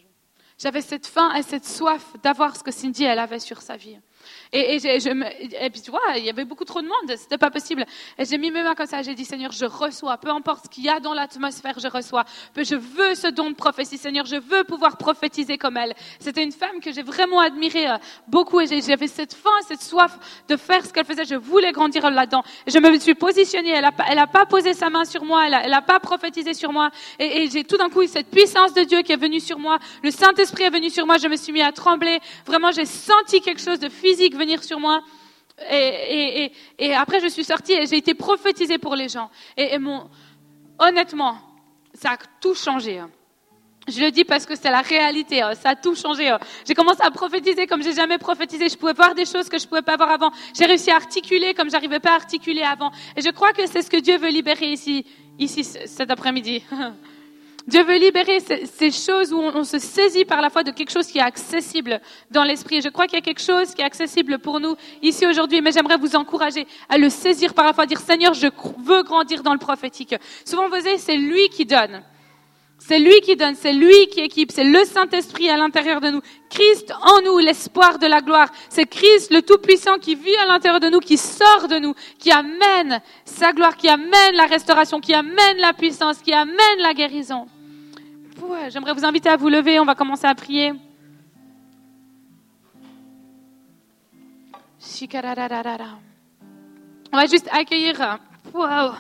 [0.58, 3.98] J'avais cette faim et cette soif d'avoir ce que Cindy, elle avait sur sa vie.
[4.52, 7.38] Et, je me, et, puis tu vois, il y avait beaucoup trop de monde, c'était
[7.38, 7.84] pas possible.
[8.18, 10.70] Et j'ai mis mes mains comme ça, j'ai dit Seigneur, je reçois, peu importe ce
[10.70, 12.24] qu'il y a dans l'atmosphère, je reçois.
[12.56, 15.94] Je veux ce don de prophétie, Seigneur, je veux pouvoir prophétiser comme elle.
[16.18, 17.96] C'était une femme que j'ai vraiment admirée euh,
[18.28, 20.18] beaucoup et j'avais cette faim, cette soif
[20.48, 21.24] de faire ce qu'elle faisait.
[21.24, 22.42] Je voulais grandir là-dedans.
[22.66, 25.54] Je me suis positionnée, elle a, elle a pas posé sa main sur moi, elle
[25.54, 26.90] a, elle a pas prophétisé sur moi.
[27.18, 29.58] Et, et j'ai tout d'un coup eu cette puissance de Dieu qui est venue sur
[29.58, 29.78] moi.
[30.02, 32.20] Le Saint-Esprit est venu sur moi, je me suis mis à trembler.
[32.46, 35.02] Vraiment, j'ai senti quelque chose de physique venir sur moi.
[35.70, 36.50] Et,
[36.94, 39.30] après, je suis sortie et j'ai été prophétisée pour les gens.
[39.56, 40.08] Et, mon,
[40.78, 41.38] honnêtement,
[41.94, 42.98] ça a tout changé.
[42.98, 43.10] Hein.
[43.86, 45.54] Je le dis parce que c'est la réalité, hein.
[45.54, 46.28] ça a tout changé.
[46.28, 46.38] Hein.
[46.66, 48.68] J'ai commencé à prophétiser comme j'ai jamais prophétisé.
[48.68, 50.30] Je pouvais voir des choses que je pouvais pas voir avant.
[50.56, 52.90] J'ai réussi à articuler comme j'arrivais pas à articuler avant.
[53.16, 55.06] Et je crois que c'est ce que Dieu veut libérer ici,
[55.38, 56.64] ici cet après-midi.
[57.66, 61.06] Dieu veut libérer ces, choses où on, se saisit par la foi de quelque chose
[61.06, 62.00] qui est accessible
[62.30, 62.82] dans l'esprit.
[62.82, 65.72] Je crois qu'il y a quelque chose qui est accessible pour nous ici aujourd'hui, mais
[65.72, 68.48] j'aimerais vous encourager à le saisir par la foi, dire Seigneur, je
[68.78, 70.14] veux grandir dans le prophétique.
[70.44, 72.02] Souvent, vous savez, c'est lui qui donne.
[72.86, 76.20] C'est lui qui donne, c'est lui qui équipe, c'est le Saint-Esprit à l'intérieur de nous.
[76.50, 78.50] Christ en nous, l'espoir de la gloire.
[78.68, 82.30] C'est Christ, le Tout-Puissant, qui vit à l'intérieur de nous, qui sort de nous, qui
[82.30, 87.46] amène sa gloire, qui amène la restauration, qui amène la puissance, qui amène la guérison.
[88.42, 90.74] Ouais, J'aimerais vous inviter à vous lever, on va commencer à prier.
[97.10, 98.16] On va juste accueillir euh,
[98.52, 98.92] wow,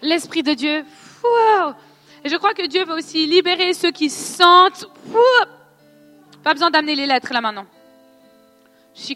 [0.00, 0.82] l'Esprit de Dieu.
[1.22, 1.74] Wow.
[2.24, 4.86] Et je crois que Dieu veut aussi libérer ceux qui sentent.
[6.42, 7.66] Pas besoin d'amener les lettres là maintenant.
[8.94, 9.14] Je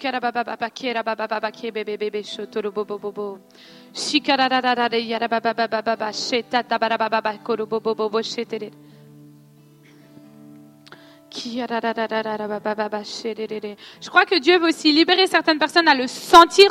[14.09, 16.70] crois que Dieu veut aussi libérer certaines personnes à le sentir.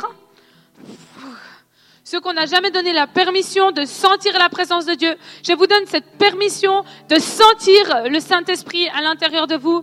[2.12, 5.14] Ceux qu'on n'a jamais donné la permission de sentir la présence de Dieu.
[5.42, 9.82] Je vous donne cette permission de sentir le Saint-Esprit à l'intérieur de vous.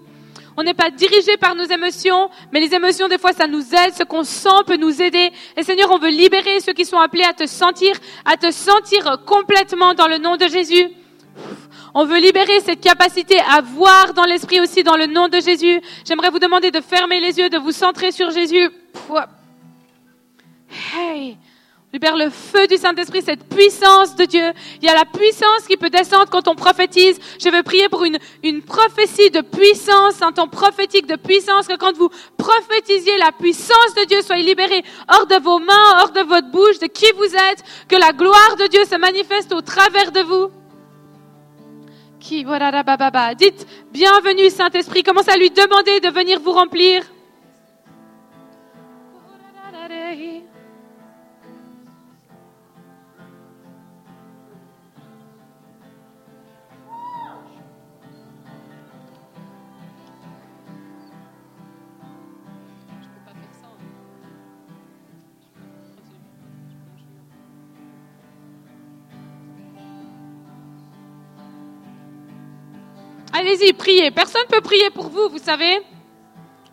[0.55, 3.95] On n'est pas dirigé par nos émotions, mais les émotions, des fois, ça nous aide.
[3.97, 5.31] Ce qu'on sent peut nous aider.
[5.57, 9.23] Et Seigneur, on veut libérer ceux qui sont appelés à te sentir, à te sentir
[9.25, 10.87] complètement dans le nom de Jésus.
[11.95, 15.81] On veut libérer cette capacité à voir dans l'esprit aussi dans le nom de Jésus.
[16.05, 18.69] J'aimerais vous demander de fermer les yeux, de vous centrer sur Jésus.
[19.07, 19.29] Pouah.
[21.91, 24.53] Libère le feu du Saint-Esprit, cette puissance de Dieu.
[24.79, 27.19] Il y a la puissance qui peut descendre quand on prophétise.
[27.43, 31.75] Je veux prier pour une, une prophétie de puissance, un temps prophétique de puissance, que
[31.77, 36.21] quand vous prophétisiez, la puissance de Dieu soit libérée hors de vos mains, hors de
[36.21, 40.11] votre bouche, de qui vous êtes, que la gloire de Dieu se manifeste au travers
[40.11, 40.51] de vous.
[42.19, 42.83] Qui voilà.
[43.33, 45.01] Dites bienvenue Saint-Esprit.
[45.01, 47.01] Commencez à lui demander de venir vous remplir.
[73.39, 74.11] Allez-y, priez.
[74.11, 75.79] Personne ne peut prier pour vous, vous savez.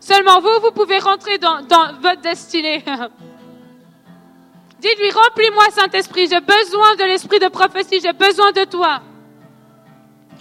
[0.01, 1.61] Seulement vous, vous pouvez rentrer dans,
[2.01, 2.83] votre destinée.
[4.79, 6.27] Dites-lui, remplis-moi, Saint-Esprit.
[6.27, 8.01] J'ai besoin de l'esprit de prophétie.
[8.01, 9.01] J'ai besoin de toi.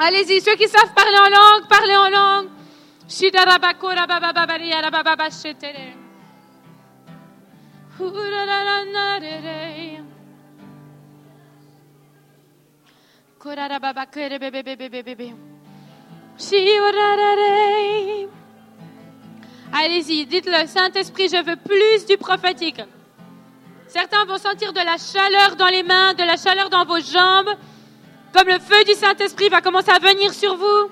[0.01, 2.49] Allez-y, ceux qui savent parler en langue, parlez en langue.
[19.73, 22.81] Allez-y, dites-le, Saint-Esprit, je veux plus du prophétique.
[23.89, 27.55] Certains vont sentir de la chaleur dans les mains, de la chaleur dans vos jambes,
[28.33, 30.91] comme le feu du Saint-Esprit va commencer à venir sur vous.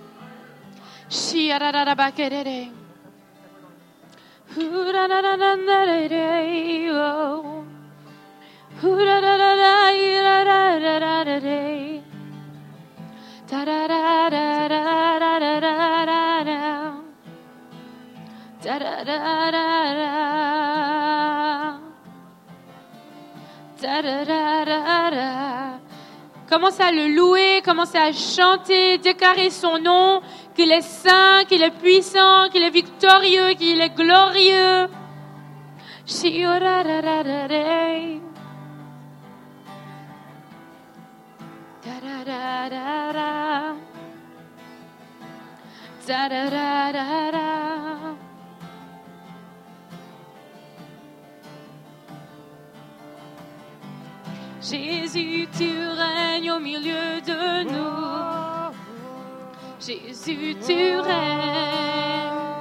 [26.49, 30.23] Commence à le louer, commence à chanter, déclarer son nom,
[30.55, 34.89] qu'il est saint, qu'il est puissant, qu'il est victorieux, qu'il est glorieux.
[54.63, 58.73] Jésus, tu règnes au milieu de nous.
[59.79, 62.54] Jésus, tu règnes.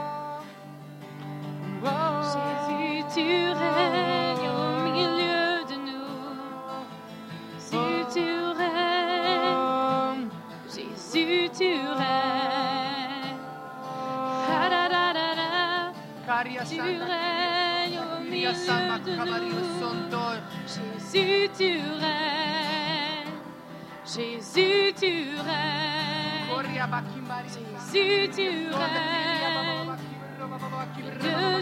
[27.91, 29.93] Jésus, tu règnes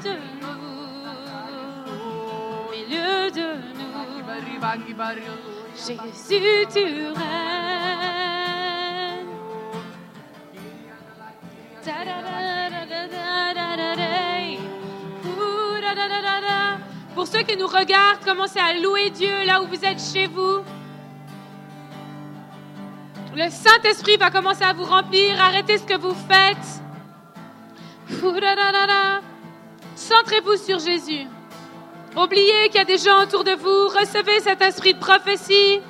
[0.03, 0.71] de nous,
[2.71, 3.47] milieu de
[3.77, 3.91] nous.
[5.75, 7.61] Jésus, tu règnes.
[17.15, 20.63] Pour ceux qui nous regardent, commencez à louer Dieu là où vous êtes chez vous.
[23.43, 25.41] Le Saint-Esprit va commencer à vous remplir.
[25.41, 26.57] Arrêtez ce que vous faites.
[29.95, 31.25] Centrez-vous sur Jésus.
[32.15, 33.87] Oubliez qu'il y a des gens autour de vous.
[33.97, 35.81] Recevez cet esprit de prophétie.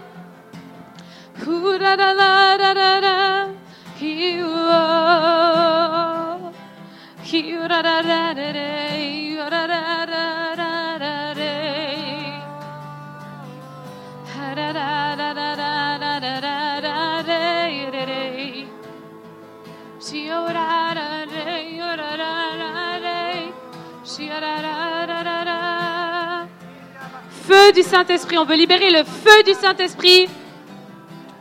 [27.52, 30.30] Feu du Saint-Esprit, on veut libérer le feu du Saint-Esprit.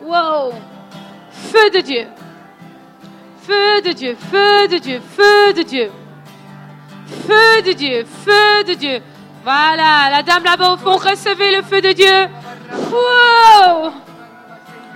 [0.03, 0.53] Wow!
[1.31, 2.07] Feu de Dieu.
[3.43, 5.93] Feu de Dieu, feu de Dieu, feu de Dieu.
[7.27, 9.03] Feu de Dieu, feu de Dieu.
[9.45, 12.29] Voilà, la dame là-bas au fond, recevez le feu de Dieu.
[12.91, 13.93] Wow!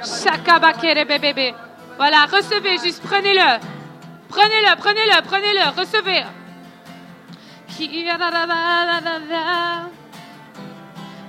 [0.03, 1.55] Shakabakere bébé.
[1.97, 3.74] Voilà, recevez, juste prenez-le.
[4.35, 6.25] Prenez-le, prenez-le, prenez-le, recevez.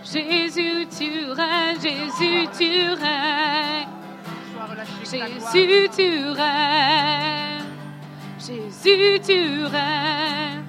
[0.03, 3.88] Jésus, tu règnes, Jésus, tu règnes.
[5.03, 7.65] Jésus, tu règnes.
[8.40, 10.65] Jésus, tu règnes.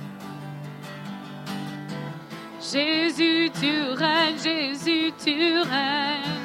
[2.60, 6.36] Jésus, tu règnes, Jésus, tu règnes.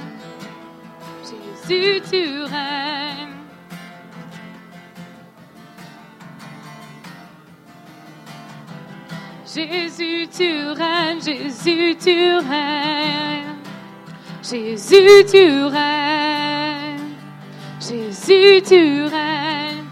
[1.67, 3.30] Jésus, tu règnes.
[9.53, 13.57] Jésus, tu règnes, Jésus, tu règnes.
[14.41, 17.15] Jésus, tu règnes.
[17.81, 19.83] Jésus, tu règnes.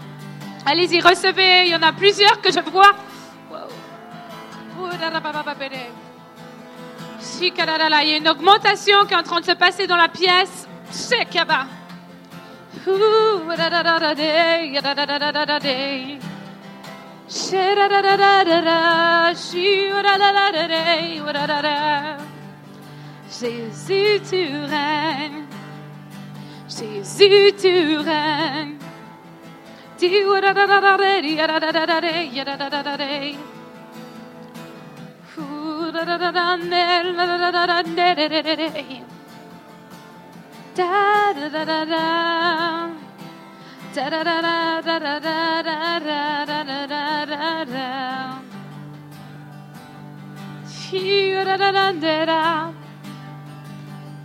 [0.64, 1.64] Allez-y, recevez.
[1.66, 2.94] Il y en a plusieurs que je vois.
[7.42, 10.66] Il y a une augmentation qui est en train de se passer dans la pièce.
[10.90, 11.66] Shekaba.
[23.30, 25.46] Jésus, tu règnes.
[26.68, 28.78] Jésus, tu règnes.
[40.76, 43.00] Da da da da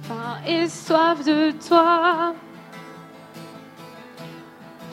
[0.04, 2.36] Faim et soif de toi.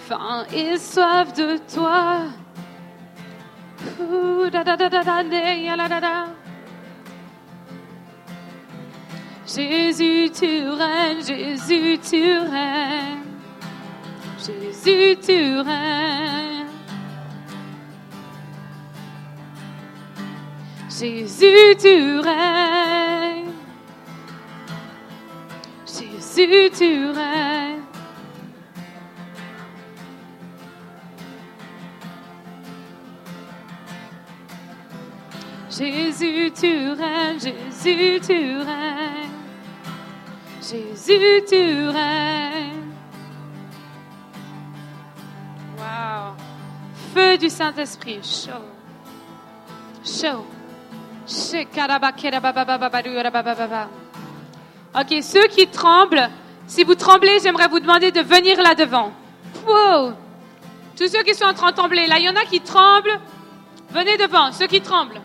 [0.08, 2.22] Faim et soif de toi.
[9.46, 13.21] Jésus, tu règnes, Jésus, tu règnes.
[14.44, 16.66] Jésus, tu règnes.
[20.90, 23.52] Jésus, tu règnes.
[25.86, 27.82] Jésus, tu règnes.
[35.70, 37.38] Jésus, tu règnes.
[37.38, 39.30] Jésus, tu règnes.
[40.60, 42.81] Jésus, tu règnes.
[47.14, 48.20] Feu du Saint-Esprit.
[48.22, 48.52] Chaud.
[50.04, 50.44] Chaud.
[54.94, 56.30] Ok, ceux qui tremblent,
[56.66, 59.12] si vous tremblez, j'aimerais vous demander de venir là devant.
[59.66, 60.12] Wow.
[60.96, 63.20] Tous ceux qui sont en train de trembler, là, il y en a qui tremblent.
[63.90, 65.20] Venez devant, ceux qui tremblent.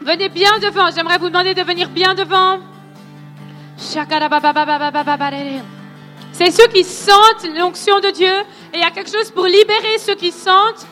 [0.00, 0.90] Venez bien devant.
[0.90, 2.58] J'aimerais vous demander de venir bien devant.
[6.42, 8.32] C'est ceux qui sentent l'onction de Dieu.
[8.72, 10.86] Et il y a quelque chose pour libérer ceux qui sentent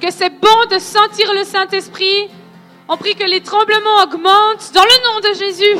[0.00, 2.30] que c'est bon de sentir le Saint-Esprit.
[2.88, 5.76] On prie que les tremblements augmentent dans le nom de Jésus.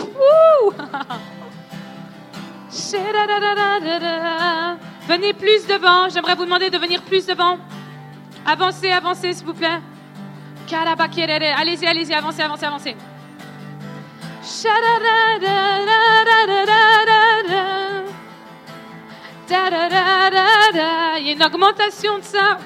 [5.09, 6.11] Venez plus devant.
[6.11, 7.57] J'aimerais vous demander de venir plus devant.
[8.45, 9.81] Avancez, avancez, s'il vous plaît.
[10.71, 12.95] Allez-y, allez-y, avancez, avancez, avancez.
[19.47, 22.59] Il y a une augmentation de ça.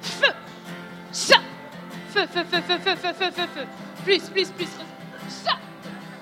[0.00, 0.28] Feu.
[1.12, 1.36] Ça.
[2.08, 3.66] Feu, feu, feu, feu, feu, feu, feu, feu, feu.
[4.04, 4.68] Plus, plus, plus.
[5.28, 5.52] Ça.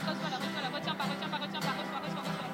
[0.00, 0.68] Reçois-la, reçois-la.
[0.76, 1.74] Retiens pas, retiens pas, retiens pas.
[1.78, 2.48] Reçois, reçois, reçois.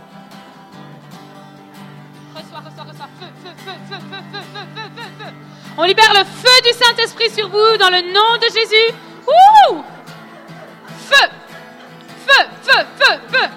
[2.34, 3.08] Reçois, reçois, reçois.
[3.18, 5.32] Feu, feu, feu, feu, feu, feu, feu, feu, feu, feu.
[5.78, 8.94] On libère le feu du Saint-Esprit sur vous dans le nom de Jésus.
[10.96, 11.28] Feu
[12.26, 13.48] Feu, feu, feu, feu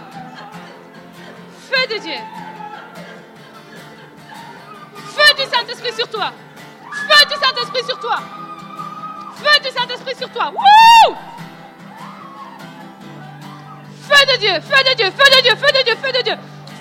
[1.70, 2.41] Feu de Dieu.
[6.08, 6.32] Toi.
[6.92, 8.20] Feu du Saint-Esprit sur toi.
[9.36, 10.52] Feu du Saint-Esprit sur toi.
[10.52, 11.16] Wouh
[14.08, 16.36] Feu de Dieu, feu de Dieu, feu de Dieu, feu de Dieu, feu de Dieu.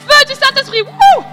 [0.08, 0.82] Feu du Saint-Esprit.
[0.82, 1.29] Wouh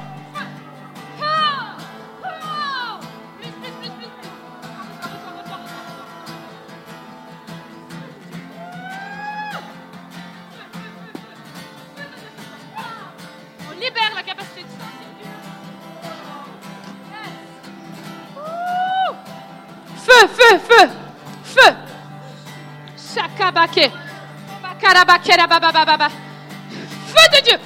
[27.07, 27.59] Feu de Dieu.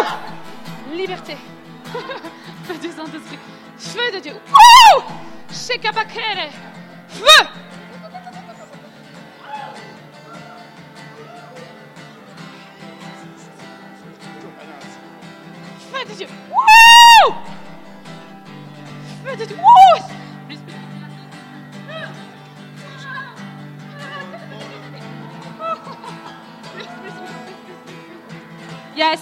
[0.00, 0.94] Ouh.
[0.94, 1.36] Liberté.
[2.64, 3.38] Feu du Saint-Esprit.
[3.78, 4.40] Feu de Dieu.
[4.50, 5.02] Ouh.
[5.52, 6.50] Shakabakere.
[7.08, 7.26] Feu.
[7.26, 7.71] Feu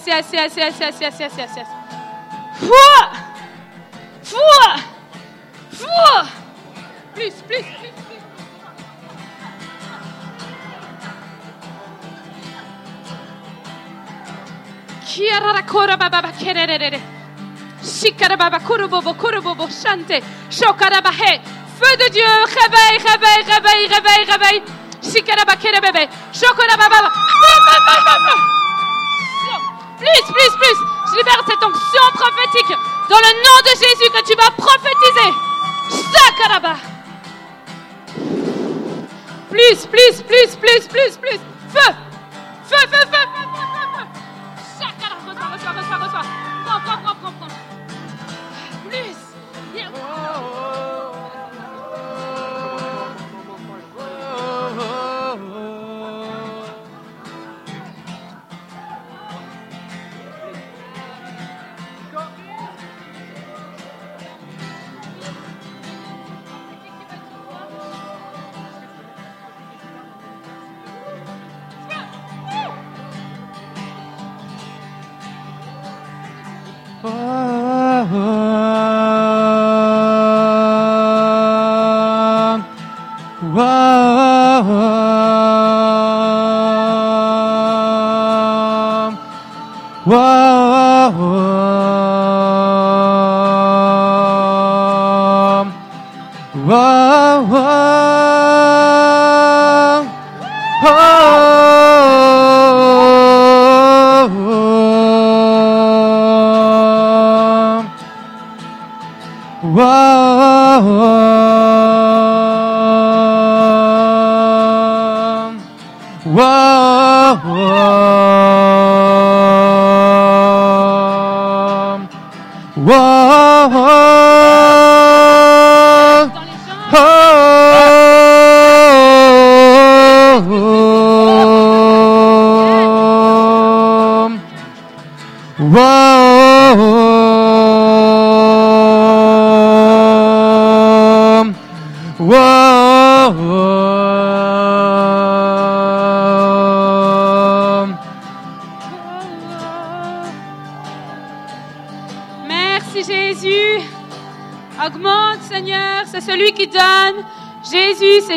[0.03, 1.67] Yes, yes, yes, yes, yes, yes, yes, yes, yes.
[2.59, 3.11] Plus,
[7.13, 7.65] plus, plus.
[15.05, 16.99] Kiarara kora baba ba kererere.
[17.83, 20.23] Shikara baba kurubobo kurubobo shante.
[20.49, 21.41] Shokara bahe.
[21.77, 22.25] Feu de Dieu,
[22.57, 24.63] réveille, réveille, réveille, réveille, réveille.
[25.03, 26.09] Shikara ba kere bebe.
[26.33, 27.11] Shokara baba.
[30.01, 30.77] Plus, plus, plus.
[31.11, 32.75] Je libère cette onction prophétique
[33.07, 35.29] dans le nom de Jésus que tu vas prophétiser.
[36.11, 36.75] Sakaraba.
[39.51, 41.39] Plus, plus, plus, plus, plus, plus.
[41.69, 41.93] Feu.
[42.65, 43.07] Feu, feu,
[77.03, 77.40] Oh.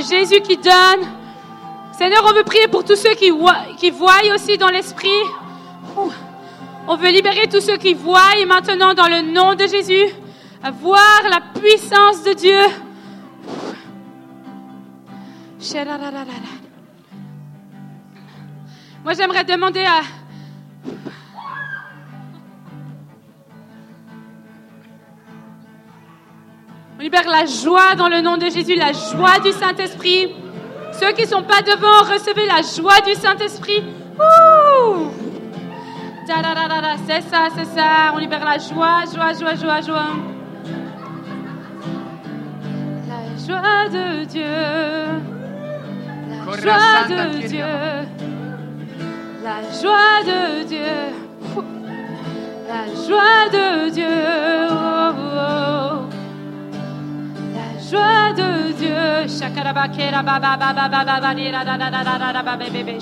[0.04, 1.08] Jésus, qui donne.
[1.96, 3.64] Seigneur, on veut prier pour tous ceux qui voient,
[4.34, 5.08] aussi dans l'esprit.
[6.86, 10.12] On veut libérer tous ceux qui voient maintenant dans le nom de Jésus.
[10.80, 12.58] Voir la puissance de Dieu.
[19.04, 20.00] Moi, j'aimerais demander à,
[27.14, 30.34] La joie dans le nom de Jésus, la joie du Saint-Esprit.
[30.92, 33.84] Ceux qui ne sont pas devant, recevez la joie du Saint-Esprit.
[37.06, 38.12] C'est ça, c'est ça.
[38.14, 40.10] On libère la joie, joie, joie, joie, joie.
[43.08, 44.44] La joie de Dieu.
[46.36, 47.64] La joie de Dieu.
[49.42, 50.94] La joie de Dieu.
[52.68, 54.83] La joie de Dieu
[57.90, 59.28] joie de Dieu.
[59.28, 62.98] Shakarabakera baba baba baba banira da da da da da da baba bébé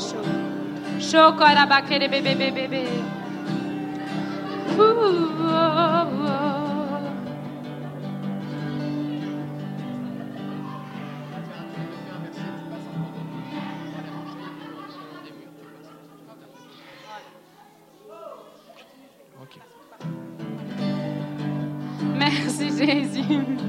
[22.18, 23.62] Merci Jésus.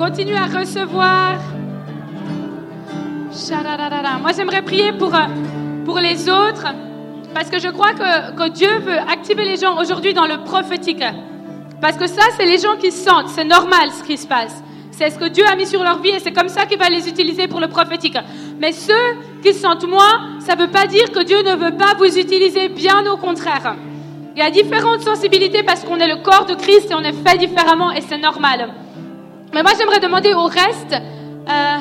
[0.00, 1.38] Continue à recevoir.
[4.22, 5.26] Moi, j'aimerais prier pour, euh,
[5.84, 6.68] pour les autres
[7.34, 11.04] parce que je crois que, que Dieu veut activer les gens aujourd'hui dans le prophétique.
[11.82, 13.28] Parce que ça, c'est les gens qui sentent.
[13.28, 14.62] C'est normal ce qui se passe.
[14.90, 16.88] C'est ce que Dieu a mis sur leur vie et c'est comme ça qu'il va
[16.88, 18.16] les utiliser pour le prophétique.
[18.58, 21.92] Mais ceux qui sentent moins, ça ne veut pas dire que Dieu ne veut pas
[21.98, 23.76] vous utiliser, bien au contraire.
[24.34, 27.12] Il y a différentes sensibilités parce qu'on est le corps de Christ et on est
[27.12, 28.79] fait différemment et c'est normal.
[29.52, 30.94] Mais moi, j'aimerais demander au reste.
[31.48, 31.78] euh,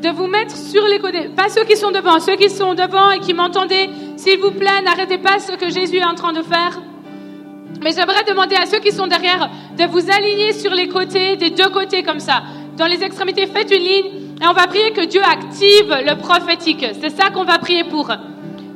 [0.00, 1.28] de vous mettre sur les côtés.
[1.36, 4.80] Pas ceux qui sont devant, ceux qui sont devant et qui m'entendez, s'il vous plaît,
[4.82, 6.80] n'arrêtez pas ce que Jésus est en train de faire.
[7.82, 11.50] Mais j'aimerais demander à ceux qui sont derrière de vous aligner sur les côtés, des
[11.50, 12.42] deux côtés comme ça.
[12.76, 14.06] Dans les extrémités, faites une ligne
[14.42, 16.84] et on va prier que Dieu active le prophétique.
[17.00, 18.08] C'est ça qu'on va prier pour.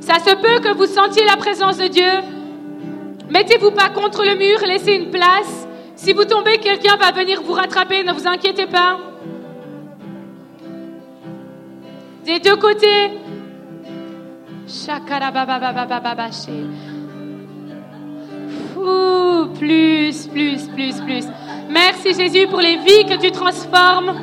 [0.01, 2.11] Ça se peut que vous sentiez la présence de Dieu.
[3.31, 5.67] Mettez-vous pas contre le mur, laissez une place.
[5.97, 8.99] Si vous tombez, quelqu'un va venir vous rattraper, ne vous inquiétez pas.
[12.25, 13.13] Des deux côtés.
[18.77, 21.25] Ouh, plus, plus, plus, plus.
[21.71, 24.15] Merci Jésus pour les vies que tu transformes.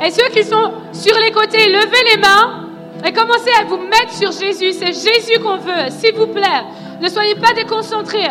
[0.00, 2.67] Et ceux qui sont sur les côtés, levez les mains
[3.04, 4.72] et commencez à vous mettre sur Jésus.
[4.72, 6.64] C'est Jésus qu'on veut, s'il vous plaît.
[7.00, 8.28] Ne soyez pas déconcentrés.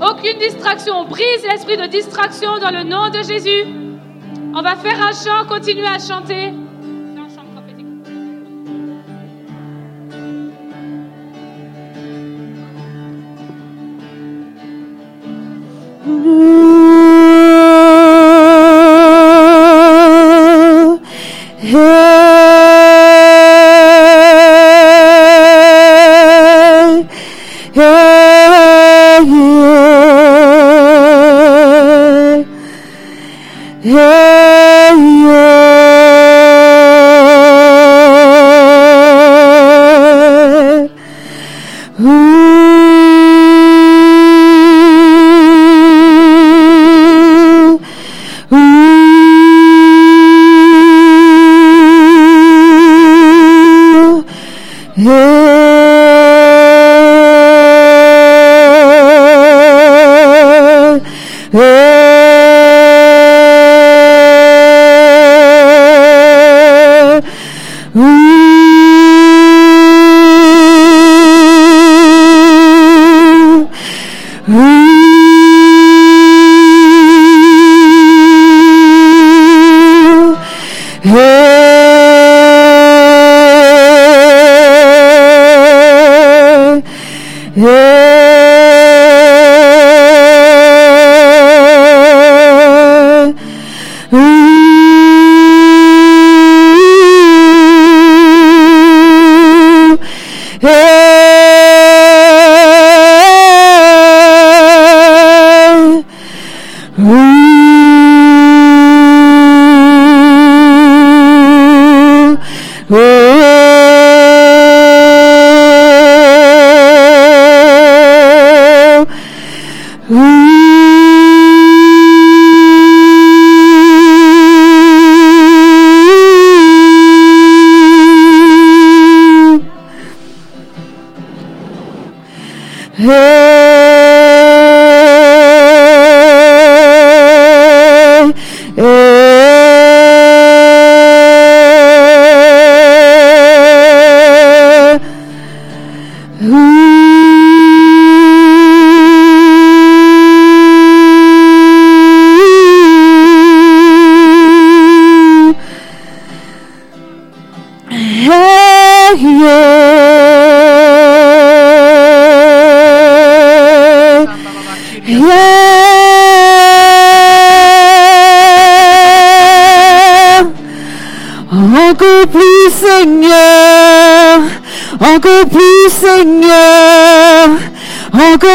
[0.00, 1.00] Aucune distraction.
[1.00, 3.64] On brise l'esprit de distraction dans le nom de Jésus.
[4.54, 6.52] On va faire un chant, continuer à chanter.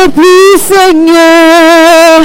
[0.03, 2.21] Encore plus Seigneur,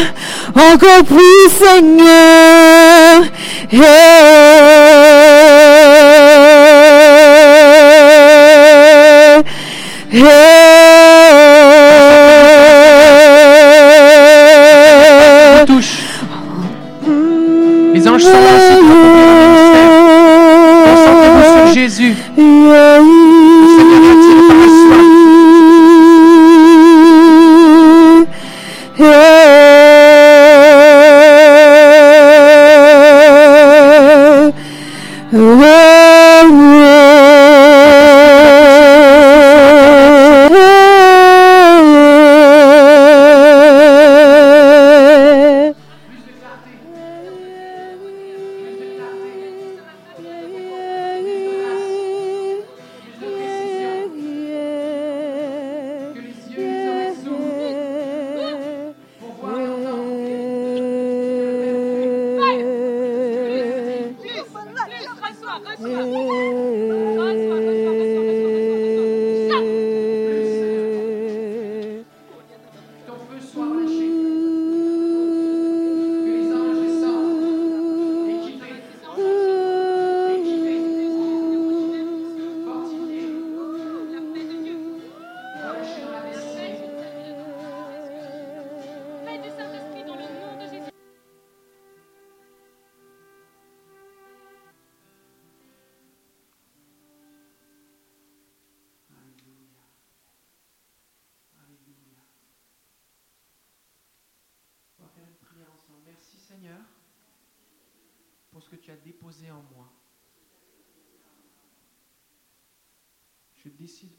[0.55, 3.25] encore plus Seigneur.
[3.71, 4.88] Hey,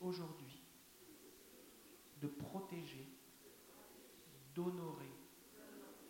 [0.10, 0.62] aujourd'hui
[2.22, 3.08] de protéger,
[4.54, 5.14] d'honorer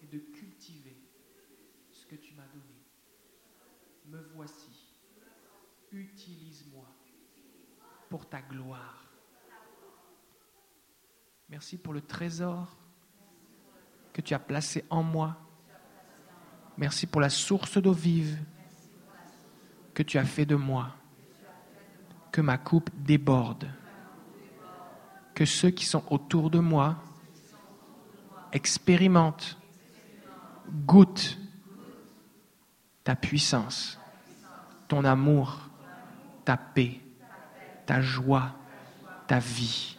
[0.01, 0.97] et de cultiver
[1.91, 2.79] ce que tu m'as donné.
[4.05, 4.95] Me voici.
[5.91, 6.87] Utilise-moi
[8.09, 9.05] pour ta gloire.
[11.49, 12.77] Merci pour le trésor
[14.13, 15.37] que tu as placé en moi.
[16.77, 18.39] Merci pour la source d'eau vive
[19.93, 20.95] que tu as fait de moi.
[22.31, 23.69] Que ma coupe déborde.
[25.39, 27.01] Que ceux qui sont autour de moi
[28.51, 29.57] expérimentent,
[30.85, 31.39] goûtent
[33.05, 33.97] ta puissance,
[34.89, 35.61] ton amour,
[36.43, 36.99] ta paix,
[37.85, 38.53] ta joie,
[39.27, 39.97] ta vie.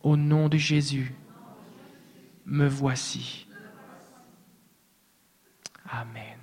[0.00, 1.12] Au nom de Jésus,
[2.46, 3.48] me voici.
[5.90, 6.38] Amen.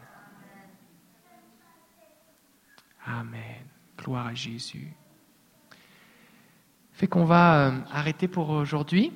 [3.05, 3.65] Amen.
[3.97, 4.93] Gloire à Jésus.
[6.97, 9.11] Fait qu'on va euh, arrêter pour aujourd'hui.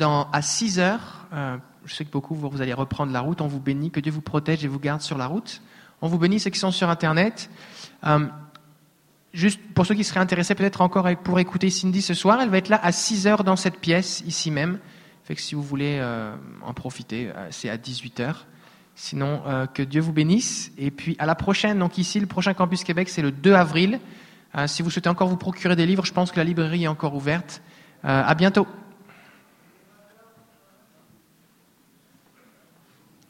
[0.00, 3.40] À 6 heures, euh, je sais que beaucoup vous, allez reprendre la route.
[3.40, 5.60] On vous bénit, que Dieu vous protège et vous garde sur la route.
[6.02, 7.50] On vous bénit ceux qui sont sur Internet.
[8.06, 8.28] Euh,
[9.32, 12.58] juste pour ceux qui seraient intéressés peut-être encore pour écouter Cindy ce soir, elle va
[12.58, 14.78] être là à 6 heures dans cette pièce, ici même.
[15.24, 16.00] Fait que si vous voulez
[16.64, 18.46] en profiter, c'est à 18 heures.
[18.94, 19.42] Sinon,
[19.74, 20.70] que Dieu vous bénisse.
[20.78, 23.98] Et puis à la prochaine, donc ici, le prochain Campus Québec, c'est le 2 avril.
[24.56, 26.88] Euh, si vous souhaitez encore vous procurer des livres, je pense que la librairie est
[26.88, 27.60] encore ouverte.
[28.04, 28.66] Euh, à bientôt.